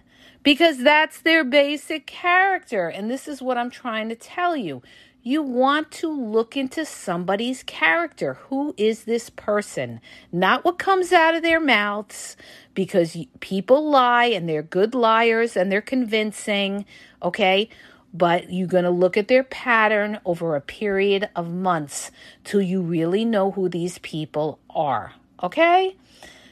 Because 0.43 0.79
that's 0.79 1.21
their 1.21 1.43
basic 1.43 2.05
character. 2.05 2.87
And 2.87 3.11
this 3.11 3.27
is 3.27 3.41
what 3.41 3.57
I'm 3.57 3.69
trying 3.69 4.09
to 4.09 4.15
tell 4.15 4.55
you. 4.55 4.81
You 5.21 5.43
want 5.43 5.91
to 5.91 6.07
look 6.07 6.55
into 6.55 6.85
somebody's 6.85 7.61
character. 7.63 8.35
Who 8.47 8.73
is 8.77 9.03
this 9.03 9.29
person? 9.29 9.99
Not 10.31 10.63
what 10.63 10.79
comes 10.79 11.11
out 11.11 11.35
of 11.35 11.43
their 11.43 11.59
mouths, 11.59 12.37
because 12.73 13.17
people 13.41 13.89
lie 13.89 14.27
and 14.27 14.47
they're 14.47 14.63
good 14.63 14.95
liars 14.95 15.57
and 15.57 15.69
they're 15.69 15.81
convincing, 15.81 16.85
okay? 17.21 17.67
But 18.13 18.51
you're 18.51 18.69
going 18.69 18.85
to 18.85 18.89
look 18.89 19.17
at 19.17 19.27
their 19.27 19.43
pattern 19.43 20.19
over 20.23 20.55
a 20.55 20.61
period 20.61 21.29
of 21.35 21.51
months 21.51 22.11
till 22.45 22.61
you 22.61 22.81
really 22.81 23.25
know 23.25 23.51
who 23.51 23.67
these 23.67 23.97
people 23.97 24.59
are. 24.69 25.13
Okay? 25.41 25.95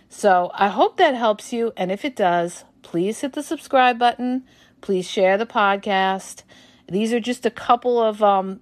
So 0.09 0.51
I 0.53 0.69
hope 0.69 0.97
that 0.97 1.15
helps 1.15 1.51
you. 1.51 1.73
And 1.75 1.91
if 1.91 2.05
it 2.05 2.15
does, 2.15 2.63
please 2.81 3.19
hit 3.19 3.33
the 3.33 3.43
subscribe 3.43 3.99
button. 3.99 4.43
Please 4.81 5.09
share 5.09 5.37
the 5.37 5.45
podcast. 5.45 6.43
These 6.87 7.11
are 7.11 7.19
just 7.19 7.45
a 7.45 7.51
couple 7.51 7.99
of 8.01 8.23
um, 8.23 8.61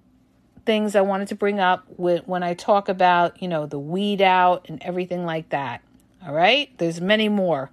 things 0.66 0.96
I 0.96 1.02
wanted 1.02 1.28
to 1.28 1.36
bring 1.36 1.60
up 1.60 1.86
with, 1.98 2.28
when 2.28 2.42
I 2.42 2.56
talk 2.56 2.90
about, 2.90 3.42
you 3.42 3.48
know, 3.48 3.66
the 3.66 3.80
weed 3.80 4.22
out 4.22 4.66
and 4.68 4.82
everything 4.82 5.26
like 5.26 5.50
that. 5.50 5.82
All 6.26 6.34
right? 6.34 6.76
There's 6.78 7.00
many 7.00 7.30
more. 7.30 7.70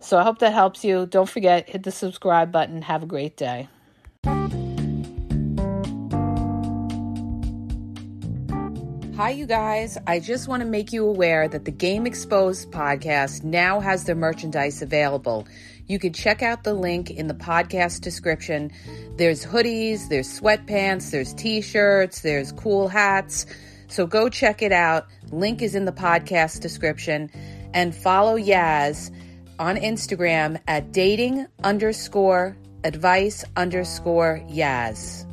So 0.00 0.18
I 0.18 0.22
hope 0.22 0.38
that 0.38 0.54
helps 0.54 0.84
you. 0.84 1.06
Don't 1.06 1.28
forget, 1.28 1.68
hit 1.68 1.82
the 1.82 1.92
subscribe 1.92 2.50
button. 2.50 2.82
Have 2.82 3.02
a 3.02 3.06
great 3.06 3.36
day. 3.36 3.68
Hi, 9.16 9.28
you 9.28 9.44
guys. 9.44 9.98
I 10.06 10.20
just 10.20 10.48
want 10.48 10.62
to 10.62 10.66
make 10.66 10.90
you 10.90 11.06
aware 11.06 11.46
that 11.46 11.66
the 11.66 11.70
Game 11.70 12.06
Exposed 12.06 12.70
podcast 12.70 13.44
now 13.44 13.78
has 13.78 14.04
their 14.04 14.14
merchandise 14.14 14.80
available. 14.80 15.46
You 15.86 15.98
can 15.98 16.14
check 16.14 16.42
out 16.42 16.64
the 16.64 16.72
link 16.72 17.10
in 17.10 17.26
the 17.26 17.34
podcast 17.34 18.00
description. 18.00 18.72
There's 19.18 19.44
hoodies, 19.44 20.08
there's 20.08 20.40
sweatpants, 20.40 21.10
there's 21.10 21.34
t 21.34 21.60
shirts, 21.60 22.22
there's 22.22 22.52
cool 22.52 22.88
hats. 22.88 23.44
So 23.88 24.06
go 24.06 24.30
check 24.30 24.62
it 24.62 24.72
out. 24.72 25.08
Link 25.30 25.60
is 25.60 25.74
in 25.74 25.84
the 25.84 25.92
podcast 25.92 26.60
description. 26.60 27.30
And 27.74 27.94
follow 27.94 28.38
Yaz 28.38 29.14
on 29.58 29.76
Instagram 29.76 30.58
at 30.66 30.90
dating 30.90 31.46
underscore 31.62 32.56
advice 32.82 33.44
underscore 33.56 34.40
Yaz. 34.48 35.26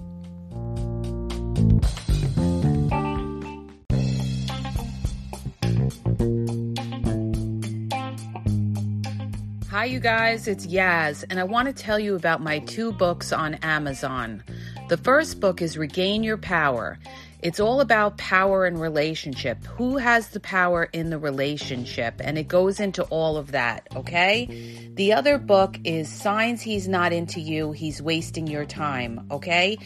Hi, 9.79 9.85
you 9.85 10.01
guys, 10.01 10.49
it's 10.49 10.67
Yaz, 10.67 11.23
and 11.29 11.39
I 11.39 11.45
want 11.45 11.67
to 11.67 11.73
tell 11.73 11.97
you 11.97 12.15
about 12.15 12.41
my 12.41 12.59
two 12.59 12.91
books 12.91 13.31
on 13.31 13.53
Amazon. 13.63 14.43
The 14.89 14.97
first 14.97 15.39
book 15.39 15.61
is 15.61 15.77
Regain 15.77 16.21
Your 16.21 16.37
Power. 16.37 16.99
It's 17.41 17.61
all 17.61 17.79
about 17.79 18.17
power 18.17 18.65
and 18.65 18.77
relationship. 18.77 19.63
Who 19.67 19.95
has 19.95 20.31
the 20.31 20.41
power 20.41 20.89
in 20.91 21.11
the 21.11 21.17
relationship? 21.17 22.15
And 22.21 22.37
it 22.37 22.49
goes 22.49 22.81
into 22.81 23.03
all 23.03 23.37
of 23.37 23.53
that, 23.53 23.87
okay? 23.95 24.91
The 24.95 25.13
other 25.13 25.37
book 25.37 25.77
is 25.85 26.09
Signs 26.09 26.61
He's 26.61 26.89
Not 26.89 27.13
Into 27.13 27.39
You, 27.39 27.71
He's 27.71 28.01
Wasting 28.01 28.47
Your 28.47 28.65
Time, 28.65 29.27
okay? 29.31 29.77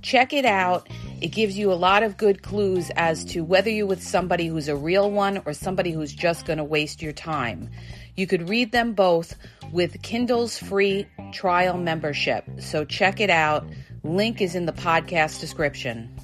Check 0.00 0.32
it 0.32 0.46
out. 0.46 0.88
It 1.20 1.28
gives 1.28 1.58
you 1.58 1.72
a 1.72 1.74
lot 1.74 2.04
of 2.04 2.16
good 2.16 2.42
clues 2.42 2.90
as 2.94 3.24
to 3.26 3.42
whether 3.42 3.68
you're 3.68 3.86
with 3.86 4.02
somebody 4.02 4.46
who's 4.46 4.68
a 4.68 4.76
real 4.76 5.10
one 5.10 5.42
or 5.44 5.54
somebody 5.54 5.90
who's 5.90 6.12
just 6.12 6.46
going 6.46 6.58
to 6.58 6.64
waste 6.64 7.02
your 7.02 7.12
time. 7.12 7.68
You 8.20 8.26
could 8.26 8.50
read 8.50 8.70
them 8.70 8.92
both 8.92 9.34
with 9.72 10.02
Kindle's 10.02 10.58
free 10.58 11.06
trial 11.32 11.78
membership. 11.78 12.44
So 12.58 12.84
check 12.84 13.18
it 13.18 13.30
out. 13.30 13.66
Link 14.04 14.42
is 14.42 14.54
in 14.54 14.66
the 14.66 14.74
podcast 14.74 15.40
description. 15.40 16.14